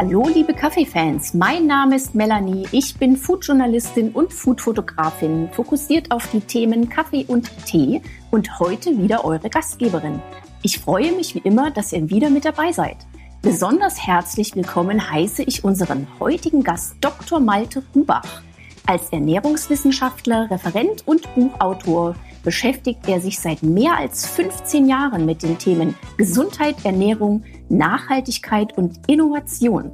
Hallo 0.00 0.28
liebe 0.32 0.54
Kaffeefans, 0.54 1.34
mein 1.34 1.66
Name 1.66 1.96
ist 1.96 2.14
Melanie, 2.14 2.68
ich 2.70 2.96
bin 2.98 3.16
Foodjournalistin 3.16 4.12
und 4.12 4.32
Foodfotografin, 4.32 5.48
fokussiert 5.50 6.12
auf 6.12 6.30
die 6.30 6.40
Themen 6.40 6.88
Kaffee 6.88 7.24
und 7.26 7.50
Tee 7.66 8.00
und 8.30 8.60
heute 8.60 8.96
wieder 8.96 9.24
eure 9.24 9.50
Gastgeberin. 9.50 10.22
Ich 10.62 10.78
freue 10.78 11.10
mich 11.10 11.34
wie 11.34 11.40
immer, 11.40 11.72
dass 11.72 11.92
ihr 11.92 12.08
wieder 12.10 12.30
mit 12.30 12.44
dabei 12.44 12.70
seid. 12.70 12.98
Besonders 13.42 14.06
herzlich 14.06 14.54
willkommen 14.54 15.10
heiße 15.10 15.42
ich 15.42 15.64
unseren 15.64 16.06
heutigen 16.20 16.62
Gast 16.62 16.94
Dr. 17.00 17.40
Malte 17.40 17.82
Hubach. 17.92 18.42
Als 18.86 19.10
Ernährungswissenschaftler, 19.10 20.48
Referent 20.48 21.08
und 21.08 21.34
Buchautor 21.34 22.14
beschäftigt 22.44 23.08
er 23.08 23.20
sich 23.20 23.40
seit 23.40 23.64
mehr 23.64 23.96
als 23.96 24.26
15 24.26 24.88
Jahren 24.88 25.26
mit 25.26 25.42
den 25.42 25.58
Themen 25.58 25.96
Gesundheit, 26.16 26.76
Ernährung, 26.84 27.42
Nachhaltigkeit 27.70 28.76
und 28.76 29.00
Innovation. 29.08 29.92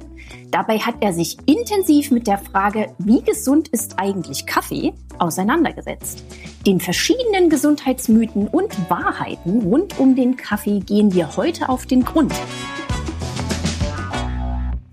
Dabei 0.51 0.79
hat 0.79 0.95
er 1.01 1.13
sich 1.13 1.37
intensiv 1.45 2.11
mit 2.11 2.27
der 2.27 2.37
Frage, 2.37 2.93
wie 2.97 3.21
gesund 3.21 3.67
ist 3.69 3.99
eigentlich 3.99 4.45
Kaffee, 4.45 4.93
auseinandergesetzt. 5.19 6.23
Den 6.65 6.79
verschiedenen 6.79 7.49
Gesundheitsmythen 7.49 8.47
und 8.47 8.89
Wahrheiten 8.89 9.61
rund 9.63 9.99
um 9.99 10.15
den 10.15 10.37
Kaffee 10.37 10.79
gehen 10.79 11.13
wir 11.13 11.37
heute 11.37 11.69
auf 11.69 11.85
den 11.85 12.03
Grund. 12.03 12.33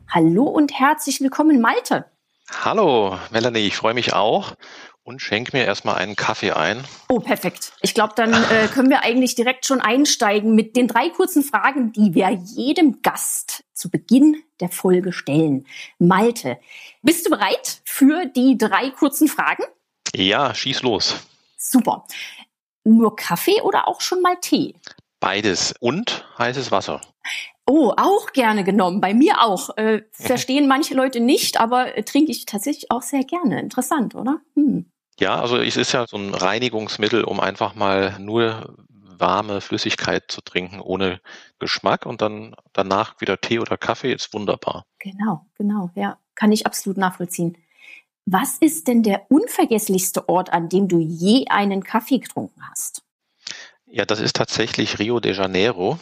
Hallo 0.08 0.44
und 0.44 0.78
herzlich 0.78 1.20
willkommen, 1.20 1.60
Malte. 1.60 2.04
Hallo, 2.50 3.16
Melanie, 3.30 3.66
ich 3.66 3.76
freue 3.76 3.94
mich 3.94 4.12
auch 4.12 4.54
und 5.04 5.20
schenk 5.20 5.52
mir 5.52 5.64
erstmal 5.64 5.96
einen 5.96 6.16
Kaffee 6.16 6.52
ein. 6.52 6.84
Oh, 7.08 7.18
perfekt. 7.18 7.72
Ich 7.82 7.94
glaube, 7.94 8.14
dann 8.16 8.32
äh, 8.32 8.68
können 8.72 8.90
wir 8.90 9.02
eigentlich 9.02 9.34
direkt 9.34 9.66
schon 9.66 9.80
einsteigen 9.80 10.54
mit 10.54 10.76
den 10.76 10.88
drei 10.88 11.08
kurzen 11.10 11.42
Fragen, 11.42 11.92
die 11.92 12.14
wir 12.14 12.30
jedem 12.30 13.02
Gast 13.02 13.64
zu 13.72 13.90
Beginn 13.90 14.36
der 14.60 14.68
Folge 14.68 15.12
stellen. 15.12 15.66
Malte, 15.98 16.58
bist 17.02 17.26
du 17.26 17.30
bereit 17.30 17.80
für 17.84 18.26
die 18.26 18.56
drei 18.56 18.90
kurzen 18.90 19.28
Fragen? 19.28 19.64
Ja, 20.14 20.54
schieß 20.54 20.82
los. 20.82 21.16
Super. 21.56 22.04
Nur 22.84 23.16
Kaffee 23.16 23.60
oder 23.62 23.88
auch 23.88 24.00
schon 24.00 24.22
mal 24.22 24.36
Tee? 24.40 24.74
Beides 25.20 25.74
und 25.80 26.26
heißes 26.38 26.70
Wasser. 26.70 27.00
Oh, 27.66 27.92
auch 27.96 28.32
gerne 28.32 28.64
genommen. 28.64 29.00
Bei 29.00 29.14
mir 29.14 29.40
auch. 29.40 29.76
Äh, 29.76 30.02
verstehen 30.12 30.66
manche 30.66 30.94
Leute 30.94 31.20
nicht, 31.20 31.60
aber 31.60 31.96
äh, 31.96 32.02
trinke 32.02 32.32
ich 32.32 32.44
tatsächlich 32.44 32.90
auch 32.90 33.02
sehr 33.02 33.24
gerne. 33.24 33.60
Interessant, 33.60 34.14
oder? 34.14 34.40
Hm. 34.54 34.91
Ja, 35.18 35.40
also 35.40 35.58
es 35.58 35.76
ist 35.76 35.92
ja 35.92 36.06
so 36.06 36.16
ein 36.16 36.34
Reinigungsmittel, 36.34 37.24
um 37.24 37.40
einfach 37.40 37.74
mal 37.74 38.18
nur 38.18 38.74
warme 39.18 39.60
Flüssigkeit 39.60 40.24
zu 40.28 40.40
trinken 40.40 40.80
ohne 40.80 41.20
Geschmack 41.58 42.06
und 42.06 42.22
dann 42.22 42.54
danach 42.72 43.20
wieder 43.20 43.40
Tee 43.40 43.60
oder 43.60 43.76
Kaffee 43.76 44.12
ist 44.12 44.34
wunderbar. 44.34 44.84
Genau, 44.98 45.46
genau, 45.56 45.90
ja, 45.94 46.18
kann 46.34 46.50
ich 46.50 46.66
absolut 46.66 46.98
nachvollziehen. 46.98 47.56
Was 48.24 48.58
ist 48.58 48.88
denn 48.88 49.02
der 49.02 49.30
unvergesslichste 49.30 50.28
Ort, 50.28 50.52
an 50.52 50.68
dem 50.68 50.88
du 50.88 50.98
je 50.98 51.46
einen 51.48 51.82
Kaffee 51.82 52.18
getrunken 52.18 52.62
hast? 52.70 53.02
Ja, 53.86 54.04
das 54.04 54.20
ist 54.20 54.36
tatsächlich 54.36 54.98
Rio 54.98 55.20
de 55.20 55.34
Janeiro. 55.34 55.98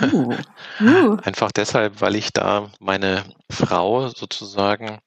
Uh, 0.00 0.34
uh. 0.80 1.16
Einfach 1.22 1.52
deshalb, 1.52 2.00
weil 2.00 2.16
ich 2.16 2.32
da 2.32 2.70
meine 2.80 3.24
Frau 3.50 4.08
sozusagen 4.08 5.00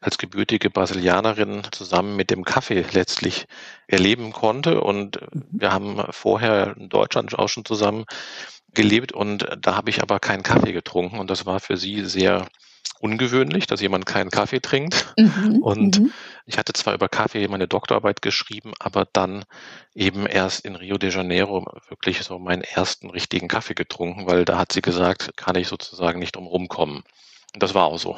als 0.00 0.18
gebürtige 0.18 0.70
Brasilianerin 0.70 1.62
zusammen 1.70 2.16
mit 2.16 2.30
dem 2.30 2.44
Kaffee 2.44 2.84
letztlich 2.92 3.46
erleben 3.86 4.32
konnte. 4.32 4.80
Und 4.80 5.20
wir 5.50 5.72
haben 5.72 6.02
vorher 6.10 6.76
in 6.76 6.88
Deutschland 6.88 7.38
auch 7.38 7.48
schon 7.48 7.64
zusammen 7.64 8.04
gelebt 8.74 9.12
und 9.12 9.46
da 9.60 9.76
habe 9.76 9.90
ich 9.90 10.02
aber 10.02 10.18
keinen 10.18 10.42
Kaffee 10.42 10.72
getrunken 10.72 11.18
und 11.18 11.30
das 11.30 11.44
war 11.44 11.60
für 11.60 11.76
sie 11.76 12.04
sehr 12.04 12.48
ungewöhnlich, 13.00 13.66
dass 13.66 13.80
jemand 13.80 14.06
keinen 14.06 14.30
Kaffee 14.30 14.60
trinkt. 14.60 15.12
Mhm, 15.18 15.58
und 15.60 15.98
mhm. 15.98 16.12
ich 16.46 16.56
hatte 16.56 16.72
zwar 16.72 16.94
über 16.94 17.08
Kaffee 17.08 17.48
meine 17.48 17.66
Doktorarbeit 17.66 18.22
geschrieben, 18.22 18.72
aber 18.78 19.06
dann 19.12 19.44
eben 19.94 20.26
erst 20.26 20.64
in 20.64 20.76
Rio 20.76 20.98
de 20.98 21.10
Janeiro 21.10 21.66
wirklich 21.88 22.22
so 22.22 22.38
meinen 22.38 22.62
ersten 22.62 23.10
richtigen 23.10 23.48
Kaffee 23.48 23.74
getrunken, 23.74 24.26
weil 24.26 24.44
da 24.44 24.56
hat 24.56 24.72
sie 24.72 24.82
gesagt, 24.82 25.36
kann 25.36 25.56
ich 25.56 25.68
sozusagen 25.68 26.20
nicht 26.20 26.36
drum 26.36 26.46
rumkommen. 26.46 27.02
Und 27.54 27.62
das 27.62 27.74
war 27.74 27.84
auch 27.84 27.98
so. 27.98 28.16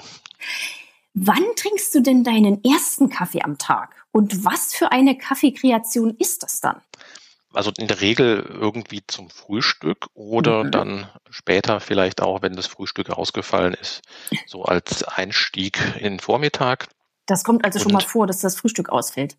Wann 1.14 1.44
trinkst 1.56 1.94
du 1.94 2.00
denn 2.00 2.24
deinen 2.24 2.62
ersten 2.64 3.08
Kaffee 3.08 3.42
am 3.42 3.56
Tag? 3.56 4.04
Und 4.10 4.44
was 4.44 4.74
für 4.74 4.90
eine 4.90 5.16
Kaffeekreation 5.16 6.16
ist 6.18 6.42
das 6.42 6.60
dann? 6.60 6.80
Also 7.52 7.70
in 7.78 7.86
der 7.86 8.00
Regel 8.00 8.44
irgendwie 8.60 9.02
zum 9.06 9.30
Frühstück 9.30 10.08
oder 10.14 10.64
mhm. 10.64 10.70
dann 10.72 11.10
später 11.30 11.78
vielleicht 11.78 12.20
auch, 12.20 12.42
wenn 12.42 12.54
das 12.54 12.66
Frühstück 12.66 13.10
ausgefallen 13.10 13.74
ist, 13.74 14.02
so 14.46 14.64
als 14.64 15.04
Einstieg 15.04 15.78
in 15.98 16.14
den 16.14 16.20
Vormittag. 16.20 16.88
Das 17.26 17.44
kommt 17.44 17.64
also 17.64 17.78
schon 17.78 17.92
mal 17.92 18.00
vor, 18.00 18.26
dass 18.26 18.40
das 18.40 18.56
Frühstück 18.56 18.88
ausfällt. 18.88 19.36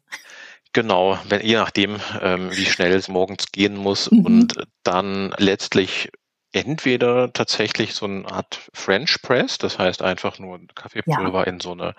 Genau, 0.72 1.20
wenn, 1.30 1.46
je 1.46 1.56
nachdem, 1.56 1.98
ähm, 2.22 2.50
wie 2.52 2.66
schnell 2.66 2.94
es 2.94 3.10
morgens 3.10 3.52
gehen 3.52 3.76
muss 3.76 4.10
mhm. 4.12 4.26
und 4.26 4.68
dann 4.84 5.34
letztlich 5.38 6.10
entweder 6.56 7.34
tatsächlich 7.34 7.94
so 7.94 8.06
eine 8.06 8.26
Art 8.32 8.70
French 8.74 9.22
Press, 9.22 9.58
das 9.58 9.78
heißt 9.78 10.02
einfach 10.02 10.40
nur 10.40 10.60
Kaffeepulver 10.74 11.40
ja. 11.40 11.44
in 11.44 11.60
so 11.60 11.74
eine 11.74 11.96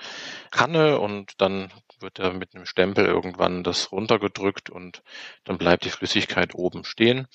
Kanne 0.50 0.98
und 0.98 1.32
dann 1.38 1.70
wird 2.00 2.18
da 2.18 2.32
mit 2.32 2.54
einem 2.54 2.66
Stempel 2.66 3.04
irgendwann 3.04 3.62
das 3.62 3.92
runtergedrückt 3.92 4.70
und 4.70 5.02
dann 5.44 5.58
bleibt 5.58 5.84
die 5.84 5.90
Flüssigkeit 5.90 6.54
oben 6.54 6.84
stehen. 6.84 7.26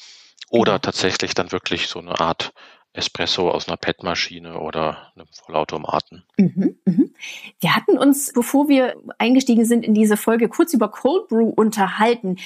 Oder 0.49 0.73
genau. 0.73 0.79
tatsächlich 0.79 1.33
dann 1.33 1.51
wirklich 1.51 1.87
so 1.87 1.99
eine 1.99 2.19
Art 2.19 2.53
Espresso 2.93 3.49
aus 3.49 3.67
einer 3.67 3.77
PET-Maschine 3.77 4.59
oder 4.59 5.13
einem 5.15 5.27
Vollautomaten. 5.31 6.25
Mhm, 6.37 6.77
mhm. 6.85 7.13
Wir 7.59 7.75
hatten 7.75 7.97
uns, 7.97 8.33
bevor 8.33 8.67
wir 8.67 8.97
eingestiegen 9.17 9.63
sind 9.63 9.85
in 9.85 9.93
diese 9.93 10.17
Folge, 10.17 10.49
kurz 10.49 10.73
über 10.73 10.89
Cold 10.89 11.29
Brew 11.29 11.49
unterhalten. 11.49 12.37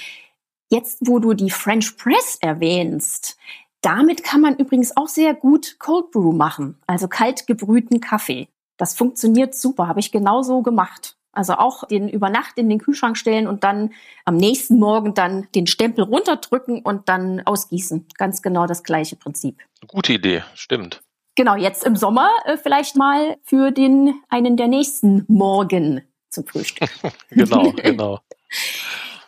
Jetzt, 0.69 0.99
wo 1.01 1.19
du 1.19 1.33
die 1.33 1.49
French 1.49 1.97
Press 1.97 2.37
erwähnst, 2.41 3.37
damit 3.85 4.23
kann 4.23 4.41
man 4.41 4.55
übrigens 4.55 4.97
auch 4.97 5.07
sehr 5.07 5.35
gut 5.35 5.77
Cold 5.77 6.09
Brew 6.11 6.31
machen, 6.31 6.77
also 6.87 7.07
kalt 7.07 7.45
gebrühten 7.45 8.01
Kaffee. 8.01 8.47
Das 8.77 8.95
funktioniert 8.95 9.53
super, 9.55 9.87
habe 9.87 9.99
ich 9.99 10.11
genauso 10.11 10.63
gemacht. 10.63 11.15
Also 11.31 11.53
auch 11.55 11.85
den 11.87 12.09
über 12.09 12.29
Nacht 12.29 12.57
in 12.57 12.69
den 12.69 12.79
Kühlschrank 12.79 13.17
stellen 13.17 13.45
und 13.45 13.63
dann 13.63 13.93
am 14.23 14.37
nächsten 14.37 14.79
Morgen 14.79 15.13
dann 15.13 15.47
den 15.53 15.67
Stempel 15.67 16.05
runterdrücken 16.05 16.81
und 16.81 17.09
dann 17.09 17.41
ausgießen. 17.45 18.07
Ganz 18.17 18.41
genau 18.41 18.65
das 18.67 18.83
gleiche 18.83 19.17
Prinzip. 19.17 19.61
Gute 19.87 20.13
Idee, 20.13 20.43
stimmt. 20.55 21.03
Genau, 21.35 21.55
jetzt 21.55 21.83
im 21.83 21.97
Sommer 21.97 22.29
äh, 22.45 22.57
vielleicht 22.57 22.95
mal 22.95 23.37
für 23.43 23.71
den 23.71 24.15
einen 24.29 24.55
der 24.55 24.69
nächsten 24.69 25.25
Morgen 25.27 26.01
zum 26.29 26.47
Frühstück. 26.47 26.89
genau, 27.29 27.71
genau. 27.73 28.19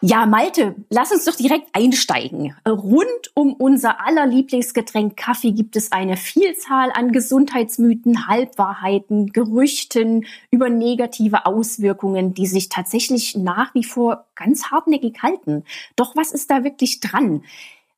Ja, 0.01 0.27
Malte, 0.27 0.75
lass 0.91 1.11
uns 1.11 1.25
doch 1.25 1.35
direkt 1.35 1.69
einsteigen. 1.73 2.55
Rund 2.67 3.31
um 3.33 3.53
unser 3.53 4.05
aller 4.05 4.27
Lieblingsgetränk 4.27 5.17
Kaffee 5.17 5.53
gibt 5.53 5.75
es 5.75 5.91
eine 5.91 6.17
Vielzahl 6.17 6.91
an 6.91 7.11
Gesundheitsmythen, 7.11 8.27
Halbwahrheiten, 8.27 9.33
Gerüchten 9.33 10.27
über 10.51 10.69
negative 10.69 11.47
Auswirkungen, 11.47 12.35
die 12.35 12.45
sich 12.45 12.69
tatsächlich 12.69 13.35
nach 13.35 13.73
wie 13.73 13.83
vor 13.83 14.25
ganz 14.35 14.69
hartnäckig 14.69 15.23
halten. 15.23 15.63
Doch 15.95 16.15
was 16.15 16.31
ist 16.31 16.51
da 16.51 16.63
wirklich 16.63 16.99
dran? 16.99 17.43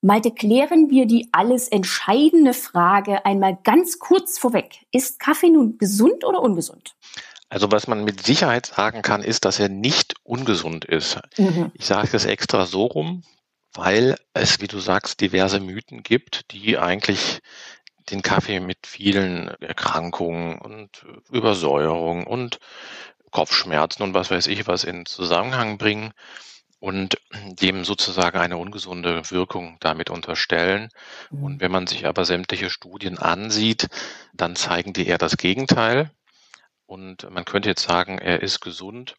Malte, 0.01 0.31
klären 0.31 0.89
wir 0.89 1.05
die 1.05 1.27
alles 1.33 1.67
entscheidende 1.67 2.53
Frage 2.53 3.25
einmal 3.25 3.57
ganz 3.65 3.99
kurz 3.99 4.39
vorweg. 4.39 4.85
Ist 4.93 5.19
Kaffee 5.19 5.49
nun 5.49 5.77
gesund 5.77 6.23
oder 6.23 6.41
ungesund? 6.41 6.95
Also 7.49 7.71
was 7.71 7.87
man 7.87 8.03
mit 8.03 8.23
Sicherheit 8.23 8.67
sagen 8.67 9.01
kann, 9.01 9.23
ist, 9.23 9.43
dass 9.45 9.59
er 9.59 9.69
nicht 9.69 10.15
ungesund 10.23 10.85
ist. 10.85 11.19
Mhm. 11.37 11.71
Ich 11.73 11.85
sage 11.85 12.09
das 12.11 12.25
extra 12.25 12.65
so 12.65 12.85
rum, 12.85 13.23
weil 13.73 14.15
es, 14.33 14.61
wie 14.61 14.67
du 14.67 14.79
sagst, 14.79 15.19
diverse 15.19 15.59
Mythen 15.59 16.03
gibt, 16.03 16.51
die 16.51 16.77
eigentlich 16.77 17.39
den 18.11 18.21
Kaffee 18.21 18.59
mit 18.59 18.87
vielen 18.87 19.49
Erkrankungen 19.61 20.59
und 20.59 21.05
Übersäuerung 21.31 22.25
und 22.25 22.59
Kopfschmerzen 23.31 24.03
und 24.03 24.13
was 24.13 24.31
weiß 24.31 24.47
ich 24.47 24.67
was 24.67 24.83
in 24.83 25.05
Zusammenhang 25.05 25.77
bringen 25.77 26.13
und 26.79 27.17
dem 27.61 27.83
sozusagen 27.83 28.39
eine 28.39 28.57
ungesunde 28.57 29.21
Wirkung 29.29 29.77
damit 29.79 30.09
unterstellen. 30.09 30.89
Mhm. 31.29 31.43
Und 31.43 31.61
wenn 31.61 31.71
man 31.71 31.87
sich 31.87 32.05
aber 32.05 32.25
sämtliche 32.25 32.69
Studien 32.69 33.17
ansieht, 33.17 33.87
dann 34.33 34.55
zeigen 34.55 34.93
die 34.93 35.07
eher 35.07 35.17
das 35.17 35.37
Gegenteil. 35.37 36.11
Und 36.89 37.29
man 37.29 37.45
könnte 37.45 37.69
jetzt 37.69 37.83
sagen, 37.83 38.17
er 38.17 38.41
ist 38.41 38.61
gesund, 38.61 39.15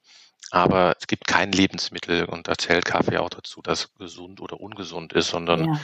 aber 0.51 0.97
es 0.99 1.07
gibt 1.07 1.29
kein 1.29 1.53
Lebensmittel 1.53 2.25
und 2.25 2.49
da 2.49 2.59
zählt 2.59 2.85
Kaffee 2.85 3.19
auch 3.19 3.31
dazu, 3.31 3.63
das 3.63 3.95
gesund 3.95 4.41
oder 4.41 4.61
ungesund 4.61 5.13
ist, 5.13 5.29
sondern 5.29 5.65
ja. 5.67 5.81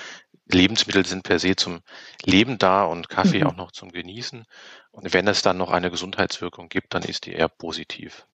Lebensmittel 0.46 1.06
sind 1.06 1.22
per 1.22 1.38
se 1.38 1.54
zum 1.54 1.82
Leben 2.24 2.58
da 2.58 2.82
und 2.82 3.08
Kaffee 3.08 3.42
mhm. 3.42 3.46
auch 3.46 3.56
noch 3.56 3.70
zum 3.70 3.92
Genießen. 3.92 4.46
Und 4.90 5.14
wenn 5.14 5.28
es 5.28 5.42
dann 5.42 5.58
noch 5.58 5.70
eine 5.70 5.92
Gesundheitswirkung 5.92 6.68
gibt, 6.68 6.92
dann 6.92 7.04
ist 7.04 7.26
die 7.26 7.34
eher 7.34 7.48
positiv. 7.48 8.26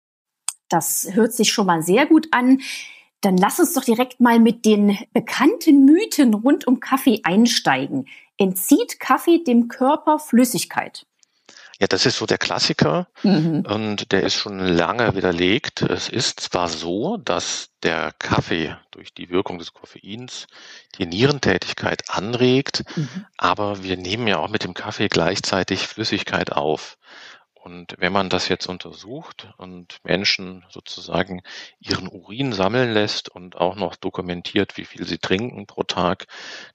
Das 0.71 1.09
hört 1.13 1.35
sich 1.35 1.53
schon 1.53 1.67
mal 1.67 1.83
sehr 1.83 2.07
gut 2.07 2.29
an. 2.31 2.63
Dann 3.21 3.37
lass 3.37 3.61
uns 3.61 3.75
doch 3.75 3.85
direkt 3.85 4.19
mal 4.19 4.41
mit 4.41 4.65
den 4.65 4.97
bekannten 5.13 5.85
Mythen 5.85 6.33
rund 6.33 6.67
um 6.67 6.81
Kaffee 6.81 7.21
einsteigen. 7.23 8.09
Entzieht 8.39 8.99
Kaffee 8.99 9.45
dem 9.45 9.69
Körper 9.69 10.19
Flüssigkeit? 10.19 11.05
Ja, 11.83 11.89
das 11.89 12.07
ist 12.07 12.19
so 12.19 12.27
der 12.27 12.39
Klassiker 12.39 13.09
mhm. 13.25 13.65
und 13.67 14.13
der 14.13 14.23
ist 14.23 14.37
schon 14.37 14.61
lange 14.61 15.17
widerlegt. 15.17 15.83
Es 15.83 16.09
ist 16.09 16.39
zwar 16.39 16.69
so, 16.69 17.17
dass 17.17 17.71
der 17.83 18.13
Kaffee 18.21 18.77
durch 18.93 19.13
die 19.13 19.31
Wirkung 19.31 19.59
des 19.59 19.73
Koffeins 19.73 20.47
die 20.97 21.07
Nierentätigkeit 21.07 22.05
anregt, 22.09 22.85
mhm. 22.95 23.27
aber 23.37 23.83
wir 23.83 23.97
nehmen 23.97 24.29
ja 24.29 24.39
auch 24.39 24.49
mit 24.49 24.63
dem 24.63 24.75
Kaffee 24.75 25.09
gleichzeitig 25.09 25.89
Flüssigkeit 25.89 26.53
auf. 26.53 26.99
Und 27.55 27.97
wenn 27.99 28.13
man 28.13 28.29
das 28.29 28.49
jetzt 28.49 28.69
untersucht 28.69 29.53
und 29.57 29.99
Menschen 30.05 30.65
sozusagen 30.71 31.43
ihren 31.81 32.07
Urin 32.07 32.53
sammeln 32.53 32.93
lässt 32.93 33.29
und 33.29 33.57
auch 33.57 33.75
noch 33.75 33.97
dokumentiert, 33.97 34.77
wie 34.77 34.85
viel 34.85 35.05
sie 35.05 35.19
trinken 35.19 35.67
pro 35.67 35.83
Tag, 35.83 36.27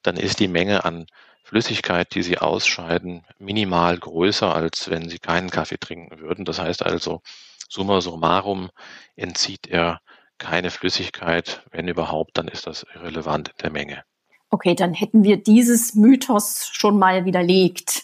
dann 0.02 0.18
ist 0.18 0.42
die 0.42 0.50
Menge 0.50 0.84
an 0.84 1.08
Flüssigkeit, 1.48 2.14
die 2.14 2.24
sie 2.24 2.40
ausscheiden, 2.40 3.24
minimal 3.40 3.98
größer, 3.98 4.54
als 4.54 4.90
wenn 4.90 5.08
sie 5.08 5.18
keinen 5.18 5.50
Kaffee 5.50 5.78
trinken 5.78 6.20
würden. 6.20 6.44
Das 6.44 6.60
heißt 6.60 6.86
also, 6.86 7.22
summa 7.70 8.02
summarum 8.02 8.70
entzieht 9.16 9.66
er 9.68 10.02
keine 10.40 10.72
Flüssigkeit. 10.72 11.64
Wenn 11.72 11.88
überhaupt, 11.88 12.38
dann 12.38 12.50
ist 12.50 12.68
das 12.68 12.86
irrelevant 12.94 13.48
in 13.48 13.56
der 13.64 13.72
Menge. 13.72 14.04
Okay, 14.50 14.76
dann 14.76 14.94
hätten 14.94 15.24
wir 15.24 15.38
dieses 15.38 15.96
Mythos 15.96 16.70
schon 16.74 17.00
mal 17.00 17.24
widerlegt. 17.24 18.04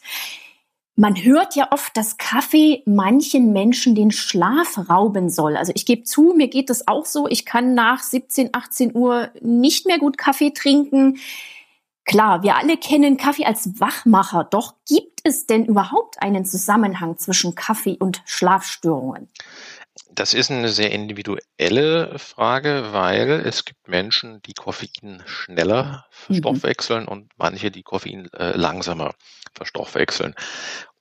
Man 0.96 1.22
hört 1.22 1.58
ja 1.58 1.68
oft, 1.72 1.98
dass 1.98 2.18
Kaffee 2.18 2.82
manchen 2.86 3.52
Menschen 3.52 3.94
den 3.94 4.12
Schlaf 4.12 4.90
rauben 4.90 5.30
soll. 5.30 5.58
Also 5.58 5.74
ich 5.76 5.86
gebe 5.86 6.04
zu, 6.04 6.34
mir 6.34 6.48
geht 6.48 6.70
es 6.70 6.88
auch 6.88 7.06
so. 7.06 7.28
Ich 7.28 7.46
kann 7.46 7.74
nach 7.74 8.02
17, 8.02 8.52
18 8.54 8.96
Uhr 8.96 9.32
nicht 9.42 9.86
mehr 9.86 10.00
gut 10.00 10.18
Kaffee 10.18 10.52
trinken. 10.52 11.20
Klar, 12.06 12.44
wir 12.44 12.58
alle 12.58 12.78
kennen 12.78 13.18
Kaffee 13.18 13.46
als 13.46 13.80
Wachmacher, 13.80 14.44
doch 14.44 14.76
gibt 14.88 15.22
es 15.24 15.48
denn 15.48 15.66
überhaupt 15.66 16.22
einen 16.22 16.46
Zusammenhang 16.46 17.18
zwischen 17.18 17.56
Kaffee 17.56 17.98
und 17.98 18.22
Schlafstörungen? 18.26 19.30
Das 20.12 20.34
ist 20.34 20.52
eine 20.52 20.70
sehr 20.70 20.92
individuelle 20.92 22.20
Frage, 22.20 22.90
weil 22.92 23.32
es 23.32 23.66
gibt 23.66 23.88
Menschen, 23.88 24.42
die 24.44 24.54
Koffein 24.54 25.24
schneller 25.26 26.06
verstoffwechseln 26.12 27.04
mhm. 27.04 27.10
und 27.10 27.32
manche, 27.38 27.72
die 27.72 27.84
Koffein 27.84 28.32
äh, 28.34 28.56
langsamer 28.56 29.16
verstoffwechseln. 29.56 30.36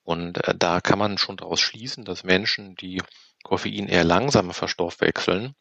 Und 0.03 0.47
äh, 0.47 0.55
da 0.57 0.81
kann 0.81 0.99
man 0.99 1.19
schon 1.19 1.37
daraus 1.37 1.61
schließen, 1.61 2.05
dass 2.05 2.25
Menschen, 2.25 2.75
die 2.77 3.03
Koffein 3.43 3.89
eher 3.89 4.05
langsamer 4.05 4.55
verstoffwechseln, 4.55 5.55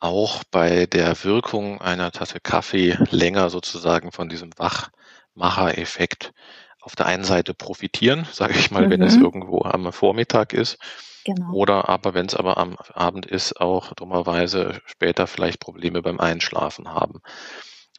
auch 0.00 0.44
bei 0.50 0.86
der 0.86 1.24
Wirkung 1.24 1.80
einer 1.80 2.12
Tasse 2.12 2.40
Kaffee 2.40 2.98
länger 3.10 3.48
sozusagen 3.48 4.12
von 4.12 4.28
diesem 4.28 4.50
Wachmacher-Effekt 4.56 6.32
auf 6.80 6.94
der 6.94 7.06
einen 7.06 7.24
Seite 7.24 7.54
profitieren, 7.54 8.26
sage 8.32 8.54
ich 8.54 8.70
mal, 8.70 8.86
mhm. 8.86 8.90
wenn 8.90 9.02
es 9.02 9.16
mhm. 9.16 9.24
irgendwo 9.24 9.62
am 9.62 9.92
Vormittag 9.92 10.52
ist. 10.52 10.78
Genau. 11.24 11.52
Oder 11.52 11.88
aber, 11.88 12.12
wenn 12.12 12.26
es 12.26 12.34
aber 12.34 12.58
am 12.58 12.76
Abend 12.92 13.24
ist, 13.24 13.58
auch 13.58 13.94
dummerweise 13.94 14.82
später 14.84 15.26
vielleicht 15.26 15.58
Probleme 15.58 16.02
beim 16.02 16.20
Einschlafen 16.20 16.88
haben. 16.88 17.22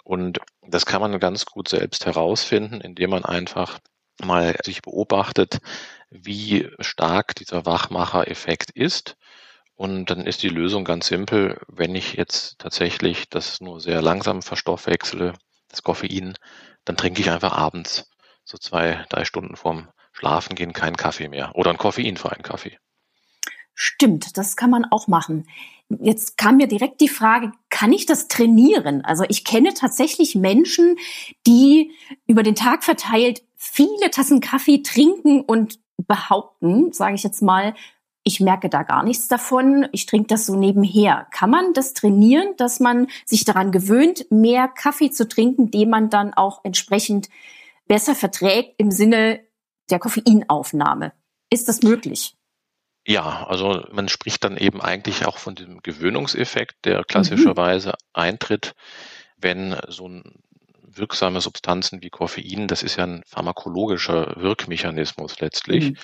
Und 0.03 0.37
das 0.61 0.85
kann 0.85 1.01
man 1.01 1.19
ganz 1.19 1.45
gut 1.45 1.67
selbst 1.67 2.05
herausfinden, 2.05 2.81
indem 2.81 3.09
man 3.09 3.25
einfach 3.25 3.79
mal 4.23 4.55
sich 4.63 4.83
beobachtet, 4.83 5.57
wie 6.11 6.69
stark 6.79 7.33
dieser 7.33 7.65
Wachmacher-Effekt 7.65 8.69
ist 8.69 9.17
und 9.75 10.05
dann 10.09 10.25
ist 10.25 10.43
die 10.43 10.49
Lösung 10.49 10.85
ganz 10.85 11.07
simpel. 11.07 11.59
Wenn 11.67 11.95
ich 11.95 12.13
jetzt 12.13 12.59
tatsächlich 12.59 13.29
das 13.29 13.61
nur 13.61 13.79
sehr 13.79 14.01
langsam 14.01 14.41
verstoffwechsle, 14.41 15.33
das 15.69 15.83
Koffein, 15.83 16.35
dann 16.85 16.97
trinke 16.97 17.21
ich 17.21 17.29
einfach 17.29 17.53
abends 17.53 18.09
so 18.45 18.57
zwei, 18.57 19.05
drei 19.09 19.25
Stunden 19.25 19.55
vorm 19.55 19.89
Schlafen 20.13 20.55
gehen 20.55 20.71
keinen 20.71 20.95
Kaffee 20.95 21.27
mehr 21.27 21.51
oder 21.55 21.71
einen 21.71 21.77
koffeinfreien 21.77 22.41
Kaffee. 22.41 22.77
Stimmt, 23.73 24.37
das 24.37 24.55
kann 24.55 24.69
man 24.69 24.85
auch 24.85 25.07
machen. 25.07 25.45
Jetzt 25.89 26.37
kam 26.37 26.55
mir 26.57 26.67
direkt 26.67 27.01
die 27.01 27.09
Frage, 27.09 27.51
kann 27.69 27.91
ich 27.91 28.05
das 28.05 28.29
trainieren? 28.29 29.03
Also 29.03 29.25
ich 29.27 29.43
kenne 29.43 29.73
tatsächlich 29.73 30.33
Menschen, 30.35 30.95
die 31.45 31.91
über 32.27 32.43
den 32.43 32.55
Tag 32.55 32.85
verteilt 32.85 33.43
viele 33.57 34.09
Tassen 34.09 34.39
Kaffee 34.39 34.81
trinken 34.81 35.41
und 35.41 35.79
behaupten, 35.97 36.93
sage 36.93 37.15
ich 37.15 37.23
jetzt 37.23 37.41
mal, 37.41 37.75
ich 38.27 38.39
merke 38.39 38.69
da 38.69 38.81
gar 38.83 39.03
nichts 39.03 39.27
davon, 39.27 39.87
ich 39.91 40.07
trinke 40.07 40.27
das 40.27 40.47
so 40.47 40.55
nebenher. 40.55 41.27
Kann 41.31 41.51
man 41.51 41.73
das 41.73 41.93
trainieren, 41.93 42.55
dass 42.57 42.79
man 42.79 43.07
sich 43.23 43.45
daran 43.45 43.71
gewöhnt, 43.71 44.25
mehr 44.31 44.67
Kaffee 44.67 45.11
zu 45.11 45.29
trinken, 45.29 45.69
den 45.69 45.91
man 45.91 46.09
dann 46.09 46.33
auch 46.33 46.65
entsprechend 46.65 47.29
besser 47.87 48.15
verträgt 48.15 48.73
im 48.79 48.89
Sinne 48.89 49.41
der 49.91 49.99
Koffeinaufnahme? 49.99 51.13
Ist 51.51 51.69
das 51.69 51.83
möglich? 51.83 52.35
Ja, 53.07 53.45
also 53.45 53.85
man 53.91 54.09
spricht 54.09 54.43
dann 54.43 54.57
eben 54.57 54.81
eigentlich 54.81 55.27
auch 55.27 55.37
von 55.37 55.53
dem 55.53 55.83
Gewöhnungseffekt, 55.83 56.83
der 56.83 57.03
klassischerweise 57.03 57.89
mhm. 57.89 57.93
eintritt, 58.13 58.73
wenn 59.37 59.75
so 59.87 60.07
ein 60.07 60.23
wirksame 60.97 61.41
Substanzen 61.41 62.01
wie 62.01 62.09
Koffein, 62.09 62.67
das 62.67 62.83
ist 62.83 62.95
ja 62.95 63.05
ein 63.05 63.23
pharmakologischer 63.25 64.35
Wirkmechanismus 64.37 65.39
letztlich, 65.39 65.91
mhm. 65.91 65.97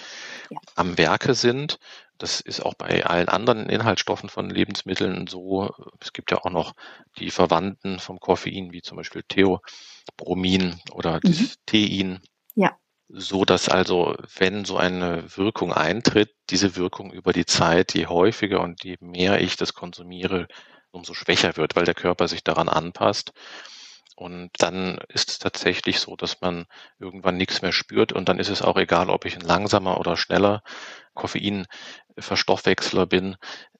ja. 0.51 0.57
am 0.75 0.97
Werke 0.97 1.33
sind. 1.33 1.79
Das 2.21 2.39
ist 2.39 2.63
auch 2.63 2.75
bei 2.75 3.03
allen 3.03 3.29
anderen 3.29 3.68
Inhaltsstoffen 3.68 4.29
von 4.29 4.51
Lebensmitteln 4.51 5.25
so. 5.25 5.71
Es 6.00 6.13
gibt 6.13 6.29
ja 6.29 6.38
auch 6.38 6.51
noch 6.51 6.73
die 7.18 7.31
Verwandten 7.31 7.97
vom 7.97 8.19
Koffein, 8.19 8.71
wie 8.71 8.83
zum 8.83 8.97
Beispiel 8.97 9.23
Theobromin 9.27 10.79
oder 10.91 11.15
mhm. 11.15 11.21
das 11.23 11.56
Tein. 11.65 12.19
Ja. 12.53 12.77
So 13.07 13.44
dass 13.44 13.69
also, 13.69 14.15
wenn 14.38 14.65
so 14.65 14.77
eine 14.77 15.35
Wirkung 15.35 15.73
eintritt, 15.73 16.29
diese 16.51 16.75
Wirkung 16.75 17.12
über 17.12 17.33
die 17.33 17.47
Zeit, 17.47 17.95
je 17.95 18.06
häufiger 18.06 18.62
und 18.62 18.83
je 18.83 18.97
mehr 19.00 19.41
ich 19.41 19.57
das 19.57 19.73
konsumiere, 19.73 20.47
umso 20.91 21.15
schwächer 21.15 21.57
wird, 21.57 21.75
weil 21.75 21.85
der 21.85 21.95
Körper 21.95 22.27
sich 22.27 22.44
daran 22.44 22.69
anpasst. 22.69 23.31
Und 24.21 24.51
dann 24.59 24.99
ist 25.07 25.31
es 25.31 25.40
tatsächlich 25.40 25.99
so, 25.99 26.16
dass 26.16 26.42
man 26.42 26.68
irgendwann 26.99 27.37
nichts 27.37 27.63
mehr 27.63 27.71
spürt 27.71 28.13
und 28.13 28.30
dann 28.30 28.37
ist 28.37 28.49
es 28.49 28.61
auch 28.61 28.78
egal, 28.78 29.09
ob 29.09 29.25
ich 29.25 29.33
ein 29.33 29.42
langsamer 29.42 29.99
oder 29.99 30.16
schneller 30.16 30.61
Koffeinverstoffwechsler 31.16 33.07
bin. 33.07 33.35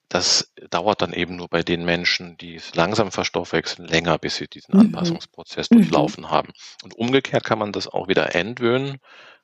Das 0.08 0.52
dauert 0.68 1.00
dann 1.00 1.12
eben 1.12 1.36
nur 1.36 1.46
bei 1.46 1.62
den 1.62 1.84
Menschen, 1.84 2.36
die 2.38 2.56
es 2.56 2.74
langsam 2.74 3.12
verstoffwechseln, 3.12 3.86
länger, 3.86 4.18
bis 4.18 4.34
sie 4.34 4.48
diesen 4.48 4.74
mhm. 4.74 4.80
Anpassungsprozess 4.80 5.70
mhm. 5.70 5.76
durchlaufen 5.76 6.28
haben. 6.28 6.52
Und 6.82 6.96
umgekehrt 6.96 7.44
kann 7.44 7.60
man 7.60 7.70
das 7.70 7.86
auch 7.86 8.08
wieder 8.08 8.34
entwöhnen, 8.34 8.98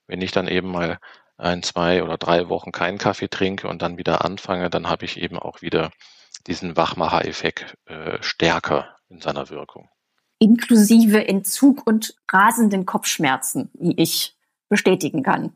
wenn 0.08 0.20
ich 0.20 0.32
dann 0.32 0.48
eben 0.48 0.72
mal 0.72 0.98
ein, 1.36 1.62
zwei 1.62 2.02
oder 2.02 2.18
drei 2.18 2.48
Wochen 2.48 2.72
keinen 2.72 2.98
Kaffee 2.98 3.28
trinke 3.28 3.68
und 3.68 3.82
dann 3.82 3.98
wieder 3.98 4.24
anfange, 4.24 4.68
dann 4.68 4.88
habe 4.88 5.04
ich 5.04 5.16
eben 5.20 5.38
auch 5.38 5.62
wieder 5.62 5.92
diesen 6.48 6.76
Wachmacher-Effekt 6.76 7.76
äh, 7.86 8.20
stärker 8.20 8.96
in 9.08 9.20
seiner 9.20 9.48
Wirkung 9.48 9.88
inklusive 10.38 11.26
Entzug 11.26 11.86
und 11.86 12.14
rasenden 12.30 12.86
Kopfschmerzen, 12.86 13.70
wie 13.74 13.94
ich 13.96 14.36
bestätigen 14.68 15.22
kann. 15.22 15.52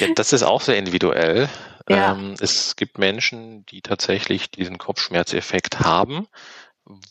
Ja, 0.00 0.08
das 0.14 0.32
ist 0.32 0.42
auch 0.42 0.60
sehr 0.60 0.78
individuell. 0.78 1.48
Ja. 1.88 2.12
Ähm, 2.12 2.34
es 2.40 2.76
gibt 2.76 2.98
Menschen, 2.98 3.66
die 3.66 3.82
tatsächlich 3.82 4.50
diesen 4.50 4.78
Kopfschmerzeffekt 4.78 5.80
haben, 5.80 6.26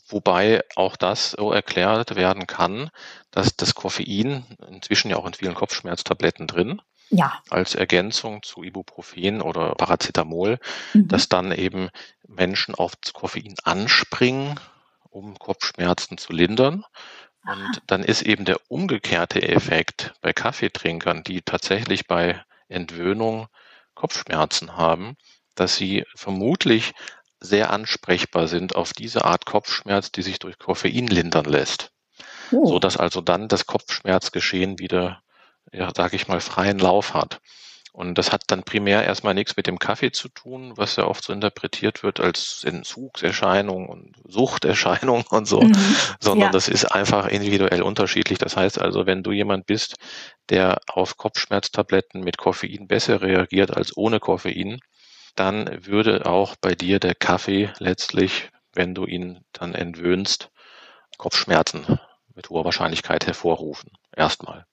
wobei 0.08 0.62
auch 0.74 0.96
das 0.96 1.32
so 1.32 1.52
erklärt 1.52 2.16
werden 2.16 2.46
kann, 2.46 2.90
dass 3.30 3.56
das 3.56 3.74
Koffein 3.74 4.44
inzwischen 4.68 5.10
ja 5.10 5.16
auch 5.16 5.26
in 5.26 5.34
vielen 5.34 5.54
Kopfschmerztabletten 5.54 6.46
drin, 6.46 6.82
ja. 7.10 7.40
als 7.50 7.74
Ergänzung 7.74 8.42
zu 8.42 8.62
Ibuprofen 8.62 9.42
oder 9.42 9.74
Paracetamol, 9.74 10.58
mhm. 10.92 11.08
dass 11.08 11.28
dann 11.28 11.52
eben 11.52 11.90
Menschen 12.26 12.74
auf 12.74 12.94
Koffein 13.12 13.54
anspringen 13.62 14.58
um 15.14 15.38
Kopfschmerzen 15.38 16.18
zu 16.18 16.32
lindern. 16.32 16.84
Und 17.46 17.82
dann 17.86 18.02
ist 18.02 18.22
eben 18.22 18.44
der 18.44 18.58
umgekehrte 18.68 19.42
Effekt 19.42 20.14
bei 20.20 20.32
Kaffeetrinkern, 20.32 21.22
die 21.22 21.42
tatsächlich 21.42 22.06
bei 22.06 22.42
Entwöhnung 22.68 23.48
Kopfschmerzen 23.94 24.76
haben, 24.76 25.16
dass 25.54 25.76
sie 25.76 26.04
vermutlich 26.16 26.92
sehr 27.38 27.70
ansprechbar 27.70 28.48
sind 28.48 28.74
auf 28.74 28.92
diese 28.92 29.24
Art 29.24 29.44
Kopfschmerz, 29.44 30.10
die 30.10 30.22
sich 30.22 30.38
durch 30.38 30.58
Koffein 30.58 31.06
lindern 31.06 31.44
lässt. 31.44 31.92
Oh. 32.50 32.66
So 32.66 32.78
dass 32.78 32.96
also 32.96 33.20
dann 33.20 33.48
das 33.48 33.66
Kopfschmerzgeschehen 33.66 34.78
wieder, 34.78 35.22
ja, 35.70 35.90
sage 35.94 36.16
ich 36.16 36.26
mal, 36.26 36.40
freien 36.40 36.78
Lauf 36.78 37.14
hat. 37.14 37.40
Und 37.94 38.18
das 38.18 38.32
hat 38.32 38.42
dann 38.48 38.64
primär 38.64 39.04
erstmal 39.04 39.34
nichts 39.34 39.56
mit 39.56 39.68
dem 39.68 39.78
Kaffee 39.78 40.10
zu 40.10 40.28
tun, 40.28 40.72
was 40.74 40.96
ja 40.96 41.06
oft 41.06 41.22
so 41.22 41.32
interpretiert 41.32 42.02
wird 42.02 42.18
als 42.18 42.64
Entzugserscheinung 42.64 43.88
und 43.88 44.16
Suchterscheinung 44.26 45.24
und 45.30 45.46
so, 45.46 45.60
mhm. 45.60 45.76
sondern 46.18 46.48
ja. 46.48 46.52
das 46.52 46.66
ist 46.66 46.86
einfach 46.86 47.28
individuell 47.28 47.82
unterschiedlich. 47.82 48.38
Das 48.38 48.56
heißt 48.56 48.80
also, 48.80 49.06
wenn 49.06 49.22
du 49.22 49.30
jemand 49.30 49.66
bist, 49.66 49.94
der 50.48 50.80
auf 50.88 51.16
Kopfschmerztabletten 51.18 52.24
mit 52.24 52.36
Koffein 52.36 52.88
besser 52.88 53.22
reagiert 53.22 53.76
als 53.76 53.96
ohne 53.96 54.18
Koffein, 54.18 54.80
dann 55.36 55.86
würde 55.86 56.26
auch 56.26 56.56
bei 56.56 56.74
dir 56.74 56.98
der 56.98 57.14
Kaffee 57.14 57.72
letztlich, 57.78 58.50
wenn 58.72 58.96
du 58.96 59.06
ihn 59.06 59.44
dann 59.52 59.72
entwöhnst, 59.72 60.50
Kopfschmerzen 61.16 62.00
mit 62.34 62.50
hoher 62.50 62.64
Wahrscheinlichkeit 62.64 63.28
hervorrufen. 63.28 63.92
Erstmal. 64.16 64.66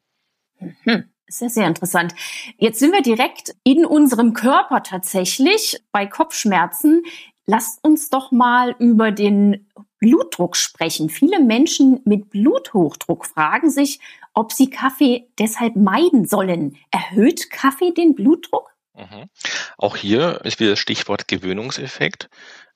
Mhm. 0.59 1.11
Sehr, 1.31 1.49
sehr 1.49 1.67
interessant. 1.67 2.13
Jetzt 2.57 2.79
sind 2.79 2.91
wir 2.91 3.01
direkt 3.01 3.55
in 3.63 3.85
unserem 3.85 4.33
Körper 4.33 4.83
tatsächlich 4.83 5.81
bei 5.93 6.05
Kopfschmerzen. 6.05 7.03
Lasst 7.45 7.81
uns 7.83 8.09
doch 8.09 8.31
mal 8.31 8.75
über 8.79 9.11
den 9.11 9.67
Blutdruck 9.99 10.57
sprechen. 10.57 11.09
Viele 11.09 11.39
Menschen 11.39 12.01
mit 12.03 12.29
Bluthochdruck 12.31 13.25
fragen 13.25 13.69
sich, 13.69 13.99
ob 14.33 14.51
sie 14.51 14.69
Kaffee 14.69 15.29
deshalb 15.39 15.77
meiden 15.77 16.25
sollen. 16.25 16.77
Erhöht 16.91 17.49
Kaffee 17.49 17.91
den 17.91 18.13
Blutdruck? 18.13 18.69
Mhm. 18.93 19.29
Auch 19.77 19.95
hier 19.95 20.41
ist 20.43 20.59
wieder 20.59 20.71
das 20.71 20.79
Stichwort 20.79 21.29
Gewöhnungseffekt. 21.29 22.29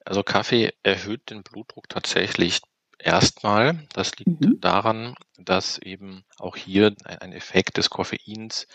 Also 0.05 0.23
Kaffee 0.23 0.71
erhöht 0.81 1.29
den 1.29 1.43
Blutdruck 1.43 1.89
tatsächlich 1.89 2.61
erstmal. 3.05 3.85
Das 3.93 4.17
liegt 4.17 4.41
mhm. 4.41 4.59
daran, 4.59 5.15
dass 5.37 5.77
eben 5.77 6.23
auch 6.37 6.55
hier 6.55 6.95
ein 7.05 7.33
Effekt 7.33 7.77
des 7.77 7.89
Koffeins 7.89 8.67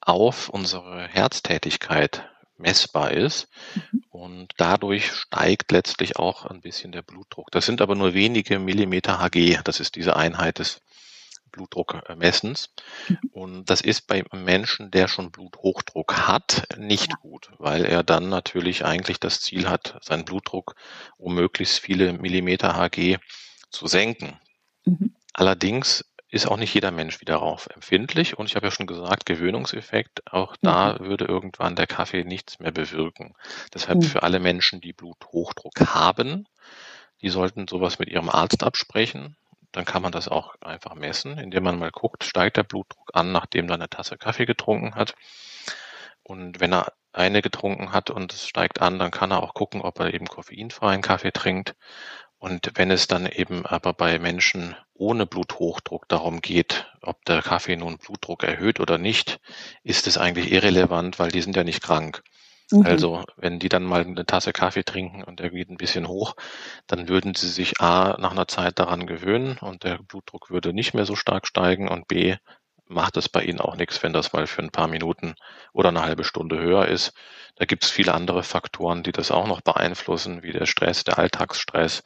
auf 0.00 0.48
unsere 0.48 1.08
Herztätigkeit 1.08 2.28
messbar 2.56 3.12
ist. 3.12 3.48
Mhm. 3.74 4.04
Und 4.10 4.52
dadurch 4.56 5.12
steigt 5.12 5.72
letztlich 5.72 6.16
auch 6.16 6.44
ein 6.44 6.60
bisschen 6.60 6.92
der 6.92 7.02
Blutdruck. 7.02 7.50
Das 7.50 7.66
sind 7.66 7.80
aber 7.80 7.94
nur 7.94 8.14
wenige 8.14 8.58
Millimeter 8.58 9.20
Hg. 9.20 9.60
Das 9.64 9.80
ist 9.80 9.96
diese 9.96 10.16
Einheit 10.16 10.58
des 10.58 10.80
Blutdruckmessens. 11.50 12.74
Mhm. 13.08 13.18
Und 13.32 13.70
das 13.70 13.80
ist 13.80 14.06
bei 14.06 14.22
Menschen, 14.32 14.90
der 14.90 15.08
schon 15.08 15.30
Bluthochdruck 15.30 16.28
hat, 16.28 16.66
nicht 16.76 17.10
ja. 17.10 17.16
gut, 17.22 17.50
weil 17.58 17.86
er 17.86 18.02
dann 18.02 18.28
natürlich 18.28 18.84
eigentlich 18.84 19.18
das 19.18 19.40
Ziel 19.40 19.68
hat, 19.68 19.98
seinen 20.02 20.26
Blutdruck 20.26 20.74
um 21.16 21.34
möglichst 21.34 21.78
viele 21.78 22.12
Millimeter 22.12 22.74
Hg 22.76 23.18
zu 23.70 23.86
senken. 23.86 24.38
Mhm. 24.84 25.14
Allerdings 25.32 26.04
ist 26.30 26.46
auch 26.46 26.58
nicht 26.58 26.74
jeder 26.74 26.90
Mensch 26.90 27.20
wieder 27.20 27.34
darauf 27.34 27.68
empfindlich. 27.74 28.38
Und 28.38 28.46
ich 28.46 28.56
habe 28.56 28.66
ja 28.66 28.70
schon 28.70 28.86
gesagt, 28.86 29.24
Gewöhnungseffekt, 29.26 30.30
auch 30.30 30.56
da 30.60 30.94
mhm. 30.94 31.06
würde 31.06 31.24
irgendwann 31.24 31.76
der 31.76 31.86
Kaffee 31.86 32.24
nichts 32.24 32.58
mehr 32.60 32.72
bewirken. 32.72 33.34
Deshalb 33.72 33.98
mhm. 33.98 34.02
für 34.02 34.22
alle 34.22 34.38
Menschen, 34.38 34.80
die 34.80 34.92
Bluthochdruck 34.92 35.80
haben, 35.80 36.46
die 37.22 37.30
sollten 37.30 37.66
sowas 37.66 37.98
mit 37.98 38.08
ihrem 38.08 38.28
Arzt 38.28 38.62
absprechen. 38.62 39.36
Dann 39.72 39.84
kann 39.84 40.02
man 40.02 40.12
das 40.12 40.28
auch 40.28 40.54
einfach 40.60 40.94
messen, 40.94 41.38
indem 41.38 41.64
man 41.64 41.78
mal 41.78 41.90
guckt, 41.90 42.24
steigt 42.24 42.56
der 42.56 42.62
Blutdruck 42.62 43.10
an, 43.12 43.32
nachdem 43.32 43.68
er 43.68 43.74
eine 43.74 43.88
Tasse 43.88 44.16
Kaffee 44.16 44.46
getrunken 44.46 44.94
hat. 44.94 45.14
Und 46.22 46.60
wenn 46.60 46.72
er 46.72 46.92
eine 47.12 47.42
getrunken 47.42 47.92
hat 47.92 48.10
und 48.10 48.32
es 48.32 48.46
steigt 48.46 48.80
an, 48.80 48.98
dann 48.98 49.10
kann 49.10 49.30
er 49.30 49.42
auch 49.42 49.54
gucken, 49.54 49.80
ob 49.80 49.98
er 49.98 50.12
eben 50.12 50.26
koffeinfreien 50.26 51.02
Kaffee 51.02 51.32
trinkt. 51.32 51.74
Und 52.38 52.70
wenn 52.74 52.90
es 52.90 53.08
dann 53.08 53.26
eben 53.26 53.66
aber 53.66 53.92
bei 53.92 54.18
Menschen 54.18 54.76
ohne 54.94 55.26
Bluthochdruck 55.26 56.08
darum 56.08 56.40
geht, 56.40 56.86
ob 57.02 57.24
der 57.24 57.42
Kaffee 57.42 57.76
nun 57.76 57.98
Blutdruck 57.98 58.44
erhöht 58.44 58.78
oder 58.78 58.96
nicht, 58.96 59.40
ist 59.82 60.06
es 60.06 60.18
eigentlich 60.18 60.52
irrelevant, 60.52 61.18
weil 61.18 61.30
die 61.30 61.42
sind 61.42 61.56
ja 61.56 61.64
nicht 61.64 61.82
krank. 61.82 62.22
Mhm. 62.70 62.86
Also 62.86 63.24
wenn 63.36 63.58
die 63.58 63.68
dann 63.68 63.84
mal 63.84 64.02
eine 64.02 64.24
Tasse 64.26 64.52
Kaffee 64.52 64.84
trinken 64.84 65.24
und 65.24 65.40
der 65.40 65.50
geht 65.50 65.68
ein 65.68 65.78
bisschen 65.78 66.06
hoch, 66.06 66.34
dann 66.86 67.08
würden 67.08 67.34
sie 67.34 67.48
sich 67.48 67.80
A 67.80 68.16
nach 68.20 68.32
einer 68.32 68.48
Zeit 68.48 68.78
daran 68.78 69.06
gewöhnen 69.06 69.58
und 69.58 69.84
der 69.84 69.98
Blutdruck 69.98 70.50
würde 70.50 70.72
nicht 70.72 70.94
mehr 70.94 71.06
so 71.06 71.16
stark 71.16 71.46
steigen 71.46 71.88
und 71.88 72.06
B 72.08 72.36
macht 72.88 73.16
es 73.16 73.28
bei 73.28 73.42
Ihnen 73.42 73.60
auch 73.60 73.76
nichts, 73.76 74.02
wenn 74.02 74.12
das 74.12 74.32
mal 74.32 74.46
für 74.46 74.62
ein 74.62 74.70
paar 74.70 74.88
Minuten 74.88 75.34
oder 75.72 75.90
eine 75.90 76.02
halbe 76.02 76.24
Stunde 76.24 76.58
höher 76.58 76.86
ist. 76.86 77.12
Da 77.56 77.64
gibt 77.64 77.84
es 77.84 77.90
viele 77.90 78.14
andere 78.14 78.42
Faktoren, 78.42 79.02
die 79.02 79.12
das 79.12 79.30
auch 79.30 79.46
noch 79.46 79.60
beeinflussen, 79.60 80.42
wie 80.42 80.52
der 80.52 80.66
Stress, 80.66 81.04
der 81.04 81.18
Alltagsstress, 81.18 82.02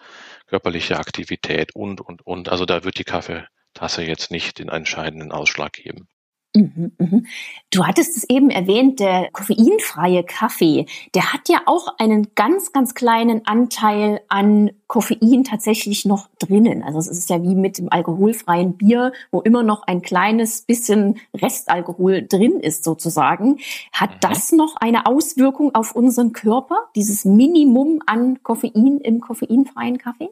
körperliche 0.46 0.98
Aktivität 0.98 1.74
und, 1.74 2.00
und, 2.00 2.26
und. 2.26 2.48
Also 2.48 2.66
da 2.66 2.84
wird 2.84 2.98
die 2.98 3.04
Kaffeetasse 3.04 4.02
jetzt 4.02 4.30
nicht 4.30 4.58
den 4.58 4.68
entscheidenden 4.68 5.32
Ausschlag 5.32 5.72
geben. 5.72 6.08
Mhm, 6.54 6.92
mhm. 6.98 7.26
Du 7.70 7.86
hattest 7.86 8.16
es 8.16 8.28
eben 8.28 8.50
erwähnt, 8.50 9.00
der 9.00 9.30
koffeinfreie 9.32 10.22
Kaffee, 10.22 10.84
der 11.14 11.32
hat 11.32 11.48
ja 11.48 11.62
auch 11.64 11.94
einen 11.98 12.34
ganz, 12.34 12.72
ganz 12.72 12.94
kleinen 12.94 13.46
Anteil 13.46 14.20
an 14.28 14.70
Koffein 14.86 15.44
tatsächlich 15.44 16.04
noch 16.04 16.28
drinnen. 16.38 16.82
Also 16.82 16.98
es 16.98 17.08
ist 17.08 17.30
ja 17.30 17.42
wie 17.42 17.54
mit 17.54 17.78
dem 17.78 17.90
alkoholfreien 17.90 18.76
Bier, 18.76 19.12
wo 19.30 19.40
immer 19.40 19.62
noch 19.62 19.84
ein 19.84 20.02
kleines 20.02 20.62
bisschen 20.62 21.18
Restalkohol 21.34 22.26
drin 22.28 22.60
ist 22.60 22.84
sozusagen. 22.84 23.58
Hat 23.92 24.10
mhm. 24.10 24.20
das 24.20 24.52
noch 24.52 24.76
eine 24.76 25.06
Auswirkung 25.06 25.74
auf 25.74 25.96
unseren 25.96 26.32
Körper, 26.34 26.76
dieses 26.94 27.24
Minimum 27.24 28.02
an 28.04 28.42
Koffein 28.42 28.98
im 28.98 29.20
koffeinfreien 29.20 29.96
Kaffee? 29.96 30.28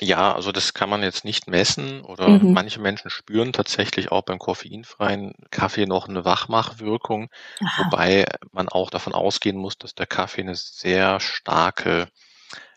Ja, 0.00 0.32
also 0.32 0.52
das 0.52 0.74
kann 0.74 0.88
man 0.88 1.02
jetzt 1.02 1.24
nicht 1.24 1.48
messen 1.48 2.02
oder 2.02 2.28
mhm. 2.28 2.52
manche 2.52 2.80
Menschen 2.80 3.10
spüren 3.10 3.52
tatsächlich 3.52 4.12
auch 4.12 4.22
beim 4.22 4.38
koffeinfreien 4.38 5.34
Kaffee 5.50 5.86
noch 5.86 6.08
eine 6.08 6.24
Wachmachwirkung, 6.24 7.30
Aha. 7.64 7.84
wobei 7.84 8.26
man 8.52 8.68
auch 8.68 8.90
davon 8.90 9.12
ausgehen 9.12 9.56
muss, 9.56 9.76
dass 9.76 9.94
der 9.96 10.06
Kaffee 10.06 10.42
eine 10.42 10.54
sehr 10.54 11.18
starke 11.18 12.08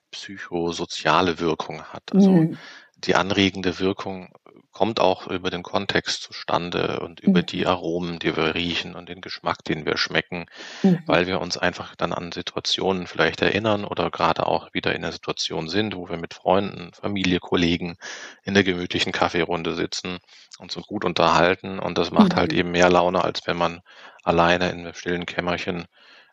psychosoziale 0.09 1.39
Wirkung 1.39 1.83
hat. 1.83 2.11
Also 2.13 2.31
mhm. 2.31 2.57
die 2.97 3.15
anregende 3.15 3.79
Wirkung 3.79 4.33
kommt 4.71 4.99
auch 4.99 5.27
über 5.27 5.49
den 5.49 5.63
Kontext 5.63 6.23
zustande 6.23 6.99
und 7.01 7.19
über 7.19 7.41
mhm. 7.41 7.45
die 7.45 7.65
Aromen, 7.67 8.19
die 8.19 8.35
wir 8.35 8.55
riechen 8.55 8.95
und 8.95 9.09
den 9.09 9.21
Geschmack, 9.21 9.63
den 9.63 9.85
wir 9.85 9.97
schmecken, 9.97 10.45
mhm. 10.81 10.99
weil 11.05 11.27
wir 11.27 11.41
uns 11.41 11.57
einfach 11.57 11.95
dann 11.95 12.13
an 12.13 12.31
Situationen 12.31 13.07
vielleicht 13.07 13.41
erinnern 13.41 13.83
oder 13.83 14.09
gerade 14.09 14.45
auch 14.45 14.73
wieder 14.73 14.95
in 14.95 15.01
der 15.01 15.11
Situation 15.11 15.67
sind, 15.67 15.95
wo 15.95 16.09
wir 16.09 16.17
mit 16.17 16.33
Freunden, 16.33 16.91
Familie, 16.93 17.39
Kollegen 17.39 17.97
in 18.43 18.53
der 18.53 18.63
gemütlichen 18.63 19.11
Kaffeerunde 19.11 19.75
sitzen 19.75 20.19
und 20.59 20.71
so 20.71 20.81
gut 20.81 21.03
unterhalten. 21.03 21.79
Und 21.79 21.97
das 21.97 22.11
macht 22.11 22.21
halt 22.21 22.33
mhm. 22.33 22.37
halt 22.37 22.53
eben 22.53 22.71
mehr 22.71 22.89
Laune, 22.89 23.23
als 23.23 23.45
wenn 23.45 23.57
man 23.57 23.81
alleine 24.23 24.69
in 24.69 24.79
einem 24.79 24.93
stillen 24.93 25.25
Kämmerchen 25.25 25.85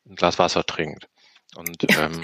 ein 0.06 0.16
Glas 0.16 0.38
Wasser 0.38 0.64
trinkt. 0.64 1.08
Und 1.56 1.84
ähm, 1.96 2.20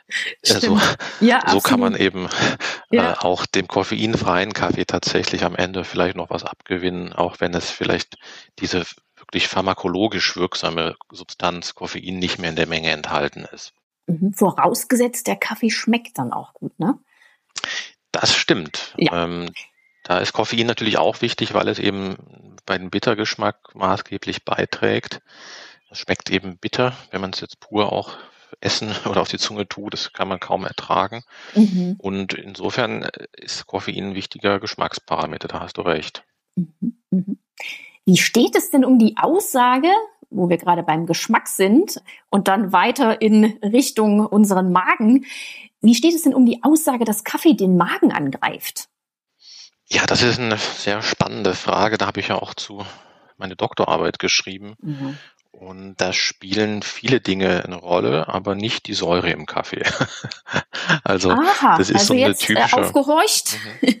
so, 0.42 0.80
ja, 1.20 1.42
so 1.50 1.60
kann 1.60 1.80
man 1.80 1.96
eben 1.96 2.26
äh, 2.26 2.56
ja. 2.90 3.12
äh, 3.12 3.16
auch 3.18 3.46
dem 3.46 3.68
koffeinfreien 3.68 4.52
Kaffee 4.52 4.84
tatsächlich 4.84 5.44
am 5.44 5.54
Ende 5.54 5.84
vielleicht 5.84 6.16
noch 6.16 6.30
was 6.30 6.44
abgewinnen, 6.44 7.12
auch 7.12 7.40
wenn 7.40 7.54
es 7.54 7.70
vielleicht 7.70 8.16
diese 8.58 8.84
wirklich 9.16 9.48
pharmakologisch 9.48 10.36
wirksame 10.36 10.96
Substanz 11.12 11.74
Koffein 11.74 12.18
nicht 12.18 12.38
mehr 12.38 12.50
in 12.50 12.56
der 12.56 12.66
Menge 12.66 12.90
enthalten 12.90 13.46
ist. 13.52 13.72
Mhm. 14.06 14.32
Vorausgesetzt, 14.32 15.26
der 15.26 15.36
Kaffee 15.36 15.70
schmeckt 15.70 16.18
dann 16.18 16.32
auch 16.32 16.54
gut, 16.54 16.78
ne? 16.78 16.98
Das 18.12 18.34
stimmt. 18.34 18.94
Ja. 18.96 19.24
Ähm, 19.24 19.50
da 20.02 20.18
ist 20.18 20.32
Koffein 20.32 20.66
natürlich 20.66 20.96
auch 20.96 21.20
wichtig, 21.20 21.52
weil 21.52 21.68
es 21.68 21.78
eben 21.78 22.16
bei 22.64 22.78
dem 22.78 22.90
Bittergeschmack 22.90 23.74
maßgeblich 23.74 24.44
beiträgt. 24.44 25.20
Es 25.90 25.98
schmeckt 25.98 26.30
eben 26.30 26.56
bitter, 26.58 26.96
wenn 27.10 27.20
man 27.20 27.30
es 27.30 27.40
jetzt 27.40 27.60
pur 27.60 27.92
auch 27.92 28.16
essen 28.60 28.92
oder 29.08 29.20
auf 29.20 29.28
die 29.28 29.38
Zunge 29.38 29.68
tut, 29.68 29.92
das 29.92 30.12
kann 30.12 30.28
man 30.28 30.40
kaum 30.40 30.64
ertragen. 30.64 31.24
Mhm. 31.54 31.96
Und 31.98 32.34
insofern 32.34 33.02
äh, 33.02 33.26
ist 33.32 33.66
Koffein 33.66 34.10
ein 34.10 34.14
wichtiger 34.14 34.60
Geschmacksparameter, 34.60 35.48
da 35.48 35.60
hast 35.60 35.78
du 35.78 35.82
recht. 35.82 36.24
Mhm. 36.56 36.98
Mhm. 37.10 37.38
Wie 38.04 38.16
steht 38.16 38.56
es 38.56 38.70
denn 38.70 38.84
um 38.84 38.98
die 38.98 39.16
Aussage, 39.18 39.88
wo 40.30 40.48
wir 40.48 40.56
gerade 40.56 40.82
beim 40.82 41.06
Geschmack 41.06 41.48
sind 41.48 42.00
und 42.30 42.48
dann 42.48 42.72
weiter 42.72 43.20
in 43.20 43.58
Richtung 43.62 44.24
unseren 44.24 44.72
Magen? 44.72 45.26
Wie 45.80 45.94
steht 45.94 46.14
es 46.14 46.22
denn 46.22 46.34
um 46.34 46.46
die 46.46 46.62
Aussage, 46.62 47.04
dass 47.04 47.24
Kaffee 47.24 47.54
den 47.54 47.76
Magen 47.76 48.12
angreift? 48.12 48.88
Ja, 49.90 50.04
das 50.06 50.22
ist 50.22 50.38
eine 50.38 50.58
sehr 50.58 51.02
spannende 51.02 51.54
Frage. 51.54 51.96
Da 51.96 52.06
habe 52.06 52.20
ich 52.20 52.28
ja 52.28 52.36
auch 52.36 52.54
zu 52.54 52.84
meine 53.38 53.56
Doktorarbeit 53.56 54.18
geschrieben. 54.18 54.74
Mhm. 54.80 55.18
Und 55.50 55.96
da 55.96 56.12
spielen 56.12 56.82
viele 56.82 57.20
Dinge 57.20 57.64
eine 57.64 57.76
Rolle, 57.76 58.28
aber 58.28 58.54
nicht 58.54 58.86
die 58.86 58.94
Säure 58.94 59.30
im 59.30 59.46
Kaffee. 59.46 59.82
also 61.04 61.30
Aha, 61.30 61.76
das 61.78 61.90
ist 61.90 61.96
also 61.96 62.06
so 62.06 62.14
eine 62.14 62.28
jetzt, 62.28 62.42
äh, 62.42 62.54
typische. 62.54 62.76
Äh, 62.76 62.80
aufgehorcht. 62.80 63.58
Mhm. 63.82 64.00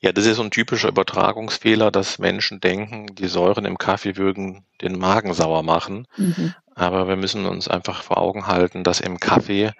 Ja, 0.00 0.12
das 0.12 0.26
ist 0.26 0.36
so 0.36 0.42
ein 0.42 0.50
typischer 0.50 0.88
Übertragungsfehler, 0.88 1.90
dass 1.90 2.18
Menschen 2.18 2.60
denken, 2.60 3.06
die 3.14 3.26
Säuren 3.26 3.64
im 3.64 3.78
Kaffee 3.78 4.16
würden 4.16 4.64
den 4.80 4.98
Magen 4.98 5.34
sauer 5.34 5.62
machen. 5.62 6.06
Mhm. 6.16 6.54
Aber 6.74 7.08
wir 7.08 7.16
müssen 7.16 7.46
uns 7.46 7.66
einfach 7.66 8.02
vor 8.02 8.18
Augen 8.18 8.46
halten, 8.46 8.84
dass 8.84 9.00
im 9.00 9.18
Kaffee 9.18 9.72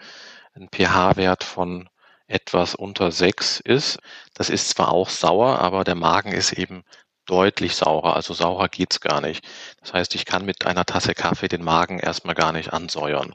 ein 0.54 0.68
pH-Wert 0.72 1.44
von 1.44 1.88
etwas 2.26 2.74
unter 2.74 3.12
sechs 3.12 3.60
ist. 3.60 3.98
Das 4.34 4.50
ist 4.50 4.70
zwar 4.70 4.90
auch 4.90 5.08
sauer, 5.08 5.60
aber 5.60 5.84
der 5.84 5.94
Magen 5.94 6.32
ist 6.32 6.52
eben 6.52 6.82
deutlich 7.26 7.76
saurer. 7.76 8.16
Also 8.16 8.34
saurer 8.34 8.68
geht's 8.68 9.00
gar 9.00 9.20
nicht. 9.20 9.44
Das 9.80 9.92
heißt, 9.92 10.14
ich 10.14 10.24
kann 10.24 10.44
mit 10.44 10.66
einer 10.66 10.84
Tasse 10.84 11.14
Kaffee 11.14 11.48
den 11.48 11.62
Magen 11.62 11.98
erstmal 11.98 12.34
gar 12.34 12.52
nicht 12.52 12.72
ansäuern. 12.72 13.34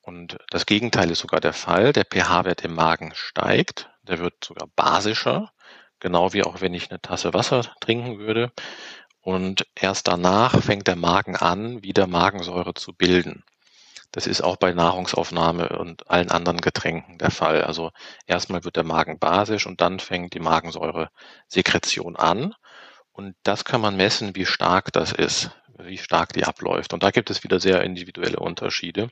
Und 0.00 0.38
das 0.50 0.66
Gegenteil 0.66 1.10
ist 1.10 1.20
sogar 1.20 1.40
der 1.40 1.52
Fall. 1.52 1.92
Der 1.92 2.04
pH-Wert 2.04 2.64
im 2.64 2.74
Magen 2.74 3.12
steigt. 3.14 3.90
Der 4.02 4.18
wird 4.18 4.44
sogar 4.44 4.68
basischer. 4.74 5.52
Genau 6.00 6.32
wie 6.32 6.42
auch 6.42 6.60
wenn 6.62 6.74
ich 6.74 6.90
eine 6.90 7.00
Tasse 7.00 7.34
Wasser 7.34 7.62
trinken 7.80 8.18
würde. 8.18 8.52
Und 9.20 9.66
erst 9.74 10.08
danach 10.08 10.60
fängt 10.62 10.86
der 10.86 10.96
Magen 10.96 11.36
an, 11.36 11.82
wieder 11.82 12.06
Magensäure 12.06 12.72
zu 12.74 12.94
bilden. 12.94 13.44
Das 14.12 14.26
ist 14.26 14.40
auch 14.40 14.56
bei 14.56 14.72
Nahrungsaufnahme 14.72 15.68
und 15.78 16.10
allen 16.10 16.30
anderen 16.30 16.60
Getränken 16.60 17.18
der 17.18 17.30
Fall. 17.30 17.62
Also 17.62 17.92
erstmal 18.26 18.64
wird 18.64 18.76
der 18.76 18.84
Magen 18.84 19.18
basisch 19.18 19.66
und 19.66 19.80
dann 19.80 20.00
fängt 20.00 20.34
die 20.34 20.40
Magensäure-Sekretion 20.40 22.16
an. 22.16 22.54
Und 23.20 23.36
das 23.42 23.66
kann 23.66 23.82
man 23.82 23.98
messen, 23.98 24.34
wie 24.34 24.46
stark 24.46 24.94
das 24.94 25.12
ist, 25.12 25.50
wie 25.76 25.98
stark 25.98 26.32
die 26.32 26.44
abläuft. 26.44 26.94
Und 26.94 27.02
da 27.02 27.10
gibt 27.10 27.28
es 27.28 27.44
wieder 27.44 27.60
sehr 27.60 27.82
individuelle 27.82 28.38
Unterschiede, 28.38 29.10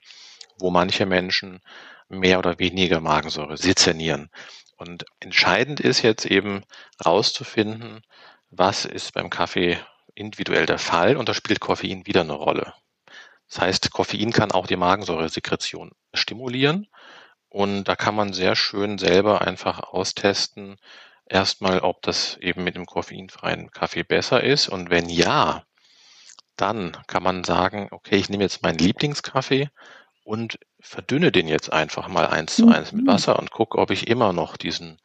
wo 0.58 0.70
manche 0.70 1.04
Menschen 1.04 1.60
mehr 2.08 2.38
oder 2.38 2.58
weniger 2.58 3.00
Magensäure 3.00 3.58
sezernieren. 3.58 4.30
Und 4.78 5.04
entscheidend 5.20 5.78
ist 5.80 6.00
jetzt 6.00 6.24
eben 6.24 6.62
rauszufinden, 7.04 8.00
was 8.48 8.86
ist 8.86 9.12
beim 9.12 9.28
Kaffee 9.28 9.78
individuell 10.14 10.64
der 10.64 10.78
Fall 10.78 11.18
und 11.18 11.28
da 11.28 11.34
spielt 11.34 11.60
Koffein 11.60 12.06
wieder 12.06 12.22
eine 12.22 12.32
Rolle. 12.32 12.72
Das 13.50 13.60
heißt, 13.60 13.90
Koffein 13.90 14.32
kann 14.32 14.52
auch 14.52 14.66
die 14.66 14.76
Magensäuresekretion 14.76 15.90
stimulieren 16.14 16.88
und 17.50 17.84
da 17.84 17.94
kann 17.94 18.14
man 18.14 18.32
sehr 18.32 18.56
schön 18.56 18.96
selber 18.96 19.42
einfach 19.42 19.80
austesten, 19.80 20.78
erstmal, 21.30 21.80
ob 21.80 22.02
das 22.02 22.36
eben 22.38 22.64
mit 22.64 22.74
dem 22.74 22.86
koffeinfreien 22.86 23.70
Kaffee 23.70 24.02
besser 24.02 24.42
ist 24.42 24.68
und 24.68 24.90
wenn 24.90 25.08
ja, 25.08 25.64
dann 26.56 26.96
kann 27.06 27.22
man 27.22 27.44
sagen, 27.44 27.88
okay, 27.90 28.16
ich 28.16 28.28
nehme 28.28 28.42
jetzt 28.42 28.62
meinen 28.62 28.78
Lieblingskaffee 28.78 29.70
und 30.24 30.58
verdünne 30.80 31.32
den 31.32 31.48
jetzt 31.48 31.72
einfach 31.72 32.08
mal 32.08 32.26
eins 32.26 32.56
zu 32.56 32.68
eins 32.68 32.92
mit 32.92 33.04
mhm. 33.04 33.08
Wasser 33.08 33.38
und 33.38 33.50
gucke, 33.50 33.78
ob 33.78 33.90
ich 33.90 34.08
immer 34.08 34.32
noch 34.32 34.56
diesen 34.56 35.00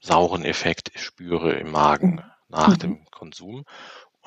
sauren 0.00 0.44
Effekt 0.44 0.92
spüre 0.96 1.52
im 1.52 1.72
Magen 1.72 2.22
nach 2.48 2.68
mhm. 2.68 2.78
dem 2.78 3.04
Konsum. 3.10 3.64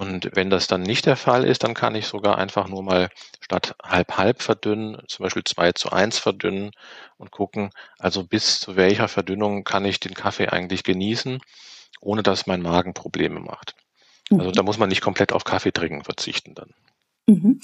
Und 0.02 0.32
wenn 0.34 0.50
das 0.50 0.66
dann 0.66 0.82
nicht 0.82 1.06
der 1.06 1.16
Fall 1.16 1.44
ist, 1.44 1.64
dann 1.64 1.76
kann 1.76 1.94
ich 1.94 2.08
sogar 2.08 2.40
einfach 2.40 2.68
nur 2.68 2.82
mal 2.82 3.10
statt 3.40 3.76
halb-halb 3.84 4.42
verdünnen, 4.42 4.98
zum 5.08 5.22
Beispiel 5.22 5.44
zwei 5.44 5.74
zu 5.74 5.92
eins 5.92 6.18
verdünnen 6.18 6.72
und 7.18 7.30
gucken, 7.30 7.70
also 8.00 8.24
bis 8.24 8.60
zu 8.60 8.76
welcher 8.76 9.08
Verdünnung 9.08 9.64
kann 9.64 9.86
ich 9.86 10.00
den 10.00 10.16
Kaffee 10.16 10.48
eigentlich 10.48 10.84
genießen, 10.84 11.38
ohne 12.00 12.24
dass 12.24 12.48
mein 12.48 12.64
Magen 12.64 12.96
Probleme 12.96 13.42
macht. 13.42 13.76
Also 14.32 14.50
mhm. 14.50 14.54
da 14.54 14.64
muss 14.64 14.80
man 14.80 14.90
nicht 14.90 15.02
komplett 15.02 15.34
auf 15.34 15.44
Kaffee 15.44 15.72
trinken 15.72 16.04
verzichten 16.04 16.56
dann. 16.56 16.72
Mhm. 17.28 17.62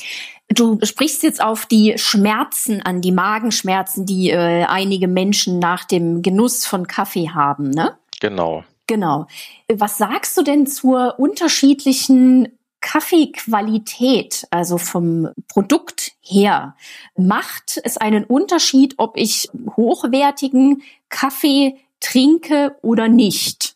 Du 0.48 0.78
sprichst 0.84 1.24
jetzt 1.24 1.42
auf 1.42 1.66
die 1.66 1.98
Schmerzen 1.98 2.84
an, 2.84 3.02
die 3.02 3.14
Magenschmerzen, 3.14 4.06
die 4.06 4.30
äh, 4.30 4.66
einige 4.66 5.08
Menschen 5.08 5.58
nach 5.58 5.86
dem 5.86 6.22
Genuss 6.22 6.68
von 6.68 6.86
Kaffee 6.86 7.32
haben, 7.32 7.72
ne? 7.72 7.98
Genau. 8.20 8.64
Genau. 8.88 9.28
Was 9.68 9.98
sagst 9.98 10.38
du 10.38 10.44
denn 10.44 10.66
zur 10.66 11.20
unterschiedlichen 11.20 12.58
Kaffeequalität, 12.80 14.48
also 14.50 14.78
vom 14.78 15.30
Produkt 15.50 16.14
her? 16.22 16.76
Macht 17.18 17.80
es 17.84 17.98
einen 17.98 18.24
Unterschied, 18.24 18.96
ob 18.98 19.18
ich 19.18 19.50
hochwertigen 19.76 20.84
Kaffee 21.10 21.76
trinke 22.00 22.78
oder 22.82 23.10
nicht? 23.10 23.76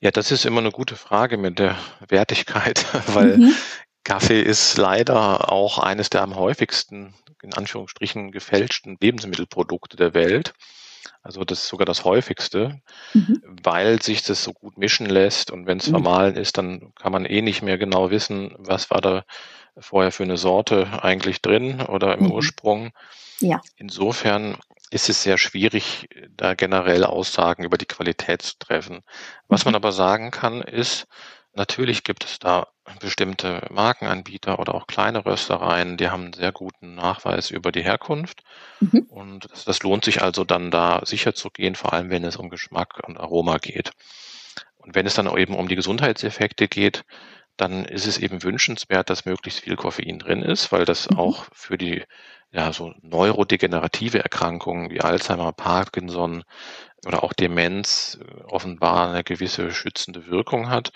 Ja, 0.00 0.10
das 0.10 0.30
ist 0.30 0.44
immer 0.44 0.60
eine 0.60 0.70
gute 0.70 0.96
Frage 0.96 1.38
mit 1.38 1.58
der 1.58 1.76
Wertigkeit, 2.08 2.84
weil 3.14 3.38
mhm. 3.38 3.54
Kaffee 4.04 4.42
ist 4.42 4.76
leider 4.76 5.50
auch 5.50 5.78
eines 5.78 6.10
der 6.10 6.22
am 6.22 6.36
häufigsten, 6.36 7.14
in 7.42 7.54
Anführungsstrichen, 7.54 8.30
gefälschten 8.30 8.98
Lebensmittelprodukte 9.00 9.96
der 9.96 10.14
Welt. 10.14 10.52
Also 11.26 11.44
das 11.44 11.64
ist 11.64 11.68
sogar 11.68 11.86
das 11.86 12.04
häufigste, 12.04 12.80
mhm. 13.12 13.42
weil 13.62 14.00
sich 14.00 14.22
das 14.22 14.44
so 14.44 14.52
gut 14.52 14.78
mischen 14.78 15.06
lässt 15.06 15.50
und 15.50 15.66
wenn 15.66 15.78
es 15.78 15.88
mhm. 15.88 15.92
vermahlen 15.92 16.36
ist, 16.36 16.56
dann 16.56 16.92
kann 16.94 17.12
man 17.12 17.24
eh 17.24 17.42
nicht 17.42 17.62
mehr 17.62 17.78
genau 17.78 18.10
wissen, 18.10 18.54
was 18.58 18.90
war 18.90 19.00
da 19.00 19.24
vorher 19.76 20.12
für 20.12 20.22
eine 20.22 20.36
Sorte 20.36 21.02
eigentlich 21.02 21.42
drin 21.42 21.82
oder 21.82 22.16
im 22.16 22.26
mhm. 22.26 22.32
Ursprung. 22.32 22.92
Ja. 23.40 23.60
Insofern 23.76 24.56
ist 24.90 25.08
es 25.08 25.24
sehr 25.24 25.36
schwierig, 25.36 26.08
da 26.30 26.54
generell 26.54 27.04
Aussagen 27.04 27.64
über 27.64 27.76
die 27.76 27.86
Qualität 27.86 28.42
zu 28.42 28.58
treffen. 28.58 29.02
Was 29.48 29.64
man 29.64 29.72
mhm. 29.72 29.76
aber 29.76 29.90
sagen 29.90 30.30
kann, 30.30 30.62
ist, 30.62 31.08
Natürlich 31.56 32.04
gibt 32.04 32.24
es 32.24 32.38
da 32.38 32.68
bestimmte 33.00 33.66
Markenanbieter 33.70 34.58
oder 34.58 34.74
auch 34.74 34.86
kleine 34.86 35.24
Röstereien, 35.24 35.96
die 35.96 36.08
haben 36.08 36.24
einen 36.24 36.32
sehr 36.32 36.52
guten 36.52 36.94
Nachweis 36.94 37.50
über 37.50 37.72
die 37.72 37.82
Herkunft. 37.82 38.42
Mhm. 38.80 39.06
Und 39.08 39.50
das, 39.50 39.64
das, 39.64 39.82
lohnt 39.82 40.04
sich 40.04 40.22
also 40.22 40.44
dann 40.44 40.70
da 40.70 41.00
sicher 41.04 41.34
zu 41.34 41.50
gehen, 41.50 41.74
vor 41.74 41.92
allem 41.92 42.10
wenn 42.10 42.24
es 42.24 42.36
um 42.36 42.50
Geschmack 42.50 43.00
und 43.06 43.18
Aroma 43.18 43.58
geht. 43.58 43.92
Und 44.78 44.94
wenn 44.94 45.06
es 45.06 45.14
dann 45.14 45.34
eben 45.36 45.54
um 45.54 45.68
die 45.68 45.76
Gesundheitseffekte 45.76 46.68
geht, 46.68 47.04
dann 47.56 47.84
ist 47.84 48.06
es 48.06 48.18
eben 48.18 48.42
wünschenswert, 48.42 49.10
dass 49.10 49.24
möglichst 49.24 49.60
viel 49.60 49.76
Koffein 49.76 50.18
drin 50.18 50.42
ist, 50.42 50.72
weil 50.72 50.84
das 50.84 51.10
mhm. 51.10 51.18
auch 51.18 51.46
für 51.52 51.78
die 51.78 52.04
ja, 52.52 52.72
so 52.72 52.94
neurodegenerative 53.02 54.22
Erkrankungen 54.22 54.90
wie 54.90 55.00
Alzheimer, 55.00 55.52
Parkinson 55.52 56.44
oder 57.04 57.22
auch 57.22 57.32
Demenz 57.32 58.18
äh, 58.20 58.42
offenbar 58.44 59.10
eine 59.10 59.24
gewisse 59.24 59.70
schützende 59.72 60.26
Wirkung 60.26 60.70
hat 60.70 60.92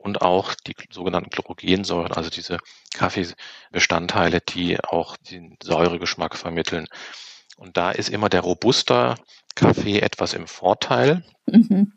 und 0.00 0.22
auch 0.22 0.54
die 0.54 0.74
sogenannten 0.90 1.30
Chlorogensäuren, 1.30 2.12
also 2.12 2.30
diese 2.30 2.58
Kaffeebestandteile, 2.94 4.40
die 4.40 4.82
auch 4.82 5.16
den 5.16 5.56
Säuregeschmack 5.62 6.36
vermitteln. 6.36 6.86
Und 7.56 7.76
da 7.76 7.90
ist 7.90 8.08
immer 8.08 8.28
der 8.28 8.40
robuster 8.40 9.16
Kaffee 9.54 10.00
etwas 10.00 10.32
im 10.32 10.46
Vorteil, 10.46 11.22
mhm. 11.46 11.92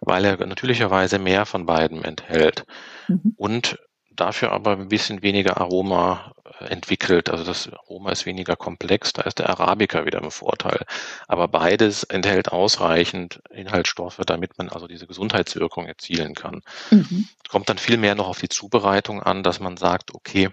weil 0.00 0.24
er 0.26 0.46
natürlicherweise 0.46 1.18
mehr 1.18 1.46
von 1.46 1.64
beiden 1.64 2.04
enthält. 2.04 2.66
Mhm. 3.08 3.32
Und 3.36 3.78
dafür 4.16 4.52
aber 4.52 4.72
ein 4.72 4.88
bisschen 4.88 5.22
weniger 5.22 5.58
Aroma 5.58 6.32
äh, 6.60 6.66
entwickelt. 6.66 7.30
Also 7.30 7.44
das 7.44 7.68
Aroma 7.72 8.10
ist 8.10 8.26
weniger 8.26 8.56
komplex, 8.56 9.12
da 9.12 9.22
ist 9.22 9.38
der 9.38 9.48
Arabica 9.50 10.04
wieder 10.04 10.22
im 10.22 10.30
Vorteil. 10.30 10.84
Aber 11.28 11.48
beides 11.48 12.02
enthält 12.04 12.52
ausreichend 12.52 13.40
Inhaltsstoffe, 13.50 14.20
damit 14.26 14.58
man 14.58 14.68
also 14.68 14.86
diese 14.86 15.06
Gesundheitswirkung 15.06 15.86
erzielen 15.86 16.34
kann. 16.34 16.62
Mhm. 16.90 17.28
Kommt 17.48 17.68
dann 17.68 17.78
viel 17.78 17.96
mehr 17.96 18.14
noch 18.14 18.28
auf 18.28 18.40
die 18.40 18.48
Zubereitung 18.48 19.22
an, 19.22 19.42
dass 19.42 19.60
man 19.60 19.76
sagt, 19.76 20.14
okay, 20.14 20.50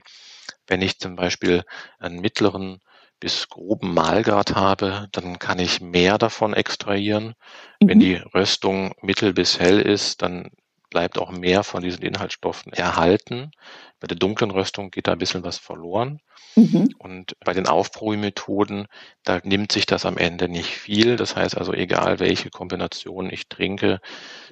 wenn 0.67 0.81
ich 0.81 0.99
zum 0.99 1.15
Beispiel 1.15 1.63
einen 1.99 2.19
mittleren 2.19 2.79
bis 3.19 3.47
groben 3.47 3.93
Mahlgrad 3.93 4.53
habe, 4.53 5.07
dann 5.13 5.39
kann 5.39 5.57
ich 5.57 5.79
mehr 5.79 6.17
davon 6.17 6.53
extrahieren. 6.53 7.35
Mhm. 7.79 7.87
Wenn 7.87 7.99
die 7.99 8.15
Röstung 8.15 8.93
mittel 9.01 9.33
bis 9.33 9.59
hell 9.59 9.79
ist, 9.79 10.21
dann 10.21 10.51
bleibt 10.93 11.17
auch 11.17 11.31
mehr 11.31 11.63
von 11.63 11.81
diesen 11.81 12.03
Inhaltsstoffen 12.03 12.71
erhalten. 12.71 13.51
Bei 13.99 14.05
der 14.05 14.15
dunklen 14.15 14.51
Röstung 14.51 14.91
geht 14.91 15.07
da 15.07 15.13
ein 15.13 15.17
bisschen 15.17 15.43
was 15.43 15.57
verloren. 15.57 16.21
Mhm. 16.55 16.93
Und 16.99 17.35
bei 17.43 17.53
den 17.53 17.65
Aufbrühmethoden, 17.67 18.87
da 19.23 19.41
nimmt 19.43 19.71
sich 19.71 19.87
das 19.87 20.05
am 20.05 20.17
Ende 20.17 20.47
nicht 20.47 20.69
viel. 20.69 21.15
Das 21.15 21.35
heißt 21.35 21.57
also, 21.57 21.73
egal 21.73 22.19
welche 22.19 22.51
Kombination 22.51 23.31
ich 23.31 23.49
trinke, 23.49 24.01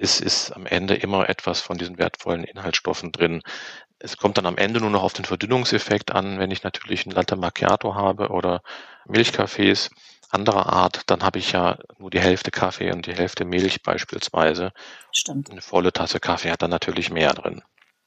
es 0.00 0.20
ist 0.20 0.50
am 0.50 0.66
Ende 0.66 0.94
immer 0.94 1.28
etwas 1.28 1.60
von 1.60 1.78
diesen 1.78 1.96
wertvollen 1.98 2.42
Inhaltsstoffen 2.42 3.12
drin. 3.12 3.42
Es 4.00 4.16
kommt 4.16 4.36
dann 4.36 4.46
am 4.46 4.56
Ende 4.56 4.80
nur 4.80 4.90
noch 4.90 5.04
auf 5.04 5.12
den 5.12 5.24
Verdünnungseffekt 5.24 6.10
an. 6.10 6.40
Wenn 6.40 6.50
ich 6.50 6.64
natürlich 6.64 7.06
ein 7.06 7.12
Latte 7.12 7.36
Macchiato 7.36 7.94
habe 7.94 8.30
oder 8.30 8.62
Milchkaffees, 9.06 9.90
anderer 10.32 10.72
Art, 10.72 11.02
dann 11.06 11.22
habe 11.22 11.38
ich 11.38 11.52
ja 11.52 11.78
nur 11.98 12.10
die 12.10 12.20
Hälfte 12.20 12.50
Kaffee 12.50 12.92
und 12.92 13.06
die 13.06 13.14
Hälfte 13.14 13.44
Milch 13.44 13.82
beispielsweise. 13.82 14.72
Stimmt. 15.12 15.50
Eine 15.50 15.60
volle 15.60 15.92
Tasse 15.92 16.20
Kaffee 16.20 16.50
hat 16.50 16.62
dann 16.62 16.70
natürlich 16.70 17.10
mehr 17.10 17.34
drin. 17.34 17.62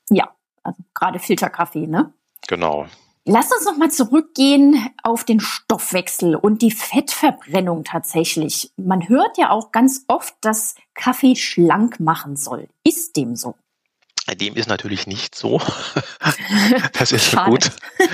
Ja, 0.09 0.35
also 0.63 0.81
gerade 0.93 1.19
Filterkaffee, 1.19 1.88
ne? 1.88 2.13
Genau. 2.47 2.88
Lass 3.27 3.51
uns 3.51 3.65
noch 3.65 3.77
mal 3.77 3.89
zurückgehen 3.89 4.88
auf 5.01 5.23
den 5.23 5.39
Stoffwechsel 5.39 6.35
und 6.35 6.61
die 6.61 6.69
Fettverbrennung 6.69 7.83
tatsächlich. 7.83 8.71
Man 8.77 9.09
hört 9.09 9.39
ja 9.39 9.49
auch 9.49 9.71
ganz 9.71 10.05
oft, 10.07 10.35
dass 10.41 10.75
Kaffee 10.93 11.35
schlank 11.35 11.99
machen 11.99 12.35
soll. 12.35 12.67
Ist 12.83 13.17
dem 13.17 13.35
so? 13.35 13.55
Dem 14.33 14.55
ist 14.55 14.67
natürlich 14.67 15.07
nicht 15.07 15.35
so. 15.35 15.61
Das 16.93 17.11
ist 17.11 17.38
ein 17.38 17.49
gut, 17.49 17.71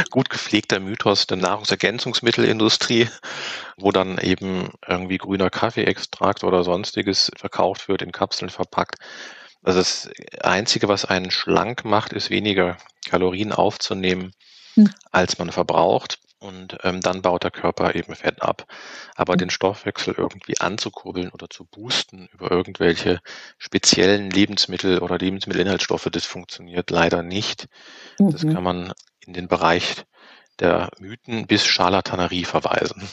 gut 0.09 0.29
gepflegter 0.29 0.79
Mythos 0.79 1.27
der 1.27 1.37
Nahrungsergänzungsmittelindustrie, 1.37 3.07
wo 3.77 3.91
dann 3.91 4.17
eben 4.17 4.69
irgendwie 4.85 5.17
grüner 5.17 5.49
Kaffeeextrakt 5.49 6.43
oder 6.43 6.63
sonstiges 6.63 7.31
verkauft 7.37 7.87
wird, 7.87 8.01
in 8.01 8.11
Kapseln 8.11 8.49
verpackt. 8.49 8.95
Also 9.63 9.79
das 9.79 10.09
Einzige, 10.41 10.87
was 10.87 11.05
einen 11.05 11.31
schlank 11.31 11.85
macht, 11.85 12.13
ist 12.13 12.29
weniger 12.29 12.77
Kalorien 13.05 13.51
aufzunehmen, 13.51 14.33
hm. 14.73 14.89
als 15.11 15.37
man 15.37 15.51
verbraucht. 15.51 16.19
Und 16.41 16.77
ähm, 16.83 17.01
dann 17.01 17.21
baut 17.21 17.43
der 17.43 17.51
Körper 17.51 17.95
eben 17.95 18.15
Fett 18.15 18.41
ab. 18.41 18.65
Aber 19.15 19.33
mhm. 19.33 19.39
den 19.39 19.49
Stoffwechsel 19.49 20.15
irgendwie 20.17 20.59
anzukurbeln 20.59 21.29
oder 21.29 21.49
zu 21.49 21.65
boosten 21.65 22.27
über 22.33 22.51
irgendwelche 22.51 23.19
speziellen 23.57 24.29
Lebensmittel 24.29 24.99
oder 24.99 25.17
Lebensmittelinhaltsstoffe, 25.17 26.09
das 26.11 26.25
funktioniert 26.25 26.89
leider 26.89 27.21
nicht. 27.21 27.67
Mhm. 28.19 28.31
Das 28.31 28.41
kann 28.41 28.63
man 28.63 28.93
in 29.25 29.33
den 29.33 29.47
Bereich 29.47 30.03
der 30.59 30.89
Mythen 30.99 31.47
bis 31.47 31.65
Scharlatanerie 31.65 32.43
verweisen. 32.43 33.07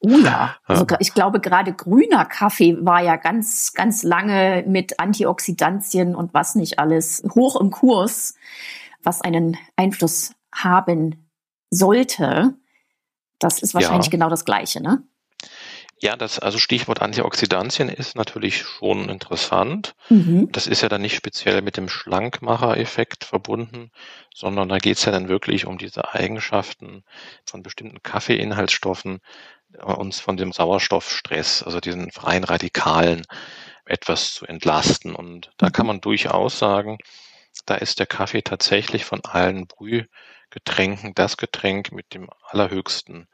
Oh 0.00 0.18
ja, 0.18 0.56
also 0.64 0.84
ich 0.98 1.14
glaube 1.14 1.40
gerade 1.40 1.72
grüner 1.72 2.24
Kaffee 2.24 2.76
war 2.80 3.02
ja 3.02 3.16
ganz, 3.16 3.72
ganz 3.72 4.02
lange 4.02 4.64
mit 4.66 4.98
Antioxidantien 4.98 6.16
und 6.16 6.34
was 6.34 6.56
nicht 6.56 6.80
alles 6.80 7.22
hoch 7.36 7.60
im 7.60 7.70
Kurs, 7.70 8.34
was 9.02 9.20
einen 9.20 9.56
Einfluss 9.76 10.34
haben 10.52 11.28
sollte. 11.70 12.54
Das 13.42 13.58
ist 13.58 13.74
wahrscheinlich 13.74 14.06
ja. 14.06 14.10
genau 14.10 14.28
das 14.28 14.44
Gleiche, 14.44 14.80
ne? 14.80 15.02
Ja, 15.98 16.16
das 16.16 16.40
also 16.40 16.58
Stichwort 16.58 17.00
Antioxidantien 17.00 17.88
ist 17.88 18.16
natürlich 18.16 18.62
schon 18.62 19.08
interessant. 19.08 19.94
Mhm. 20.08 20.50
Das 20.50 20.66
ist 20.66 20.82
ja 20.82 20.88
dann 20.88 21.02
nicht 21.02 21.14
speziell 21.14 21.62
mit 21.62 21.76
dem 21.76 21.88
Schlankmacher-Effekt 21.88 23.24
verbunden, 23.24 23.90
sondern 24.34 24.68
da 24.68 24.78
geht 24.78 24.96
es 24.96 25.04
ja 25.04 25.12
dann 25.12 25.28
wirklich 25.28 25.64
um 25.66 25.78
diese 25.78 26.12
Eigenschaften 26.12 27.04
von 27.44 27.62
bestimmten 27.62 28.02
Kaffeeinhaltsstoffen, 28.02 29.20
äh, 29.74 29.82
uns 29.82 30.18
von 30.18 30.36
dem 30.36 30.52
Sauerstoffstress, 30.52 31.62
also 31.62 31.78
diesen 31.78 32.10
freien 32.10 32.44
Radikalen, 32.44 33.22
etwas 33.84 34.34
zu 34.34 34.46
entlasten. 34.46 35.14
Und 35.14 35.52
da 35.56 35.70
kann 35.70 35.86
mhm. 35.86 35.88
man 35.88 36.00
durchaus 36.00 36.58
sagen, 36.58 36.98
da 37.66 37.74
ist 37.76 38.00
der 38.00 38.06
Kaffee 38.06 38.42
tatsächlich 38.42 39.04
von 39.04 39.24
allen 39.24 39.66
Brühgetränken 40.52 41.14
das 41.14 41.36
Getränk 41.36 41.92
mit 41.92 42.14
dem 42.14 42.28
allerhöchsten 42.48 43.26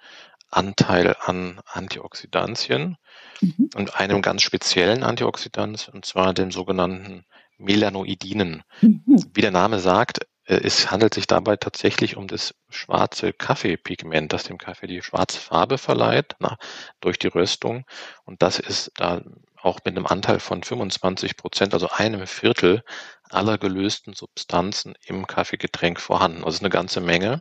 Anteil 0.50 1.16
an 1.20 1.61
Antioxidantien 1.66 2.96
mhm. 3.40 3.70
und 3.74 3.96
einem 3.96 4.22
ganz 4.22 4.42
speziellen 4.42 5.02
Antioxidant, 5.02 5.90
und 5.92 6.07
zwar 6.07 6.33
dem 6.33 6.50
sogenannten 6.50 7.24
Melanoidinen. 7.59 8.62
Mhm. 8.81 9.02
Wie 9.35 9.40
der 9.40 9.50
Name 9.50 9.81
sagt, 9.81 10.20
äh, 10.44 10.61
es 10.62 10.90
handelt 10.90 11.14
sich 11.14 11.26
dabei 11.26 11.57
tatsächlich 11.57 12.16
um 12.16 12.28
das 12.28 12.54
schwarze 12.70 13.33
Kaffeepigment, 13.33 14.33
das 14.33 14.44
dem 14.44 14.59
Kaffee 14.59 14.87
die 14.87 15.02
schwarze 15.02 15.40
Farbe 15.40 15.76
verleiht 15.76 16.37
na, 16.38 16.57
durch 17.00 17.18
die 17.18 17.26
Röstung. 17.26 17.85
Und 18.24 18.40
das 18.42 18.59
ist 18.59 18.92
da 18.96 19.20
auch 19.61 19.81
mit 19.85 19.96
einem 19.96 20.07
Anteil 20.07 20.38
von 20.38 20.62
25 20.62 21.37
Prozent, 21.37 21.74
also 21.74 21.90
einem 21.90 22.26
Viertel 22.26 22.83
aller 23.31 23.59
gelösten 23.59 24.14
Substanzen 24.14 24.95
im 25.05 25.27
Kaffeegetränk 25.27 26.01
vorhanden. 26.01 26.45
Also 26.45 26.61
eine 26.61 26.71
ganze 26.71 27.01
Menge. 27.01 27.41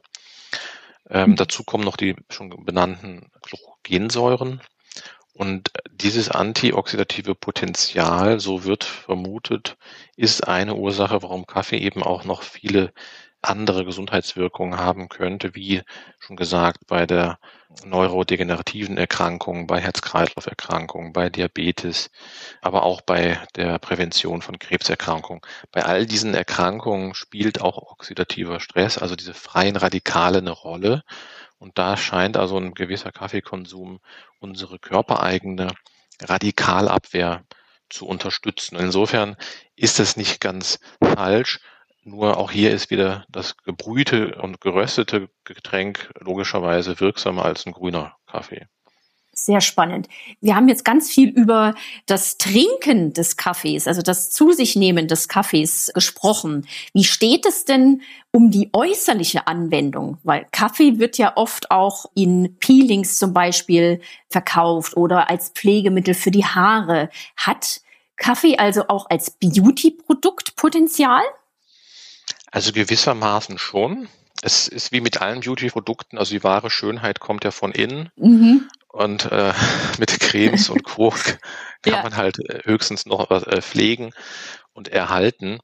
Ähm, 1.10 1.32
mhm. 1.32 1.36
Dazu 1.36 1.64
kommen 1.64 1.84
noch 1.84 1.98
die 1.98 2.16
schon 2.30 2.50
benannten 2.66 3.32
Chlorogensäuren. 3.42 4.62
Und 5.34 5.70
dieses 5.92 6.30
antioxidative 6.30 7.36
Potenzial, 7.36 8.40
so 8.40 8.64
wird 8.64 8.84
vermutet, 8.84 9.78
ist 10.16 10.48
eine 10.48 10.74
Ursache, 10.74 11.22
warum 11.22 11.46
Kaffee 11.46 11.78
eben 11.78 12.02
auch 12.02 12.24
noch 12.24 12.42
viele 12.42 12.92
andere 13.50 13.86
Gesundheitswirkungen 13.86 14.80
haben 14.80 15.10
könnte, 15.10 15.56
wie 15.56 15.82
schon 16.20 16.36
gesagt 16.36 16.88
bei 16.88 17.06
der 17.06 17.40
neurodegenerativen 17.86 18.98
Erkrankung, 18.98 19.68
bei 19.68 19.80
Herz-Kreislauf-Erkrankungen, 19.80 21.14
bei 21.14 21.30
Diabetes, 21.30 22.10
aber 22.62 22.84
auch 22.84 23.02
bei 23.02 23.40
der 23.56 23.80
Prävention 23.80 24.42
von 24.42 24.60
Krebserkrankungen. 24.60 25.42
Bei 25.72 25.86
all 25.86 26.06
diesen 26.06 26.34
Erkrankungen 26.34 27.14
spielt 27.14 27.62
auch 27.62 27.78
oxidativer 27.78 28.60
Stress, 28.60 28.98
also 28.98 29.16
diese 29.16 29.34
freien 29.34 29.76
Radikale 29.76 30.40
eine 30.40 30.52
Rolle. 30.52 31.04
Und 31.60 31.78
da 31.78 31.98
scheint 31.98 32.38
also 32.38 32.58
ein 32.58 32.74
gewisser 32.74 33.12
Kaffeekonsum 33.12 34.00
unsere 34.40 34.80
körpereigene 34.80 35.72
Radikalabwehr 36.22 37.44
zu 37.90 38.06
unterstützen. 38.06 38.78
Insofern 38.78 39.36
ist 39.76 40.00
es 40.00 40.18
nicht 40.18 40.42
ganz 40.42 40.80
falsch, 41.02 41.60
nur 42.08 42.38
auch 42.38 42.52
hier 42.52 42.72
ist 42.72 42.90
wieder 42.90 43.26
das 43.30 43.58
gebrühte 43.58 44.36
und 44.42 44.62
geröstete 44.62 45.30
Getränk 45.44 46.10
logischerweise 46.20 47.00
wirksamer 47.00 47.46
als 47.46 47.66
ein 47.66 47.74
grüner 47.74 48.16
Kaffee. 48.26 48.66
Sehr 49.34 49.62
spannend. 49.62 50.08
Wir 50.42 50.56
haben 50.56 50.68
jetzt 50.68 50.84
ganz 50.84 51.12
viel 51.12 51.30
über 51.30 51.76
das 52.08 52.40
Trinken 52.40 53.14
des 53.14 53.38
Kaffees, 53.38 53.88
also 53.88 54.02
das 54.02 54.32
Zu 54.32 54.52
sich 54.52 54.76
nehmen 54.76 55.08
des 55.08 55.28
Kaffees 55.28 55.92
gesprochen. 55.94 56.66
Wie 56.94 57.04
steht 57.04 57.46
es 57.46 57.64
denn 57.64 58.02
um 58.32 58.50
die 58.50 58.72
äußerliche 58.74 59.46
Anwendung? 59.46 60.18
Weil 60.24 60.48
Kaffee 60.52 60.98
wird 60.98 61.20
ja 61.20 61.34
oft 61.36 61.70
auch 61.70 62.06
in 62.16 62.58
Peelings 62.60 63.20
zum 63.20 63.34
Beispiel 63.34 64.02
verkauft 64.28 64.98
oder 64.98 65.30
als 65.30 65.50
Pflegemittel 65.50 66.16
für 66.16 66.32
die 66.32 66.46
Haare. 66.46 67.10
Hat 67.36 67.82
Kaffee 68.16 68.58
also 68.58 68.88
auch 68.88 69.08
als 69.10 69.30
Beauty-Produkt 69.30 70.56
Potenzial? 70.56 71.22
Also 72.52 72.72
gewissermaßen 72.72 73.58
schon. 73.58 74.08
Es 74.42 74.68
ist 74.68 74.92
wie 74.92 75.02
mit 75.02 75.22
allen 75.22 75.42
Beauty-Produkten, 75.42 76.18
also 76.18 76.32
die 76.32 76.44
wahre 76.44 76.70
Schönheit 76.70 77.20
kommt 77.20 77.44
ja 77.44 77.52
von 77.52 77.72
innen. 77.72 78.10
Mhm. 78.16 78.68
Und 78.88 79.32
äh, 79.32 79.54
mit 80.00 80.20
Cremes 80.20 80.70
und 80.70 80.84
Co. 80.84 81.10
kann 81.10 81.38
ja. 81.86 82.04
man 82.04 82.16
halt 82.16 82.40
äh, 82.40 82.62
höchstens 82.64 83.06
noch 83.06 83.30
was 83.30 83.44
äh, 83.44 83.62
pflegen 83.62 84.14
und 84.74 84.88
erhalten. 84.88 85.60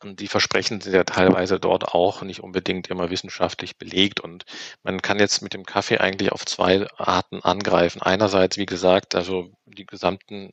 Und 0.00 0.20
die 0.20 0.28
Versprechen 0.28 0.80
sind 0.80 0.92
ja 0.92 1.02
teilweise 1.02 1.58
dort 1.58 1.86
auch 1.86 2.22
nicht 2.22 2.40
unbedingt 2.40 2.86
immer 2.86 3.10
wissenschaftlich 3.10 3.78
belegt. 3.78 4.20
Und 4.20 4.44
man 4.84 5.02
kann 5.02 5.18
jetzt 5.18 5.42
mit 5.42 5.54
dem 5.54 5.64
Kaffee 5.64 5.98
eigentlich 5.98 6.30
auf 6.30 6.46
zwei 6.46 6.86
Arten 6.96 7.42
angreifen. 7.42 8.00
Einerseits, 8.00 8.58
wie 8.58 8.66
gesagt, 8.66 9.16
also 9.16 9.50
die 9.66 9.86
gesamten 9.86 10.52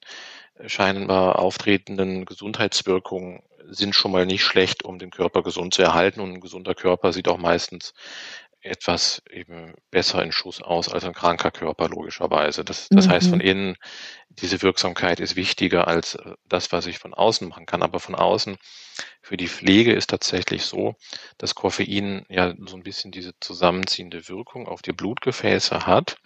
scheinbar 0.65 1.39
auftretenden 1.39 2.25
Gesundheitswirkungen 2.25 3.43
sind 3.67 3.95
schon 3.95 4.11
mal 4.11 4.25
nicht 4.25 4.43
schlecht, 4.43 4.83
um 4.83 4.99
den 4.99 5.11
Körper 5.11 5.43
gesund 5.43 5.73
zu 5.73 5.81
erhalten. 5.81 6.21
Und 6.21 6.33
ein 6.33 6.41
gesunder 6.41 6.75
Körper 6.75 7.13
sieht 7.13 7.27
auch 7.27 7.37
meistens 7.37 7.93
etwas 8.65 9.21
eben 9.29 9.75
besser 9.91 10.23
in 10.23 10.31
Schuss 10.31 10.61
aus 10.61 10.89
als 10.89 11.03
ein 11.03 11.13
kranker 11.13 11.51
Körper, 11.51 11.87
logischerweise. 11.87 12.65
Das, 12.65 12.87
das 12.89 13.05
mhm. 13.05 13.11
heißt, 13.11 13.29
von 13.29 13.39
innen, 13.39 13.77
diese 14.29 14.61
Wirksamkeit 14.63 15.19
ist 15.19 15.35
wichtiger 15.35 15.87
als 15.87 16.15
äh, 16.15 16.33
das, 16.45 16.71
was 16.71 16.87
ich 16.87 16.97
von 16.97 17.13
außen 17.13 17.47
machen 17.47 17.67
kann. 17.67 17.83
Aber 17.83 17.99
von 17.99 18.15
außen, 18.15 18.57
für 19.21 19.37
die 19.37 19.47
Pflege 19.47 19.93
ist 19.93 20.09
tatsächlich 20.09 20.65
so, 20.65 20.95
dass 21.37 21.53
Koffein 21.53 22.25
ja 22.27 22.53
so 22.65 22.75
ein 22.75 22.83
bisschen 22.83 23.11
diese 23.11 23.33
zusammenziehende 23.39 24.27
Wirkung 24.29 24.67
auf 24.67 24.81
die 24.81 24.93
Blutgefäße 24.93 25.85
hat. 25.85 26.17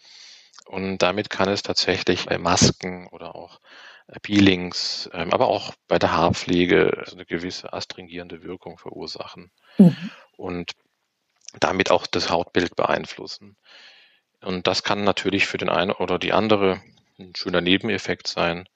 Und 0.65 0.99
damit 0.99 1.29
kann 1.29 1.49
es 1.49 1.61
tatsächlich 1.61 2.25
bei 2.25 2.37
Masken 2.37 3.07
oder 3.07 3.35
auch 3.35 3.59
Peelings, 4.21 5.09
ähm, 5.13 5.31
aber 5.33 5.47
auch 5.47 5.73
bei 5.87 5.99
der 5.99 6.11
Haarpflege 6.11 7.05
eine 7.11 7.25
gewisse 7.25 7.73
astringierende 7.73 8.43
Wirkung 8.43 8.77
verursachen 8.77 9.51
mhm. 9.77 9.95
und 10.35 10.71
damit 11.59 11.91
auch 11.91 12.07
das 12.07 12.29
Hautbild 12.29 12.75
beeinflussen. 12.75 13.55
Und 14.41 14.67
das 14.67 14.83
kann 14.83 15.03
natürlich 15.03 15.47
für 15.47 15.57
den 15.57 15.69
einen 15.69 15.91
oder 15.91 16.17
die 16.17 16.33
andere 16.33 16.81
ein 17.19 17.35
schöner 17.35 17.61
Nebeneffekt 17.61 18.27
sein. 18.27 18.67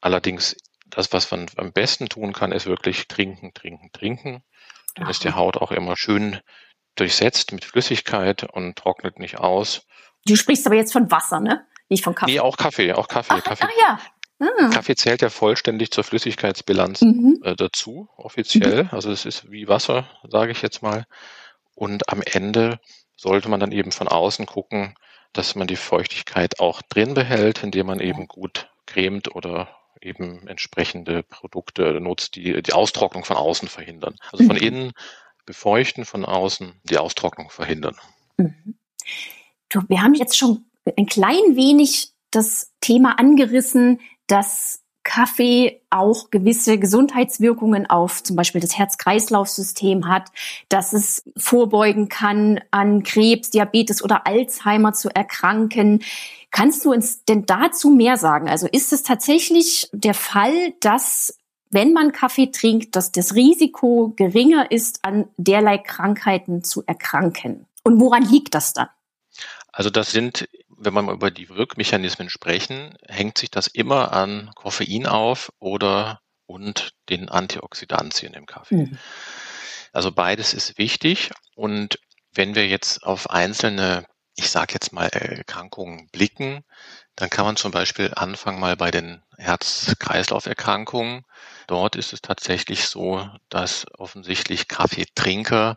Allerdings, 0.00 0.56
das, 0.86 1.12
was 1.12 1.30
man 1.30 1.46
am 1.56 1.72
besten 1.72 2.08
tun 2.08 2.32
kann, 2.32 2.52
ist 2.52 2.66
wirklich 2.66 3.08
trinken, 3.08 3.54
trinken, 3.54 3.90
trinken. 3.92 4.42
Dann 4.94 5.08
ist 5.08 5.24
die 5.24 5.32
Haut 5.32 5.56
auch 5.56 5.70
immer 5.70 5.96
schön 5.96 6.40
durchsetzt 6.96 7.52
mit 7.52 7.64
Flüssigkeit 7.64 8.44
und 8.44 8.76
trocknet 8.76 9.18
nicht 9.18 9.38
aus. 9.38 9.86
Du 10.26 10.36
sprichst 10.36 10.66
aber 10.66 10.76
jetzt 10.76 10.92
von 10.92 11.10
Wasser, 11.10 11.40
ne? 11.40 11.66
Nicht 11.88 12.04
von 12.04 12.14
Kaffee. 12.14 12.32
Nee, 12.32 12.40
auch 12.40 12.56
Kaffee, 12.56 12.92
auch 12.92 13.08
Kaffee. 13.08 13.34
Ach, 13.36 13.44
Kaffee. 13.44 13.64
Ah, 13.64 13.70
ja. 13.80 13.98
Ah. 14.42 14.70
Kaffee 14.70 14.96
zählt 14.96 15.22
ja 15.22 15.30
vollständig 15.30 15.92
zur 15.92 16.02
Flüssigkeitsbilanz 16.02 17.02
mhm. 17.02 17.40
äh, 17.44 17.54
dazu, 17.54 18.08
offiziell. 18.16 18.84
Mhm. 18.84 18.88
Also 18.90 19.10
es 19.10 19.24
ist 19.24 19.50
wie 19.50 19.68
Wasser, 19.68 20.08
sage 20.28 20.50
ich 20.50 20.62
jetzt 20.62 20.82
mal. 20.82 21.06
Und 21.74 22.08
am 22.08 22.22
Ende 22.22 22.80
sollte 23.16 23.48
man 23.48 23.60
dann 23.60 23.72
eben 23.72 23.92
von 23.92 24.08
außen 24.08 24.46
gucken, 24.46 24.94
dass 25.32 25.54
man 25.54 25.68
die 25.68 25.76
Feuchtigkeit 25.76 26.60
auch 26.60 26.82
drin 26.82 27.14
behält, 27.14 27.62
indem 27.62 27.86
man 27.86 28.00
eben 28.00 28.26
gut 28.26 28.68
cremt 28.86 29.34
oder 29.34 29.68
eben 30.00 30.48
entsprechende 30.48 31.22
Produkte 31.22 32.00
nutzt, 32.00 32.34
die 32.34 32.60
die 32.60 32.72
Austrocknung 32.72 33.24
von 33.24 33.36
außen 33.36 33.68
verhindern. 33.68 34.16
Also 34.32 34.44
von 34.44 34.56
mhm. 34.56 34.62
innen 34.62 34.92
befeuchten, 35.46 36.04
von 36.04 36.24
außen 36.24 36.80
die 36.82 36.98
Austrocknung 36.98 37.50
verhindern. 37.50 37.96
Mhm. 38.36 38.74
Du, 39.68 39.82
wir 39.88 40.02
haben 40.02 40.14
jetzt 40.14 40.36
schon 40.36 40.64
ein 40.96 41.06
klein 41.06 41.54
wenig 41.56 42.12
das 42.32 42.72
Thema 42.80 43.18
angerissen, 43.18 44.00
dass 44.32 44.80
Kaffee 45.04 45.82
auch 45.90 46.30
gewisse 46.30 46.78
Gesundheitswirkungen 46.78 47.90
auf 47.90 48.22
zum 48.22 48.34
Beispiel 48.34 48.62
das 48.62 48.78
Herz-Kreislauf-System 48.78 50.08
hat, 50.08 50.30
dass 50.70 50.94
es 50.94 51.24
vorbeugen 51.36 52.08
kann, 52.08 52.60
an 52.70 53.02
Krebs, 53.02 53.50
Diabetes 53.50 54.02
oder 54.02 54.26
Alzheimer 54.26 54.94
zu 54.94 55.10
erkranken. 55.10 56.02
Kannst 56.50 56.86
du 56.86 56.92
uns 56.92 57.26
denn 57.26 57.44
dazu 57.44 57.90
mehr 57.90 58.16
sagen? 58.16 58.48
Also 58.48 58.66
ist 58.70 58.94
es 58.94 59.02
tatsächlich 59.02 59.90
der 59.92 60.14
Fall, 60.14 60.72
dass 60.80 61.36
wenn 61.68 61.92
man 61.92 62.12
Kaffee 62.12 62.50
trinkt, 62.50 62.96
dass 62.96 63.12
das 63.12 63.34
Risiko 63.34 64.14
geringer 64.16 64.70
ist, 64.70 65.04
an 65.04 65.28
derlei 65.36 65.76
Krankheiten 65.76 66.64
zu 66.64 66.84
erkranken? 66.86 67.66
Und 67.82 68.00
woran 68.00 68.22
liegt 68.22 68.54
das 68.54 68.72
dann? 68.72 68.88
Also 69.72 69.90
das 69.90 70.12
sind, 70.12 70.48
wenn 70.84 70.94
wir 70.94 71.02
mal 71.02 71.14
über 71.14 71.30
die 71.30 71.48
Wirkmechanismen 71.48 72.30
sprechen, 72.30 72.96
hängt 73.08 73.38
sich 73.38 73.50
das 73.50 73.66
immer 73.66 74.12
an 74.12 74.50
Koffein 74.54 75.06
auf 75.06 75.52
oder 75.58 76.20
und 76.46 76.92
den 77.08 77.28
Antioxidantien 77.28 78.34
im 78.34 78.46
Kaffee. 78.46 78.86
Mhm. 78.86 78.98
Also 79.92 80.12
beides 80.12 80.54
ist 80.54 80.78
wichtig. 80.78 81.30
Und 81.54 81.98
wenn 82.34 82.54
wir 82.54 82.66
jetzt 82.66 83.04
auf 83.04 83.30
einzelne, 83.30 84.06
ich 84.34 84.50
sage 84.50 84.74
jetzt 84.74 84.92
mal 84.92 85.06
Erkrankungen 85.08 86.08
blicken, 86.10 86.64
dann 87.14 87.30
kann 87.30 87.44
man 87.44 87.56
zum 87.56 87.70
Beispiel 87.70 88.12
anfangen 88.14 88.58
mal 88.58 88.76
bei 88.76 88.90
den 88.90 89.22
Herz-Kreislauf-Erkrankungen. 89.36 91.24
Dort 91.66 91.96
ist 91.96 92.12
es 92.12 92.22
tatsächlich 92.22 92.86
so, 92.86 93.28
dass 93.50 93.86
offensichtlich 93.98 94.68
Kaffeetrinker 94.68 95.76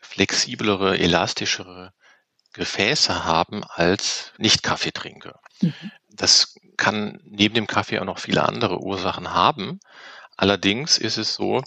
flexiblere, 0.00 0.98
elastischere 0.98 1.92
Gefäße 2.52 3.24
haben 3.24 3.64
als 3.64 4.32
Nicht-Kaffeetrinker. 4.38 5.40
Mhm. 5.60 5.74
Das 6.08 6.54
kann 6.76 7.20
neben 7.24 7.54
dem 7.54 7.66
Kaffee 7.66 7.98
auch 8.00 8.04
noch 8.04 8.18
viele 8.18 8.46
andere 8.46 8.80
Ursachen 8.80 9.32
haben. 9.32 9.80
Allerdings 10.36 10.98
ist 10.98 11.18
es 11.18 11.34
so, 11.34 11.62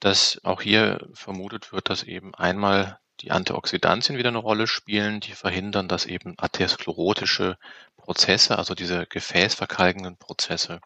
dass 0.00 0.40
auch 0.44 0.62
hier 0.62 1.06
vermutet 1.14 1.72
wird, 1.72 1.90
dass 1.90 2.02
eben 2.02 2.34
einmal 2.34 2.98
die 3.20 3.30
Antioxidantien 3.30 4.18
wieder 4.18 4.30
eine 4.30 4.38
Rolle 4.38 4.66
spielen, 4.66 5.20
die 5.20 5.32
verhindern, 5.32 5.88
dass 5.88 6.04
eben 6.06 6.34
atherosklerotische 6.36 7.56
Prozesse, 7.96 8.58
also 8.58 8.74
diese 8.74 9.06
gefäßverkalkenden 9.06 10.16
Prozesse, 10.18 10.80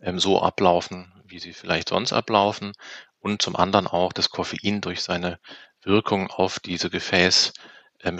ähm, 0.00 0.18
so 0.18 0.42
ablaufen, 0.42 1.12
wie 1.24 1.38
sie 1.38 1.52
vielleicht 1.52 1.90
sonst 1.90 2.12
ablaufen. 2.12 2.72
Und 3.20 3.42
zum 3.42 3.54
anderen 3.54 3.86
auch 3.86 4.12
das 4.12 4.30
Koffein 4.30 4.80
durch 4.80 5.02
seine 5.02 5.38
Wirkung 5.82 6.28
auf 6.30 6.58
diese 6.58 6.90
Gefäßstrukturen 6.90 7.70
ähm, 8.02 8.18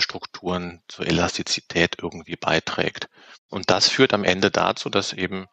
zur 0.88 1.06
Elastizität 1.06 1.96
irgendwie 2.00 2.36
beiträgt. 2.36 3.08
Und 3.48 3.70
das 3.70 3.88
führt 3.88 4.14
am 4.14 4.24
Ende 4.24 4.50
dazu, 4.50 4.90
dass 4.90 5.12
eben 5.12 5.46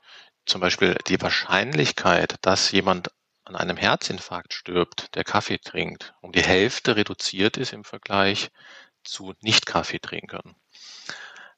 zum 0.46 0.62
Beispiel 0.62 0.98
die 1.08 1.22
Wahrscheinlichkeit, 1.22 2.36
dass 2.42 2.72
jemand 2.72 3.12
an 3.44 3.56
einem 3.56 3.78
Herzinfarkt 3.78 4.54
stirbt, 4.54 5.16
der 5.16 5.24
Kaffee 5.24 5.58
trinkt, 5.58 6.14
um 6.22 6.32
die 6.32 6.44
Hälfte 6.44 6.96
reduziert 6.96 7.58
ist 7.58 7.74
im 7.74 7.84
Vergleich 7.84 8.50
zu 9.04 9.34
Nicht-Kaffeetrinkern. 9.42 10.56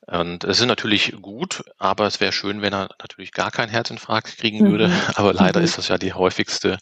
Und 0.06 0.44
es 0.44 0.60
ist 0.60 0.66
natürlich 0.66 1.14
gut, 1.22 1.64
aber 1.78 2.08
es 2.08 2.20
wäre 2.20 2.32
schön, 2.32 2.62
wenn 2.62 2.74
er 2.74 2.90
natürlich 3.00 3.32
gar 3.32 3.52
keinen 3.52 3.70
Herzinfarkt 3.70 4.38
kriegen 4.38 4.72
würde. 4.72 4.88
Mhm. 4.88 5.02
Aber 5.16 5.34
leider 5.34 5.60
mhm. 5.60 5.66
ist 5.66 5.78
das 5.78 5.88
ja 5.88 5.98
die 5.98 6.14
häufigste 6.14 6.80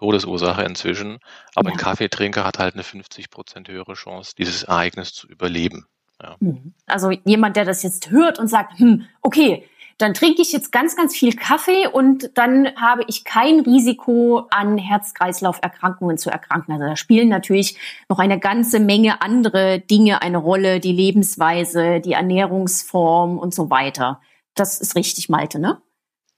Todesursache 0.00 0.62
inzwischen. 0.62 1.18
Aber 1.54 1.68
ja. 1.68 1.74
ein 1.74 1.78
Kaffeetrinker 1.78 2.44
hat 2.44 2.58
halt 2.58 2.74
eine 2.74 2.82
50 2.82 3.30
Prozent 3.30 3.68
höhere 3.68 3.92
Chance, 3.92 4.32
dieses 4.36 4.64
Ereignis 4.64 5.12
zu 5.12 5.28
überleben. 5.28 5.86
Ja. 6.22 6.36
Mhm. 6.40 6.74
Also 6.86 7.10
jemand, 7.24 7.56
der 7.56 7.64
das 7.64 7.82
jetzt 7.82 8.10
hört 8.10 8.38
und 8.38 8.48
sagt, 8.48 8.78
hm, 8.78 9.06
okay, 9.20 9.68
dann 9.98 10.14
trinke 10.14 10.40
ich 10.40 10.52
jetzt 10.52 10.72
ganz, 10.72 10.96
ganz 10.96 11.14
viel 11.14 11.36
Kaffee 11.36 11.86
und 11.86 12.30
dann 12.38 12.74
habe 12.76 13.02
ich 13.08 13.24
kein 13.24 13.60
Risiko 13.60 14.46
an 14.50 14.78
Herz-Kreislauf-Erkrankungen 14.78 16.16
zu 16.16 16.30
erkranken. 16.30 16.72
Also 16.72 16.86
da 16.86 16.96
spielen 16.96 17.28
natürlich 17.28 17.76
noch 18.08 18.18
eine 18.18 18.38
ganze 18.38 18.80
Menge 18.80 19.20
andere 19.20 19.80
Dinge 19.80 20.22
eine 20.22 20.38
Rolle, 20.38 20.80
die 20.80 20.92
Lebensweise, 20.92 22.00
die 22.00 22.12
Ernährungsform 22.12 23.38
und 23.38 23.54
so 23.54 23.68
weiter. 23.68 24.22
Das 24.54 24.80
ist 24.80 24.96
richtig, 24.96 25.28
Malte, 25.28 25.58
ne? 25.58 25.82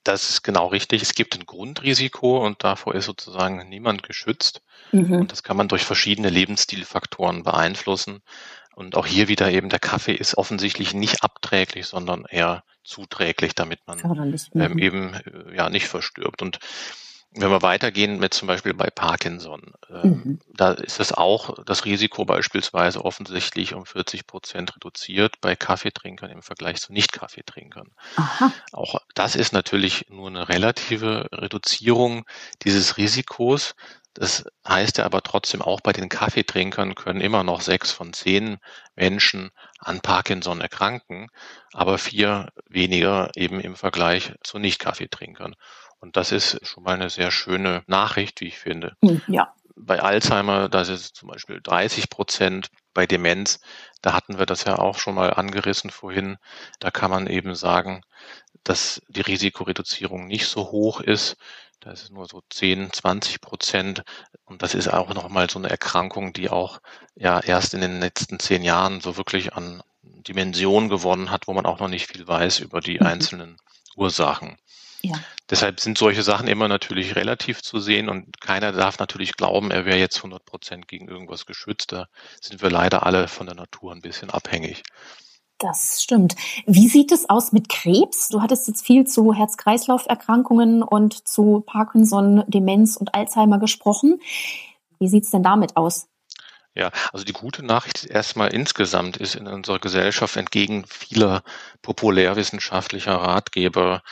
Das 0.05 0.31
ist 0.31 0.43
genau 0.43 0.67
richtig. 0.67 1.03
Es 1.03 1.15
gibt 1.15 1.37
ein 1.37 1.47
Grundrisiko 1.47 2.45
und 2.45 2.65
davor 2.65 2.95
ist 2.95 3.05
sozusagen 3.05 3.69
niemand 3.69 4.03
geschützt. 4.03 4.63
Mhm. 4.91 5.13
Und 5.13 5.33
das 5.33 5.43
kann 5.43 5.57
man 5.57 5.69
durch 5.69 5.85
verschiedene 5.85 6.29
Lebensstilfaktoren 6.29 7.45
beeinflussen. 7.45 8.23
Und 8.75 8.97
auch 8.97 9.07
hier 9.07 9.29
wieder 9.29 9.51
eben 9.51 9.69
der 9.69 9.79
Kaffee 9.79 10.15
ist 10.15 10.37
offensichtlich 10.39 10.95
nicht 10.95 11.23
abträglich, 11.23 11.87
sondern 11.87 12.25
eher 12.29 12.65
zuträglich, 12.85 13.55
damit 13.55 13.81
man 13.87 13.99
ähm, 14.55 14.79
eben 14.79 15.15
äh, 15.15 15.57
ja 15.57 15.71
nicht 15.71 15.87
verstirbt. 15.89 16.43
Und 16.43 16.59
wenn 17.35 17.51
wir 17.51 17.63
weitergehen 17.63 18.19
mit 18.19 18.35
zum 18.35 18.47
Beispiel 18.47 18.75
bei 18.75 18.91
Parkinson, 18.91 19.73
äh, 19.89 20.07
mhm. 20.07 20.39
da 20.55 20.73
ist 20.73 21.01
es 21.01 21.13
auch 21.13 21.65
das 21.65 21.85
Risiko 21.85 22.25
beispielsweise 22.25 23.05
offensichtlich 23.05 23.75
um 23.75 23.87
40 23.87 24.27
Prozent 24.27 24.77
reduziert 24.77 25.41
bei 25.41 25.57
Kaffeetrinkern 25.57 26.31
im 26.31 26.43
Vergleich 26.43 26.81
zu 26.81 26.93
Nicht-Kaffeetrinkern. 26.93 27.91
Auch 28.73 29.01
das 29.15 29.35
ist 29.35 29.53
natürlich 29.53 30.07
nur 30.11 30.29
eine 30.29 30.49
relative 30.49 31.29
Reduzierung 31.33 32.27
dieses 32.65 32.99
Risikos. 32.99 33.75
Das 34.15 34.45
heißt 34.69 34.99
ja 34.99 35.07
aber 35.07 35.23
trotzdem 35.23 35.63
auch 35.63 35.81
bei 35.81 35.93
den 35.93 36.11
Kaffeetrinkern 36.11 36.95
können 36.95 37.23
immer 37.23 37.45
noch 37.45 37.63
sechs 37.63 37.91
von 37.91 38.13
zehn 38.13 38.59
Menschen 38.95 39.51
an 39.79 40.03
Parkinson 40.03 40.61
erkranken, 40.61 41.29
aber 41.73 41.97
vier 41.97 42.53
weniger 42.69 43.31
eben 43.37 43.59
im 43.59 43.75
Vergleich 43.75 44.35
zu 44.43 44.59
Nicht-Kaffeetrinkern. 44.59 45.57
Und 46.03 46.17
das 46.17 46.33
ist 46.33 46.59
schon 46.67 46.83
mal 46.83 46.95
eine 46.95 47.11
sehr 47.11 47.31
schöne 47.31 47.85
Nachricht, 47.87 48.41
wie 48.41 48.49
ich 48.49 48.59
finde. 48.59 48.97
Hm, 49.05 49.23
ja. 49.29 49.55
Bei 49.77 50.03
Alzheimer, 50.03 50.69
da 50.69 50.83
ist 50.83 50.89
es 50.89 51.13
zum 51.13 51.29
Beispiel 51.29 51.61
30 51.63 52.11
Prozent. 52.11 52.71
Bei 52.93 53.07
Demenz, 53.07 53.61
da 54.03 54.13
hatten 54.13 54.37
wir 54.37 54.45
das 54.45 54.65
ja 54.65 54.79
auch 54.79 54.99
schon 54.99 55.15
mal 55.15 55.33
angerissen 55.33 55.91
vorhin. 55.91 56.39
Da 56.81 56.91
kann 56.91 57.11
man 57.11 57.29
eben 57.29 57.55
sagen, 57.55 58.03
dass 58.65 59.01
die 59.09 59.21
Risikoreduzierung 59.21 60.27
nicht 60.27 60.49
so 60.49 60.73
hoch 60.73 61.01
ist. 61.01 61.37
Da 61.79 61.93
ist 61.93 62.03
es 62.03 62.11
nur 62.11 62.27
so 62.27 62.43
10, 62.51 62.93
20 62.93 63.41
Prozent. 63.41 64.03
Und 64.45 64.63
das 64.63 64.75
ist 64.75 64.89
auch 64.89 65.15
nochmal 65.15 65.49
so 65.49 65.61
eine 65.61 65.71
Erkrankung, 65.71 66.33
die 66.33 66.51
auch 66.51 66.81
ja 67.15 67.39
erst 67.39 67.75
in 67.75 67.81
den 67.81 68.01
letzten 68.01 68.41
zehn 68.41 68.65
Jahren 68.65 69.01
so 69.01 69.17
wirklich 69.17 69.55
an 69.55 69.85
Dimension 70.03 70.89
gewonnen 70.89 71.31
hat, 71.31 71.47
wo 71.47 71.53
man 71.53 71.65
auch 71.65 71.79
noch 71.79 71.89
nicht 71.89 72.09
viel 72.09 72.27
weiß 72.27 72.59
über 72.59 72.81
die 72.81 72.99
mhm. 72.99 73.07
einzelnen 73.07 73.57
Ursachen. 73.97 74.59
Ja. 75.03 75.17
Deshalb 75.51 75.81
sind 75.81 75.99
solche 75.99 76.23
Sachen 76.23 76.47
immer 76.47 76.69
natürlich 76.69 77.17
relativ 77.17 77.61
zu 77.63 77.81
sehen 77.81 78.09
und 78.09 78.41
keiner 78.41 78.73
darf 78.73 78.99
natürlich 78.99 79.37
glauben, 79.37 79.71
er 79.71 79.85
wäre 79.85 79.99
jetzt 79.99 80.19
100 80.19 80.45
Prozent 80.45 80.89
gegen 80.89 81.09
irgendwas 81.09 81.45
geschützt. 81.45 81.93
Da 81.93 82.07
sind 82.41 82.63
wir 82.63 82.71
leider 82.71 83.05
alle 83.05 83.29
von 83.29 83.47
der 83.47 83.57
Natur 83.57 83.93
ein 83.93 84.01
bisschen 84.01 84.31
abhängig. 84.31 84.83
Das 85.59 86.03
stimmt. 86.03 86.35
Wie 86.67 86.89
sieht 86.89 87.13
es 87.13 87.29
aus 87.29 87.53
mit 87.53 87.69
Krebs? 87.69 88.29
Du 88.29 88.43
hattest 88.43 88.67
jetzt 88.67 88.85
viel 88.85 89.07
zu 89.07 89.33
Herz-Kreislauf-Erkrankungen 89.33 90.83
und 90.83 91.29
zu 91.29 91.63
Parkinson, 91.67 92.45
Demenz 92.49 92.97
und 92.97 93.15
Alzheimer 93.15 93.59
gesprochen. 93.59 94.21
Wie 94.99 95.09
sieht 95.09 95.25
es 95.25 95.31
denn 95.31 95.43
damit 95.43 95.77
aus? 95.77 96.09
Ja, 96.75 96.91
also 97.13 97.25
die 97.25 97.35
gute 97.35 97.65
Nachricht 97.65 98.07
erstmal 98.07 98.53
insgesamt 98.53 99.19
ist 99.19 99.35
in 99.35 99.47
unserer 99.47 99.79
Gesellschaft 99.79 100.37
entgegen 100.37 100.85
vieler 100.89 101.43
populärwissenschaftlicher 101.83 103.15
Ratgeber 103.15 104.03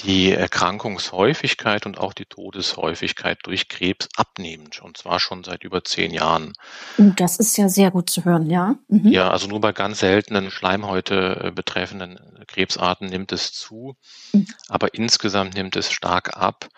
die 0.00 0.32
Erkrankungshäufigkeit 0.32 1.86
und 1.86 1.98
auch 1.98 2.12
die 2.12 2.24
Todeshäufigkeit 2.24 3.38
durch 3.44 3.68
Krebs 3.68 4.08
abnehmend, 4.16 4.82
und 4.82 4.96
zwar 4.96 5.20
schon 5.20 5.44
seit 5.44 5.62
über 5.62 5.84
zehn 5.84 6.12
Jahren. 6.12 6.52
Oh, 6.98 7.12
das 7.16 7.38
ist 7.38 7.56
ja 7.56 7.68
sehr 7.68 7.90
gut 7.92 8.10
zu 8.10 8.24
hören, 8.24 8.50
ja. 8.50 8.74
Mhm. 8.88 9.08
Ja, 9.08 9.30
also 9.30 9.46
nur 9.46 9.60
bei 9.60 9.72
ganz 9.72 10.00
seltenen 10.00 10.50
Schleimhäute 10.50 11.44
äh, 11.44 11.50
betreffenden 11.52 12.18
Krebsarten 12.48 13.08
nimmt 13.08 13.30
es 13.32 13.52
zu, 13.52 13.96
mhm. 14.32 14.46
aber 14.68 14.94
insgesamt 14.94 15.54
nimmt 15.54 15.76
es 15.76 15.92
stark 15.92 16.36
ab. 16.36 16.68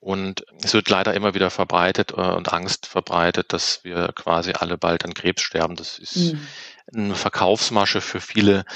Und 0.00 0.44
es 0.62 0.74
wird 0.74 0.90
leider 0.90 1.14
immer 1.14 1.32
wieder 1.32 1.48
verbreitet 1.48 2.10
äh, 2.10 2.20
und 2.20 2.52
Angst 2.52 2.86
verbreitet, 2.86 3.54
dass 3.54 3.84
wir 3.84 4.10
quasi 4.14 4.52
alle 4.52 4.76
bald 4.76 5.02
an 5.04 5.14
Krebs 5.14 5.40
sterben. 5.40 5.76
Das 5.76 5.98
ist 5.98 6.16
mhm. 6.16 6.46
eine 6.94 7.14
Verkaufsmasche 7.14 8.02
für 8.02 8.20
viele 8.20 8.66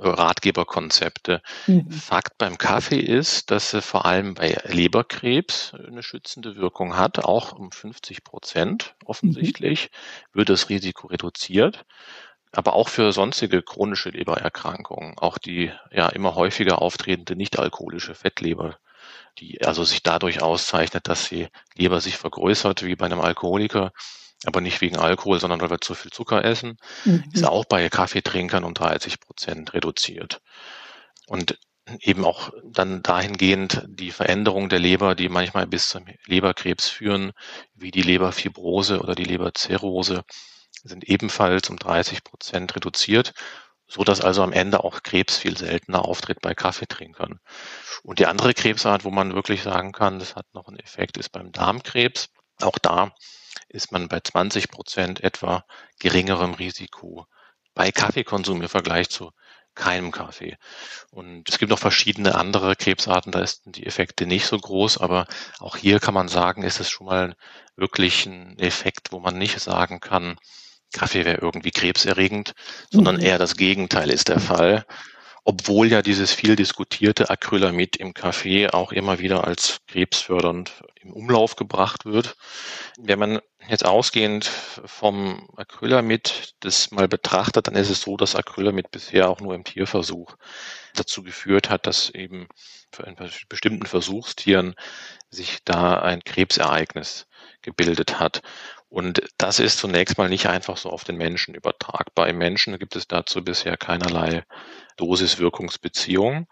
Ratgeberkonzepte. 0.00 1.42
Mhm. 1.66 1.90
Fakt 1.90 2.38
beim 2.38 2.58
Kaffee 2.58 3.00
ist, 3.00 3.50
dass 3.50 3.72
er 3.74 3.82
vor 3.82 4.06
allem 4.06 4.34
bei 4.34 4.58
Leberkrebs 4.64 5.74
eine 5.74 6.02
schützende 6.02 6.56
Wirkung 6.56 6.96
hat, 6.96 7.18
auch 7.18 7.52
um 7.52 7.70
50 7.70 8.24
Prozent 8.24 8.94
offensichtlich 9.04 9.90
mhm. 9.90 10.38
wird 10.38 10.48
das 10.48 10.68
Risiko 10.68 11.08
reduziert. 11.08 11.84
Aber 12.52 12.74
auch 12.74 12.88
für 12.88 13.12
sonstige 13.12 13.62
chronische 13.62 14.08
Lebererkrankungen, 14.08 15.16
auch 15.18 15.38
die 15.38 15.70
ja 15.92 16.08
immer 16.08 16.34
häufiger 16.34 16.82
auftretende 16.82 17.36
nicht-alkoholische 17.36 18.16
Fettleber, 18.16 18.76
die 19.38 19.64
also 19.64 19.84
sich 19.84 20.02
dadurch 20.02 20.42
auszeichnet, 20.42 21.06
dass 21.06 21.28
die 21.28 21.46
Leber 21.76 22.00
sich 22.00 22.16
vergrößert, 22.16 22.84
wie 22.84 22.96
bei 22.96 23.06
einem 23.06 23.20
Alkoholiker, 23.20 23.92
aber 24.46 24.60
nicht 24.60 24.80
wegen 24.80 24.96
Alkohol, 24.96 25.40
sondern 25.40 25.60
weil 25.60 25.70
wir 25.70 25.80
zu 25.80 25.94
viel 25.94 26.10
Zucker 26.10 26.44
essen, 26.44 26.78
mhm. 27.04 27.24
ist 27.32 27.44
auch 27.44 27.64
bei 27.64 27.88
Kaffeetrinkern 27.88 28.64
um 28.64 28.74
30 28.74 29.20
Prozent 29.20 29.74
reduziert. 29.74 30.40
Und 31.26 31.58
eben 32.00 32.24
auch 32.24 32.50
dann 32.64 33.02
dahingehend 33.02 33.84
die 33.88 34.12
Veränderung 34.12 34.68
der 34.68 34.78
Leber, 34.78 35.14
die 35.14 35.28
manchmal 35.28 35.66
bis 35.66 35.88
zum 35.88 36.04
Leberkrebs 36.26 36.88
führen, 36.88 37.32
wie 37.74 37.90
die 37.90 38.02
Leberfibrose 38.02 39.00
oder 39.00 39.14
die 39.14 39.24
Leberzirrhose, 39.24 40.22
sind 40.82 41.04
ebenfalls 41.04 41.68
um 41.68 41.76
30 41.76 42.24
Prozent 42.24 42.74
reduziert, 42.74 43.32
so 43.86 44.04
dass 44.04 44.20
also 44.20 44.42
am 44.42 44.52
Ende 44.52 44.84
auch 44.84 45.02
Krebs 45.02 45.36
viel 45.36 45.56
seltener 45.56 46.04
auftritt 46.04 46.40
bei 46.40 46.54
Kaffeetrinkern. 46.54 47.40
Und 48.02 48.18
die 48.18 48.26
andere 48.26 48.54
Krebsart, 48.54 49.04
wo 49.04 49.10
man 49.10 49.34
wirklich 49.34 49.62
sagen 49.62 49.92
kann, 49.92 50.18
das 50.20 50.36
hat 50.36 50.46
noch 50.54 50.68
einen 50.68 50.78
Effekt, 50.78 51.18
ist 51.18 51.30
beim 51.30 51.52
Darmkrebs. 51.52 52.28
Auch 52.60 52.78
da 52.78 53.12
ist 53.70 53.92
man 53.92 54.08
bei 54.08 54.20
20 54.20 54.68
Prozent 54.70 55.22
etwa 55.22 55.64
geringerem 55.98 56.54
Risiko 56.54 57.26
bei 57.74 57.92
Kaffeekonsum 57.92 58.62
im 58.62 58.68
Vergleich 58.68 59.08
zu 59.08 59.30
keinem 59.74 60.10
Kaffee. 60.10 60.56
Und 61.10 61.48
es 61.48 61.58
gibt 61.58 61.70
noch 61.70 61.78
verschiedene 61.78 62.34
andere 62.34 62.76
Krebsarten, 62.76 63.32
da 63.32 63.40
ist 63.40 63.62
die 63.64 63.86
Effekte 63.86 64.26
nicht 64.26 64.46
so 64.46 64.58
groß, 64.58 64.98
aber 64.98 65.26
auch 65.58 65.76
hier 65.76 66.00
kann 66.00 66.14
man 66.14 66.28
sagen, 66.28 66.62
ist 66.62 66.80
es 66.80 66.90
schon 66.90 67.06
mal 67.06 67.36
wirklich 67.76 68.26
ein 68.26 68.58
Effekt, 68.58 69.12
wo 69.12 69.20
man 69.20 69.38
nicht 69.38 69.58
sagen 69.60 70.00
kann, 70.00 70.36
Kaffee 70.92 71.24
wäre 71.24 71.40
irgendwie 71.40 71.70
krebserregend, 71.70 72.52
sondern 72.90 73.16
mhm. 73.16 73.22
eher 73.22 73.38
das 73.38 73.56
Gegenteil 73.56 74.10
ist 74.10 74.28
der 74.28 74.40
Fall 74.40 74.84
obwohl 75.44 75.88
ja 75.88 76.02
dieses 76.02 76.32
viel 76.32 76.56
diskutierte 76.56 77.30
Acrylamid 77.30 77.96
im 77.96 78.14
Kaffee 78.14 78.68
auch 78.68 78.92
immer 78.92 79.18
wieder 79.18 79.44
als 79.44 79.80
krebsfördernd 79.86 80.82
im 81.00 81.12
Umlauf 81.12 81.56
gebracht 81.56 82.04
wird. 82.04 82.36
Wenn 82.98 83.18
man 83.18 83.40
jetzt 83.68 83.84
ausgehend 83.84 84.44
vom 84.44 85.48
Acrylamid 85.56 86.54
das 86.60 86.90
mal 86.90 87.08
betrachtet, 87.08 87.66
dann 87.66 87.76
ist 87.76 87.90
es 87.90 88.02
so, 88.02 88.16
dass 88.16 88.36
Acrylamid 88.36 88.90
bisher 88.90 89.28
auch 89.28 89.40
nur 89.40 89.54
im 89.54 89.64
Tierversuch 89.64 90.36
dazu 90.94 91.22
geführt 91.22 91.70
hat, 91.70 91.86
dass 91.86 92.10
eben 92.10 92.48
für 92.92 93.06
einen 93.06 93.16
bestimmten 93.48 93.86
Versuchstieren 93.86 94.74
sich 95.30 95.58
da 95.64 96.00
ein 96.00 96.22
Krebsereignis 96.24 97.26
gebildet 97.62 98.18
hat. 98.18 98.42
Und 98.90 99.22
das 99.38 99.60
ist 99.60 99.78
zunächst 99.78 100.18
mal 100.18 100.28
nicht 100.28 100.46
einfach 100.46 100.76
so 100.76 100.90
auf 100.90 101.04
den 101.04 101.16
Menschen 101.16 101.54
übertragbar. 101.54 102.28
Im 102.28 102.38
Menschen 102.38 102.76
gibt 102.78 102.96
es 102.96 103.06
dazu 103.06 103.42
bisher 103.42 103.76
keinerlei 103.76 104.44
Dosis-Wirkungsbeziehung. 104.96 106.48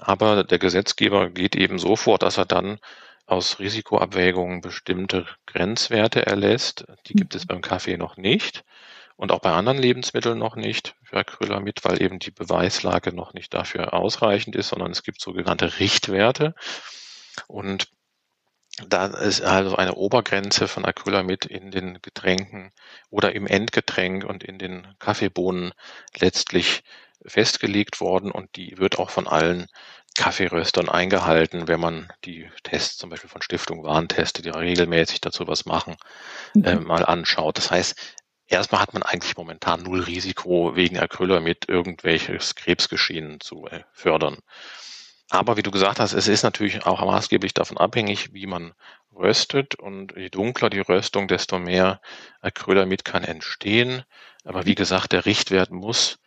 Aber 0.00 0.42
der 0.42 0.58
Gesetzgeber 0.58 1.28
geht 1.28 1.54
eben 1.54 1.78
so 1.78 1.94
vor, 1.94 2.18
dass 2.18 2.38
er 2.38 2.46
dann 2.46 2.78
aus 3.26 3.58
Risikoabwägungen 3.58 4.62
bestimmte 4.62 5.26
Grenzwerte 5.46 6.24
erlässt. 6.24 6.86
Die 7.06 7.14
gibt 7.14 7.34
es 7.34 7.44
mhm. 7.44 7.48
beim 7.48 7.60
Kaffee 7.60 7.98
noch 7.98 8.16
nicht 8.16 8.64
und 9.16 9.30
auch 9.30 9.40
bei 9.40 9.52
anderen 9.52 9.78
Lebensmitteln 9.78 10.38
noch 10.38 10.56
nicht 10.56 10.96
für 11.04 11.18
Acrylamid, 11.18 11.84
weil 11.84 12.02
eben 12.02 12.18
die 12.18 12.30
Beweislage 12.30 13.14
noch 13.14 13.34
nicht 13.34 13.52
dafür 13.54 13.94
ausreichend 13.94 14.56
ist, 14.56 14.68
sondern 14.68 14.90
es 14.90 15.02
gibt 15.02 15.20
sogenannte 15.20 15.78
Richtwerte. 15.78 16.54
Und 17.46 17.88
da 18.88 19.06
ist 19.06 19.42
also 19.42 19.76
eine 19.76 19.94
Obergrenze 19.94 20.68
von 20.68 20.84
Acrylamid 20.84 21.44
in 21.46 21.70
den 21.70 22.00
Getränken 22.02 22.72
oder 23.10 23.34
im 23.34 23.46
Endgetränk 23.46 24.24
und 24.24 24.44
in 24.44 24.58
den 24.58 24.86
Kaffeebohnen 24.98 25.72
letztlich 26.18 26.82
festgelegt 27.24 28.00
worden 28.00 28.30
und 28.30 28.56
die 28.56 28.78
wird 28.78 28.98
auch 28.98 29.10
von 29.10 29.28
allen 29.28 29.66
Kaffeeröstern 30.14 30.88
eingehalten, 30.88 31.68
wenn 31.68 31.80
man 31.80 32.12
die 32.24 32.50
Tests 32.62 32.98
zum 32.98 33.10
Beispiel 33.10 33.30
von 33.30 33.42
Stiftung 33.42 33.82
Warenteste, 33.82 34.42
die 34.42 34.50
regelmäßig 34.50 35.20
dazu 35.20 35.46
was 35.46 35.64
machen, 35.64 35.96
mhm. 36.54 36.64
äh, 36.64 36.74
mal 36.76 37.04
anschaut. 37.04 37.56
Das 37.56 37.70
heißt, 37.70 38.16
erstmal 38.46 38.82
hat 38.82 38.92
man 38.92 39.02
eigentlich 39.02 39.36
momentan 39.36 39.82
null 39.82 40.00
Risiko, 40.00 40.76
wegen 40.76 40.98
Acrylamid 40.98 41.68
irgendwelches 41.68 42.54
Krebsgeschehen 42.54 43.40
zu 43.40 43.66
äh, 43.66 43.84
fördern. 43.92 44.38
Aber 45.32 45.56
wie 45.56 45.62
du 45.62 45.70
gesagt 45.70 45.98
hast, 45.98 46.12
es 46.12 46.28
ist 46.28 46.42
natürlich 46.42 46.84
auch 46.84 47.02
maßgeblich 47.02 47.54
davon 47.54 47.78
abhängig, 47.78 48.34
wie 48.34 48.46
man 48.46 48.74
röstet. 49.14 49.74
Und 49.74 50.14
je 50.14 50.28
dunkler 50.28 50.68
die 50.68 50.80
Röstung, 50.80 51.26
desto 51.26 51.58
mehr 51.58 52.02
Acrylamid 52.42 53.06
kann 53.06 53.24
entstehen. 53.24 54.04
Aber 54.44 54.66
wie 54.66 54.74
gesagt, 54.74 55.12
der 55.12 55.24
Richtwert 55.24 55.70
muss 55.70 56.18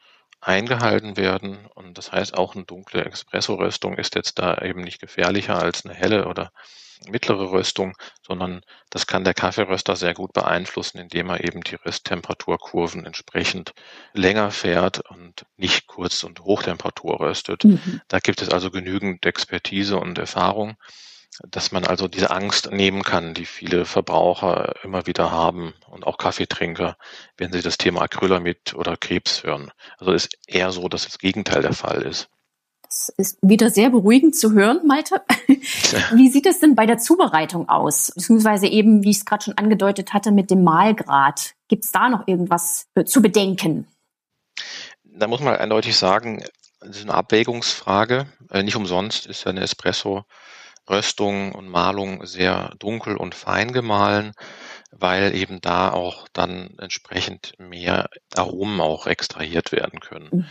eingehalten 0.41 1.18
werden. 1.18 1.68
Und 1.76 2.00
das 2.00 2.12
heißt, 2.12 2.36
auch 2.36 2.56
eine 2.56 2.63
dunkle 2.65 3.06
Espresso-Röstung 3.06 3.96
ist 3.96 4.15
jetzt 4.15 4.39
da 4.39 4.58
eben 4.58 4.82
nicht 4.82 5.00
gefährlicher 5.00 5.62
als 5.62 5.86
eine 5.86 5.94
helle 5.94 6.28
oder 6.28 6.52
mittlere 7.08 7.51
Röstung, 7.51 7.95
sondern 8.21 8.62
das 8.89 9.08
kann 9.08 9.23
der 9.23 9.34
Kaffeeröster 9.34 9.95
sehr 9.95 10.13
gut 10.13 10.34
beeinflussen, 10.34 10.97
indem 10.97 11.29
er 11.29 11.43
eben 11.43 11.62
die 11.62 11.75
Rösttemperaturkurven 11.75 13.05
entsprechend 13.05 13.73
länger 14.13 14.51
fährt 14.51 14.99
und 15.10 15.45
nicht 15.58 15.88
kurz 15.88 16.23
und 16.23 16.41
Hochtemperatur 16.41 17.19
röstet. 17.19 17.63
Mhm. 17.63 18.01
Da 18.08 18.19
gibt 18.19 18.41
es 18.41 18.49
also 18.49 18.71
genügend 18.71 19.25
Expertise 19.25 19.97
und 19.97 20.17
Erfahrung, 20.17 20.77
dass 21.49 21.71
man 21.71 21.86
also 21.86 22.08
diese 22.08 22.31
Angst 22.31 22.71
nehmen 22.71 23.03
kann, 23.03 23.34
die 23.34 23.45
viele 23.45 23.86
Verbraucher 23.86 24.73
immer 24.84 25.05
wieder 25.05 25.31
haben 25.31 25.73
und 25.88 26.08
auch 26.08 26.17
Kaffeetrinker, 26.17 26.97
wenn 27.38 27.51
sie 27.51 27.62
das 27.62 27.77
Thema 27.77 28.03
Acrylamid 28.03 28.73
oder 28.73 28.95
Krebs 28.95 29.43
hören. 29.43 29.71
Also 29.97 30.13
ist 30.13 30.38
eher 30.47 30.71
so, 30.71 30.88
dass 30.88 31.05
das 31.05 31.19
Gegenteil 31.19 31.62
der 31.62 31.73
Fall 31.73 32.01
ist. 32.03 32.29
Das 32.95 33.10
ist 33.17 33.38
wieder 33.41 33.69
sehr 33.69 33.89
beruhigend 33.89 34.38
zu 34.38 34.53
hören, 34.53 34.88
Malte. 34.88 35.21
Wie 35.47 36.29
sieht 36.29 36.45
es 36.45 36.62
denn 36.62 36.75
bei 36.75 36.86
der 36.86 36.97
Zubereitung 36.97 37.67
aus? 37.67 38.13
Beziehungsweise 38.15 38.67
eben, 38.67 39.03
wie 39.03 39.10
ich 39.10 39.17
es 39.17 39.25
gerade 39.25 39.43
schon 39.43 39.58
angedeutet 39.58 40.13
hatte, 40.13 40.31
mit 40.31 40.49
dem 40.49 40.63
Mahlgrad. 40.63 41.55
Gibt 41.67 41.84
es 41.84 41.91
da 41.91 42.08
noch 42.08 42.25
irgendwas 42.25 42.88
zu 43.05 43.21
bedenken? 43.21 43.86
Da 45.03 45.27
muss 45.27 45.41
man 45.41 45.58
eindeutig 45.58 45.97
sagen, 45.97 46.41
das 46.79 46.95
ist 46.95 47.03
eine 47.03 47.15
Abwägungsfrage. 47.15 48.27
Äh, 48.49 48.63
nicht 48.63 48.77
umsonst 48.77 49.25
ist 49.25 49.45
eine 49.45 49.60
Espresso-Röstung 49.60 51.51
und 51.51 51.67
Mahlung 51.67 52.25
sehr 52.25 52.75
dunkel 52.79 53.17
und 53.17 53.36
fein 53.36 53.73
gemahlen, 53.73 54.31
weil 54.91 55.36
eben 55.36 55.60
da 55.60 55.91
auch 55.91 56.29
dann 56.31 56.77
entsprechend 56.79 57.55
mehr 57.58 58.08
Aromen 58.34 58.79
auch 58.79 59.05
extrahiert 59.05 59.73
werden 59.73 59.99
können. 59.99 60.29
Mhm. 60.31 60.45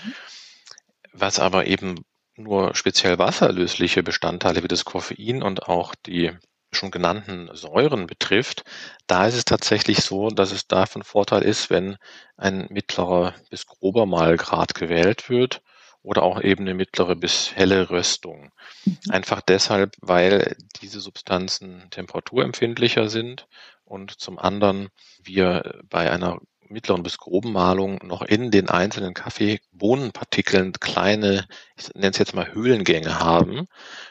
Was 1.14 1.38
aber 1.38 1.66
eben 1.68 2.04
nur 2.36 2.74
speziell 2.74 3.18
wasserlösliche 3.18 4.02
Bestandteile 4.02 4.62
wie 4.62 4.68
das 4.68 4.84
Koffein 4.84 5.42
und 5.42 5.68
auch 5.68 5.94
die 5.94 6.32
schon 6.72 6.90
genannten 6.90 7.48
Säuren 7.54 8.06
betrifft, 8.06 8.64
da 9.06 9.26
ist 9.26 9.36
es 9.36 9.44
tatsächlich 9.44 9.98
so, 9.98 10.28
dass 10.28 10.52
es 10.52 10.66
da 10.66 10.86
von 10.86 11.04
Vorteil 11.04 11.42
ist, 11.42 11.70
wenn 11.70 11.96
ein 12.36 12.66
mittlerer 12.70 13.34
bis 13.50 13.66
grober 13.66 14.06
Mahlgrad 14.06 14.74
gewählt 14.74 15.30
wird 15.30 15.62
oder 16.02 16.22
auch 16.22 16.40
eben 16.42 16.64
eine 16.64 16.74
mittlere 16.74 17.14
bis 17.14 17.54
helle 17.54 17.90
Röstung. 17.90 18.52
Mhm. 18.84 18.98
Einfach 19.08 19.40
deshalb, 19.40 19.94
weil 20.00 20.56
diese 20.82 21.00
Substanzen 21.00 21.88
temperaturempfindlicher 21.90 23.08
sind 23.08 23.46
und 23.84 24.20
zum 24.20 24.38
anderen 24.38 24.88
wir 25.22 25.80
bei 25.88 26.10
einer 26.10 26.40
mittleren 26.74 27.02
bis 27.02 27.16
groben 27.16 27.52
Malung 27.52 27.98
noch 28.02 28.20
in 28.20 28.50
den 28.50 28.68
einzelnen 28.68 29.14
Kaffeebohnenpartikeln 29.14 30.72
kleine, 30.72 31.46
ich 31.76 31.94
nenne 31.94 32.10
es 32.10 32.18
jetzt 32.18 32.34
mal 32.34 32.52
Höhlengänge 32.52 33.20
haben 33.20 33.66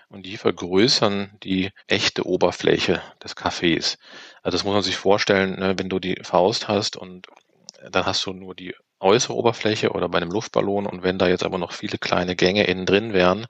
und 0.10 0.26
die 0.26 0.38
vergrößern 0.38 1.38
die 1.44 1.70
echte 1.88 2.26
Oberfläche 2.26 3.02
des 3.24 3.36
Kaffees. 3.36 4.00
Also 4.42 4.58
das 4.58 4.64
muss 4.64 4.74
man 4.74 4.82
sich 4.82 4.96
vorstellen, 4.96 5.60
ne, 5.60 5.76
wenn 5.78 5.90
du 5.90 6.00
die 6.00 6.18
Faust 6.24 6.68
hast 6.68 6.98
und 6.98 7.28
dann 7.92 8.06
hast 8.06 8.26
du 8.26 8.34
nur 8.34 8.56
die 8.56 8.74
äußere 9.00 9.36
Oberfläche 9.36 9.92
oder 9.92 10.10
bei 10.10 10.18
einem 10.18 10.32
Luftballon 10.32 10.88
und 10.88 11.04
wenn 11.04 11.20
da 11.20 11.28
jetzt 11.28 11.44
aber 11.44 11.58
noch 11.58 11.74
viele 11.74 11.98
kleine 11.98 12.36
Gänge 12.36 12.64
innen 12.64 12.86
drin 12.86 13.14
wären, 13.14 13.46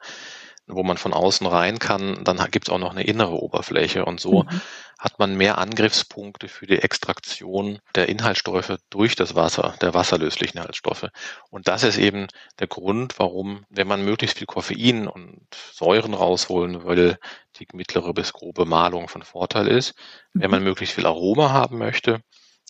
wo 0.68 0.84
man 0.84 0.98
von 0.98 1.14
außen 1.14 1.46
rein 1.46 1.80
kann, 1.80 2.24
dann 2.24 2.38
gibt 2.52 2.68
es 2.68 2.74
auch 2.74 2.80
noch 2.80 2.92
eine 2.92 3.04
innere 3.04 3.42
Oberfläche 3.42 4.06
und 4.06 4.20
so 4.20 4.44
mhm. 4.44 4.62
hat 4.98 5.20
man 5.20 5.36
mehr 5.36 5.58
Angriffspunkte 5.58 6.48
für 6.48 6.66
die 6.66 6.80
Extraktion 6.80 7.80
der 7.96 8.08
Inhaltsstoffe 8.08 8.78
durch 8.90 9.16
das 9.16 9.36
Wasser, 9.36 9.76
der 9.82 9.94
wasserlöslichen 9.94 10.58
Inhaltsstoffe. 10.58 11.08
Und 11.50 11.68
das 11.68 11.84
ist 11.84 11.98
eben 11.98 12.28
der 12.60 12.68
Grund, 12.68 13.20
warum, 13.20 13.66
wenn 13.70 13.88
man 13.88 14.06
möglichst 14.06 14.38
viel 14.38 14.48
Koffein 14.48 15.08
und 15.08 15.46
Säuren 15.74 16.14
rausholen 16.14 16.86
will, 16.86 17.18
die 17.58 17.68
mittlere 17.74 18.14
bis 18.14 18.32
grobe 18.32 18.66
Malung 18.66 19.10
von 19.10 19.22
Vorteil 19.22 19.68
ist. 19.68 19.94
Wenn 20.34 20.50
man 20.50 20.62
mhm. 20.62 20.70
möglichst 20.70 20.96
viel 20.96 21.06
Aroma 21.06 21.52
haben 21.52 21.78
möchte, 21.78 22.22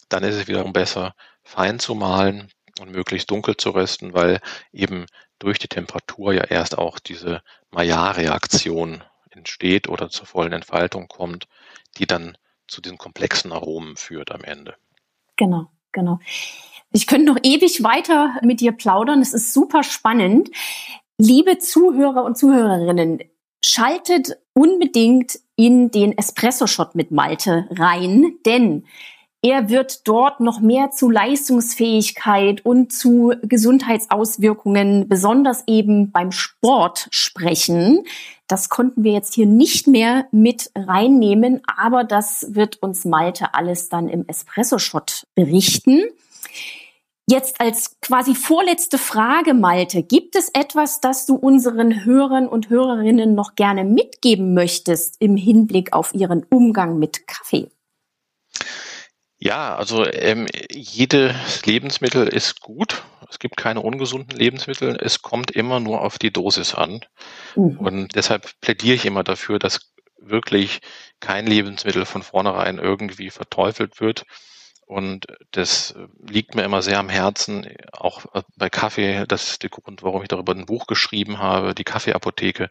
dann 0.09 0.23
ist 0.23 0.35
es 0.35 0.47
wiederum 0.47 0.73
besser, 0.73 1.13
fein 1.43 1.79
zu 1.79 1.93
mahlen 1.95 2.49
und 2.79 2.91
möglichst 2.91 3.29
dunkel 3.29 3.55
zu 3.57 3.69
rösten, 3.71 4.13
weil 4.13 4.39
eben 4.71 5.05
durch 5.39 5.59
die 5.59 5.67
Temperatur 5.67 6.33
ja 6.33 6.43
erst 6.43 6.77
auch 6.77 6.99
diese 6.99 7.41
Maillard-Reaktion 7.71 9.03
entsteht 9.29 9.89
oder 9.89 10.09
zur 10.09 10.25
vollen 10.25 10.53
Entfaltung 10.53 11.07
kommt, 11.07 11.47
die 11.97 12.05
dann 12.05 12.37
zu 12.67 12.81
diesen 12.81 12.97
komplexen 12.97 13.51
Aromen 13.51 13.97
führt 13.97 14.31
am 14.31 14.43
Ende. 14.43 14.75
Genau, 15.35 15.67
genau. 15.91 16.19
Ich 16.91 17.07
könnte 17.07 17.31
noch 17.31 17.39
ewig 17.43 17.83
weiter 17.83 18.35
mit 18.43 18.61
dir 18.61 18.71
plaudern. 18.71 19.21
Es 19.21 19.33
ist 19.33 19.53
super 19.53 19.83
spannend. 19.83 20.49
Liebe 21.17 21.57
Zuhörer 21.57 22.23
und 22.23 22.37
Zuhörerinnen, 22.37 23.19
schaltet 23.63 24.37
unbedingt 24.53 25.39
in 25.55 25.89
den 25.89 26.17
Espresso-Shot 26.17 26.95
mit 26.95 27.11
Malte 27.11 27.67
rein, 27.71 28.37
denn 28.45 28.85
er 29.45 29.67
wird 29.67 30.07
dort 30.07 30.39
noch 30.39 30.61
mehr 30.61 30.91
zu 30.91 31.09
Leistungsfähigkeit 31.09 32.65
und 32.65 32.93
zu 32.93 33.33
Gesundheitsauswirkungen, 33.41 35.09
besonders 35.09 35.65
eben 35.67 36.11
beim 36.11 36.31
Sport 36.31 37.09
sprechen. 37.11 38.05
Das 38.47 38.69
konnten 38.69 39.03
wir 39.03 39.11
jetzt 39.11 39.33
hier 39.33 39.45
nicht 39.45 39.85
mehr 39.85 40.27
mit 40.31 40.71
reinnehmen, 40.75 41.61
aber 41.77 42.05
das 42.05 42.55
wird 42.55 42.81
uns 42.81 43.03
Malte 43.03 43.53
alles 43.53 43.89
dann 43.89 44.07
im 44.07 44.25
Espresso-Shot 44.25 45.27
berichten. 45.35 46.03
Jetzt 47.29 47.59
als 47.59 47.99
quasi 47.99 48.35
vorletzte 48.35 48.97
Frage, 48.97 49.53
Malte, 49.53 50.03
gibt 50.03 50.37
es 50.37 50.51
etwas, 50.53 51.01
das 51.01 51.25
du 51.25 51.35
unseren 51.35 52.05
Hörern 52.05 52.47
und 52.47 52.69
Hörerinnen 52.69 53.35
noch 53.35 53.55
gerne 53.55 53.83
mitgeben 53.83 54.53
möchtest 54.53 55.17
im 55.19 55.35
Hinblick 55.35 55.91
auf 55.91 56.13
ihren 56.13 56.45
Umgang 56.49 56.97
mit 56.97 57.27
Kaffee? 57.27 57.69
Ja, 59.43 59.75
also 59.75 60.05
ähm, 60.05 60.47
jedes 60.71 61.65
Lebensmittel 61.65 62.29
ist 62.29 62.61
gut. 62.61 63.03
Es 63.29 63.39
gibt 63.39 63.57
keine 63.57 63.81
ungesunden 63.81 64.37
Lebensmittel. 64.37 64.97
Es 64.97 65.21
kommt 65.21 65.51
immer 65.51 65.81
nur 65.81 65.99
auf 65.99 66.17
die 66.17 66.31
Dosis 66.31 66.73
an. 66.73 67.01
Mhm. 67.57 67.77
Und 67.77 68.15
deshalb 68.15 68.49
plädiere 68.61 68.95
ich 68.95 69.05
immer 69.05 69.25
dafür, 69.25 69.59
dass 69.59 69.91
wirklich 70.17 70.79
kein 71.19 71.45
Lebensmittel 71.45 72.05
von 72.05 72.23
vornherein 72.23 72.77
irgendwie 72.77 73.31
verteufelt 73.31 73.99
wird. 73.99 74.23
Und 74.85 75.25
das 75.51 75.93
liegt 76.25 76.55
mir 76.55 76.63
immer 76.63 76.81
sehr 76.81 76.99
am 76.99 77.09
Herzen, 77.09 77.67
auch 77.91 78.23
bei 78.55 78.69
Kaffee. 78.69 79.25
Das 79.27 79.49
ist 79.49 79.63
der 79.63 79.71
Grund, 79.71 80.03
warum 80.03 80.21
ich 80.21 80.29
darüber 80.29 80.53
ein 80.53 80.65
Buch 80.65 80.87
geschrieben 80.87 81.39
habe, 81.39 81.75
die 81.75 81.83
Kaffeeapotheke. 81.83 82.69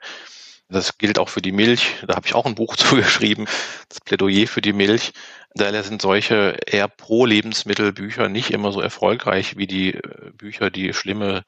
Das 0.73 0.99
gilt 0.99 1.19
auch 1.19 1.29
für 1.29 1.43
die 1.43 1.53
Milch. 1.53 1.97
Da 2.07 2.17
habe 2.17 2.27
ich 2.27 2.35
auch 2.35 2.47
ein 2.47 2.55
Buch 2.55 2.77
zugeschrieben, 2.77 3.47
das 3.89 4.01
Plädoyer 4.01 4.47
für 4.47 4.63
die 4.63 4.73
Milch. 4.73 5.13
Daher 5.55 5.83
sind 5.83 6.01
solche 6.01 6.57
eher 6.67 6.89
pro 6.89 7.27
Lebensmittel 7.27 7.93
Bücher 7.93 8.31
nicht 8.31 8.51
immer 8.51 8.73
so 8.73 8.81
erfolgreich 8.81 9.59
wie 9.59 9.67
die 9.67 9.95
äh, 9.95 10.31
Bücher, 10.33 10.71
die 10.71 10.95
schlimme 10.95 11.45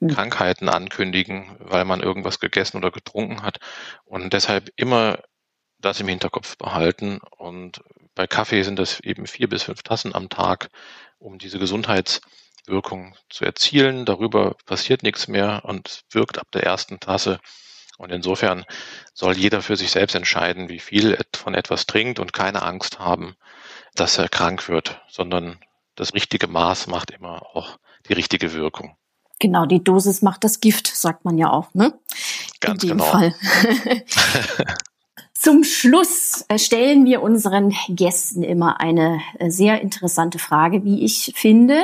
hm. 0.00 0.08
Krankheiten 0.08 0.68
ankündigen, 0.68 1.56
weil 1.58 1.86
man 1.86 2.00
irgendwas 2.00 2.38
gegessen 2.38 2.76
oder 2.76 2.90
getrunken 2.90 3.42
hat. 3.42 3.58
Und 4.04 4.34
deshalb 4.34 4.70
immer 4.76 5.20
das 5.78 6.00
im 6.00 6.08
Hinterkopf 6.08 6.58
behalten. 6.58 7.18
Und 7.38 7.82
bei 8.14 8.26
Kaffee 8.26 8.62
sind 8.62 8.78
das 8.78 9.00
eben 9.00 9.26
vier 9.26 9.48
bis 9.48 9.62
fünf 9.62 9.82
Tassen 9.82 10.14
am 10.14 10.28
Tag, 10.28 10.68
um 11.18 11.38
diese 11.38 11.58
Gesundheitswirkung 11.58 13.16
zu 13.30 13.44
erzielen. 13.44 14.04
Darüber 14.04 14.54
passiert 14.66 15.02
nichts 15.02 15.28
mehr 15.28 15.62
und 15.64 16.02
wirkt 16.10 16.38
ab 16.38 16.50
der 16.52 16.64
ersten 16.64 17.00
Tasse. 17.00 17.40
Und 17.98 18.12
insofern 18.12 18.64
soll 19.14 19.36
jeder 19.36 19.62
für 19.62 19.76
sich 19.76 19.90
selbst 19.90 20.14
entscheiden, 20.14 20.68
wie 20.68 20.80
viel 20.80 21.18
von 21.34 21.54
etwas 21.54 21.86
trinkt 21.86 22.18
und 22.18 22.32
keine 22.32 22.62
Angst 22.62 22.98
haben, 22.98 23.36
dass 23.94 24.18
er 24.18 24.28
krank 24.28 24.68
wird, 24.68 25.00
sondern 25.08 25.58
das 25.94 26.12
richtige 26.14 26.46
Maß 26.46 26.88
macht 26.88 27.10
immer 27.10 27.42
auch 27.54 27.78
die 28.08 28.12
richtige 28.12 28.52
Wirkung. 28.52 28.96
Genau, 29.38 29.66
die 29.66 29.82
Dosis 29.82 30.22
macht 30.22 30.44
das 30.44 30.60
Gift, 30.60 30.86
sagt 30.86 31.24
man 31.24 31.36
ja 31.36 31.50
auch, 31.50 31.74
ne? 31.74 31.98
Ganz 32.60 32.82
In 32.82 32.90
dem 32.90 32.98
genau. 32.98 33.10
Fall. 33.10 33.34
Zum 35.34 35.64
Schluss 35.64 36.44
äh, 36.48 36.58
stellen 36.58 37.04
wir 37.04 37.22
unseren 37.22 37.74
Gästen 37.88 38.42
immer 38.42 38.80
eine 38.80 39.20
äh, 39.38 39.50
sehr 39.50 39.82
interessante 39.82 40.38
Frage, 40.38 40.84
wie 40.84 41.04
ich 41.04 41.32
finde. 41.36 41.82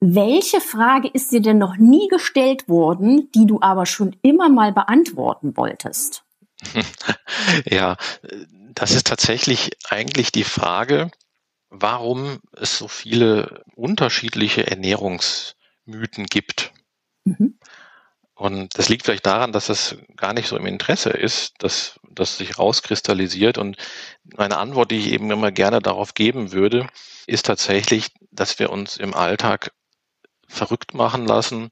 Welche 0.00 0.60
Frage 0.60 1.08
ist 1.08 1.32
dir 1.32 1.40
denn 1.40 1.58
noch 1.58 1.76
nie 1.76 2.08
gestellt 2.08 2.68
worden, 2.68 3.30
die 3.34 3.46
du 3.46 3.60
aber 3.62 3.86
schon 3.86 4.14
immer 4.22 4.48
mal 4.48 4.72
beantworten 4.72 5.56
wolltest? 5.56 6.24
Ja, 7.64 7.96
das 8.74 8.92
ist 8.92 9.06
tatsächlich 9.06 9.70
eigentlich 9.88 10.32
die 10.32 10.44
Frage, 10.44 11.10
warum 11.68 12.40
es 12.52 12.78
so 12.78 12.88
viele 12.88 13.64
unterschiedliche 13.74 14.66
Ernährungsmythen 14.66 16.26
gibt. 16.26 16.72
Mhm. 17.24 17.58
Und 18.34 18.78
das 18.78 18.88
liegt 18.90 19.04
vielleicht 19.04 19.26
daran, 19.26 19.52
dass 19.52 19.70
es 19.70 19.96
gar 20.16 20.34
nicht 20.34 20.48
so 20.48 20.56
im 20.56 20.66
Interesse 20.66 21.10
ist, 21.10 21.54
dass 21.58 21.98
das 22.10 22.36
sich 22.36 22.58
rauskristallisiert. 22.58 23.56
Und 23.56 23.76
meine 24.24 24.58
Antwort, 24.58 24.90
die 24.90 24.98
ich 24.98 25.12
eben 25.12 25.30
immer 25.30 25.52
gerne 25.52 25.80
darauf 25.80 26.12
geben 26.14 26.52
würde, 26.52 26.86
ist 27.26 27.46
tatsächlich, 27.46 28.08
dass 28.30 28.58
wir 28.58 28.70
uns 28.70 28.98
im 28.98 29.14
Alltag 29.14 29.72
verrückt 30.48 30.94
machen 30.94 31.26
lassen 31.26 31.70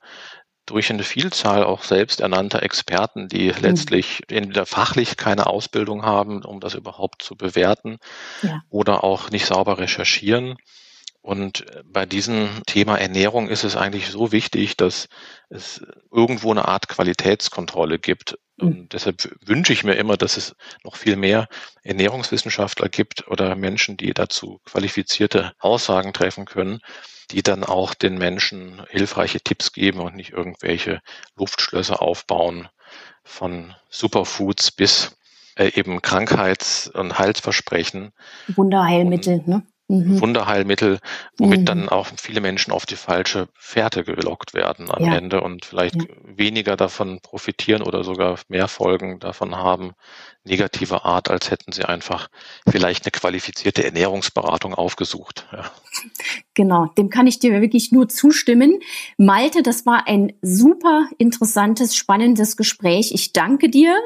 durch 0.66 0.90
eine 0.90 1.02
Vielzahl 1.02 1.64
auch 1.64 1.82
selbsternannter 1.82 2.62
Experten, 2.62 3.28
die 3.28 3.48
mhm. 3.52 3.60
letztlich 3.60 4.22
entweder 4.28 4.66
fachlich 4.66 5.16
keine 5.16 5.46
Ausbildung 5.46 6.04
haben, 6.04 6.44
um 6.44 6.60
das 6.60 6.74
überhaupt 6.74 7.22
zu 7.22 7.36
bewerten, 7.36 7.98
ja. 8.42 8.62
oder 8.70 9.04
auch 9.04 9.30
nicht 9.30 9.46
sauber 9.46 9.78
recherchieren. 9.78 10.56
Und 11.24 11.64
bei 11.86 12.04
diesem 12.04 12.50
Thema 12.66 12.98
Ernährung 12.98 13.48
ist 13.48 13.64
es 13.64 13.76
eigentlich 13.76 14.10
so 14.10 14.30
wichtig, 14.30 14.76
dass 14.76 15.08
es 15.48 15.82
irgendwo 16.12 16.50
eine 16.50 16.68
Art 16.68 16.86
Qualitätskontrolle 16.86 17.98
gibt. 17.98 18.38
Mhm. 18.58 18.66
Und 18.66 18.92
deshalb 18.92 19.34
wünsche 19.40 19.72
ich 19.72 19.84
mir 19.84 19.94
immer, 19.94 20.18
dass 20.18 20.36
es 20.36 20.54
noch 20.82 20.96
viel 20.96 21.16
mehr 21.16 21.48
Ernährungswissenschaftler 21.82 22.90
gibt 22.90 23.26
oder 23.26 23.56
Menschen, 23.56 23.96
die 23.96 24.12
dazu 24.12 24.60
qualifizierte 24.66 25.54
Aussagen 25.60 26.12
treffen 26.12 26.44
können, 26.44 26.80
die 27.30 27.42
dann 27.42 27.64
auch 27.64 27.94
den 27.94 28.18
Menschen 28.18 28.82
hilfreiche 28.90 29.40
Tipps 29.40 29.72
geben 29.72 30.00
und 30.00 30.16
nicht 30.16 30.32
irgendwelche 30.32 31.00
Luftschlösser 31.36 32.02
aufbauen 32.02 32.68
von 33.22 33.74
Superfoods 33.88 34.72
bis 34.72 35.16
äh, 35.56 35.68
eben 35.74 36.02
Krankheits- 36.02 36.86
und 36.88 37.18
Heilsversprechen. 37.18 38.12
Wunderheilmittel, 38.48 39.42
ne? 39.46 39.62
Mhm. 39.86 40.18
Wunderheilmittel, 40.20 40.98
womit 41.36 41.60
mhm. 41.60 41.64
dann 41.66 41.88
auch 41.90 42.08
viele 42.16 42.40
Menschen 42.40 42.72
auf 42.72 42.86
die 42.86 42.96
falsche 42.96 43.48
Fährte 43.52 44.02
gelockt 44.02 44.54
werden 44.54 44.90
am 44.90 45.04
ja. 45.04 45.14
Ende 45.14 45.42
und 45.42 45.66
vielleicht 45.66 45.96
ja. 45.96 46.08
weniger 46.24 46.76
davon 46.76 47.20
profitieren 47.20 47.82
oder 47.82 48.02
sogar 48.02 48.38
mehr 48.48 48.68
Folgen 48.68 49.20
davon 49.20 49.56
haben, 49.56 49.92
negativer 50.42 51.04
Art, 51.04 51.30
als 51.30 51.50
hätten 51.50 51.72
sie 51.72 51.84
einfach 51.84 52.28
vielleicht 52.66 53.04
eine 53.04 53.10
qualifizierte 53.10 53.84
Ernährungsberatung 53.84 54.74
aufgesucht. 54.74 55.46
Ja. 55.52 55.70
Genau, 56.54 56.86
dem 56.96 57.10
kann 57.10 57.26
ich 57.26 57.38
dir 57.38 57.60
wirklich 57.60 57.92
nur 57.92 58.08
zustimmen. 58.08 58.80
Malte, 59.18 59.62
das 59.62 59.84
war 59.84 60.06
ein 60.06 60.32
super 60.40 61.08
interessantes, 61.18 61.94
spannendes 61.94 62.56
Gespräch. 62.56 63.12
Ich 63.12 63.32
danke 63.32 63.68
dir, 63.68 63.98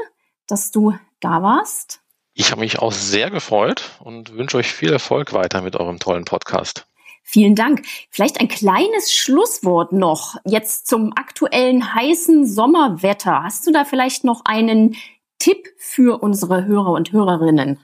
dass 0.49 0.73
du 0.73 0.95
da 1.21 1.43
warst. 1.43 2.01
Ich 2.41 2.53
habe 2.53 2.61
mich 2.61 2.79
auch 2.79 2.93
sehr 2.93 3.31
gefreut 3.31 3.91
und 3.99 4.37
wünsche 4.37 4.59
euch 4.59 4.73
viel 4.73 4.93
Erfolg 4.93 5.33
weiter 5.33 5.61
mit 5.61 5.75
eurem 5.75 5.99
tollen 5.99 6.25
Podcast. 6.25 6.87
Vielen 7.25 7.57
Dank. 7.57 7.85
Vielleicht 8.11 8.39
ein 8.39 8.47
kleines 8.47 9.13
Schlusswort 9.13 9.93
noch 9.93 10.37
jetzt 10.45 10.87
zum 10.87 11.13
aktuellen 11.17 11.97
heißen 11.97 12.47
Sommerwetter. 12.47 13.43
Hast 13.43 13.67
du 13.67 13.73
da 13.73 13.85
vielleicht 13.85 14.23
noch 14.23 14.43
einen 14.45 14.95
Tipp 15.41 15.67
für 15.79 16.23
unsere 16.23 16.65
Hörer 16.65 16.93
und 16.93 17.11
Hörerinnen? 17.11 17.81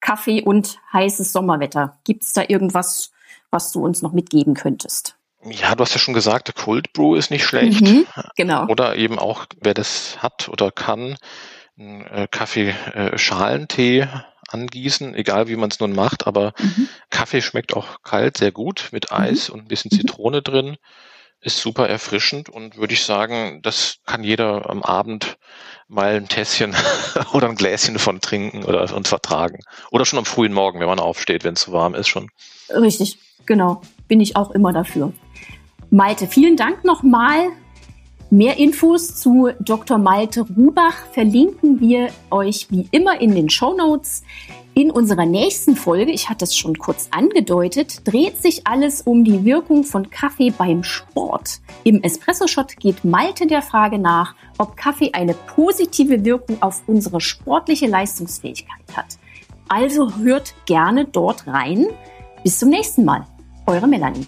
Kaffee 0.00 0.40
und 0.40 0.78
heißes 0.94 1.30
Sommerwetter. 1.30 1.98
Gibt 2.04 2.22
es 2.22 2.32
da 2.32 2.44
irgendwas, 2.48 3.12
was 3.50 3.72
du 3.72 3.84
uns 3.84 4.00
noch 4.00 4.12
mitgeben 4.12 4.54
könntest? 4.54 5.16
Ja, 5.44 5.74
du 5.74 5.82
hast 5.82 5.92
ja 5.92 6.00
schon 6.00 6.14
gesagt, 6.14 6.48
der 6.48 6.54
Cold 6.54 6.94
Brew 6.94 7.14
ist 7.14 7.30
nicht 7.30 7.44
schlecht. 7.44 7.82
Mhm, 7.82 8.06
genau. 8.36 8.68
Oder 8.68 8.96
eben 8.96 9.18
auch, 9.18 9.44
wer 9.60 9.74
das 9.74 10.16
hat 10.22 10.48
oder 10.48 10.70
kann, 10.70 11.18
äh, 11.76 12.26
Kaffee-Schalentee 12.30 14.00
äh, 14.00 14.08
angießen, 14.48 15.14
egal 15.14 15.48
wie 15.48 15.56
man 15.56 15.70
es 15.70 15.80
nun 15.80 15.94
macht, 15.94 16.26
aber 16.26 16.52
mhm. 16.58 16.88
Kaffee 17.10 17.40
schmeckt 17.40 17.74
auch 17.74 18.02
kalt 18.02 18.36
sehr 18.36 18.52
gut 18.52 18.90
mit 18.92 19.10
mhm. 19.10 19.16
Eis 19.16 19.48
mhm. 19.48 19.54
und 19.54 19.60
ein 19.62 19.68
bisschen 19.68 19.90
mhm. 19.92 19.96
Zitrone 19.96 20.42
drin. 20.42 20.76
Ist 21.44 21.58
super 21.58 21.88
erfrischend 21.88 22.48
und 22.48 22.76
würde 22.76 22.94
ich 22.94 23.04
sagen, 23.04 23.62
das 23.62 23.96
kann 24.06 24.22
jeder 24.22 24.70
am 24.70 24.84
Abend 24.84 25.38
mal 25.88 26.14
ein 26.14 26.28
Tässchen 26.28 26.72
oder 27.32 27.48
ein 27.48 27.56
Gläschen 27.56 27.98
von 27.98 28.20
trinken 28.20 28.64
oder 28.64 28.94
und 28.94 29.08
vertragen. 29.08 29.58
Oder 29.90 30.04
schon 30.04 30.20
am 30.20 30.24
frühen 30.24 30.52
Morgen, 30.52 30.78
wenn 30.78 30.86
man 30.86 31.00
aufsteht, 31.00 31.42
wenn 31.42 31.54
es 31.54 31.62
zu 31.62 31.72
warm 31.72 31.94
ist 31.94 32.06
schon. 32.06 32.28
Richtig, 32.70 33.18
genau. 33.44 33.80
Bin 34.06 34.20
ich 34.20 34.36
auch 34.36 34.52
immer 34.52 34.72
dafür. 34.72 35.12
Malte, 35.90 36.28
vielen 36.28 36.56
Dank 36.56 36.84
nochmal 36.84 37.48
Mehr 38.32 38.56
Infos 38.56 39.14
zu 39.16 39.50
Dr. 39.60 39.98
Malte 39.98 40.46
Rubach 40.56 41.04
verlinken 41.12 41.80
wir 41.80 42.08
euch 42.30 42.68
wie 42.70 42.88
immer 42.90 43.20
in 43.20 43.34
den 43.34 43.50
Show 43.50 43.74
Notes. 43.76 44.22
In 44.72 44.90
unserer 44.90 45.26
nächsten 45.26 45.76
Folge, 45.76 46.12
ich 46.12 46.30
hatte 46.30 46.46
es 46.46 46.56
schon 46.56 46.78
kurz 46.78 47.08
angedeutet, 47.10 48.08
dreht 48.08 48.40
sich 48.40 48.66
alles 48.66 49.02
um 49.02 49.22
die 49.22 49.44
Wirkung 49.44 49.84
von 49.84 50.08
Kaffee 50.08 50.48
beim 50.48 50.82
Sport. 50.82 51.60
Im 51.84 52.02
Espresso-Shot 52.02 52.78
geht 52.78 53.04
Malte 53.04 53.46
der 53.46 53.60
Frage 53.60 53.98
nach, 53.98 54.34
ob 54.56 54.78
Kaffee 54.78 55.10
eine 55.12 55.34
positive 55.34 56.24
Wirkung 56.24 56.56
auf 56.62 56.84
unsere 56.86 57.20
sportliche 57.20 57.86
Leistungsfähigkeit 57.86 58.96
hat. 58.96 59.18
Also 59.68 60.16
hört 60.16 60.54
gerne 60.64 61.04
dort 61.04 61.46
rein. 61.46 61.88
Bis 62.42 62.58
zum 62.58 62.70
nächsten 62.70 63.04
Mal. 63.04 63.26
Eure 63.66 63.86
Melanie. 63.86 64.26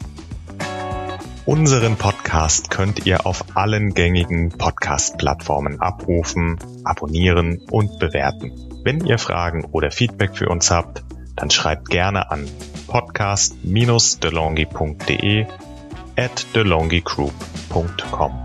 Unseren 1.47 1.97
Podcast 1.97 2.70
könnt 2.70 3.05
ihr 3.05 3.26
auf 3.26 3.45
allen 3.55 3.92
gängigen 3.92 4.49
Podcast-Plattformen 4.49 5.78
abrufen, 5.78 6.59
abonnieren 6.84 7.61
und 7.70 7.99
bewerten. 7.99 8.51
Wenn 8.82 9.05
ihr 9.05 9.18
Fragen 9.18 9.66
oder 9.66 9.90
Feedback 9.90 10.34
für 10.34 10.49
uns 10.49 10.70
habt, 10.70 11.05
dann 11.36 11.51
schreibt 11.51 11.90
gerne 11.90 12.30
an 12.30 12.49
podcast-delongi.de 12.86 15.45
at 16.16 16.47
delongigroup.com. 16.55 18.43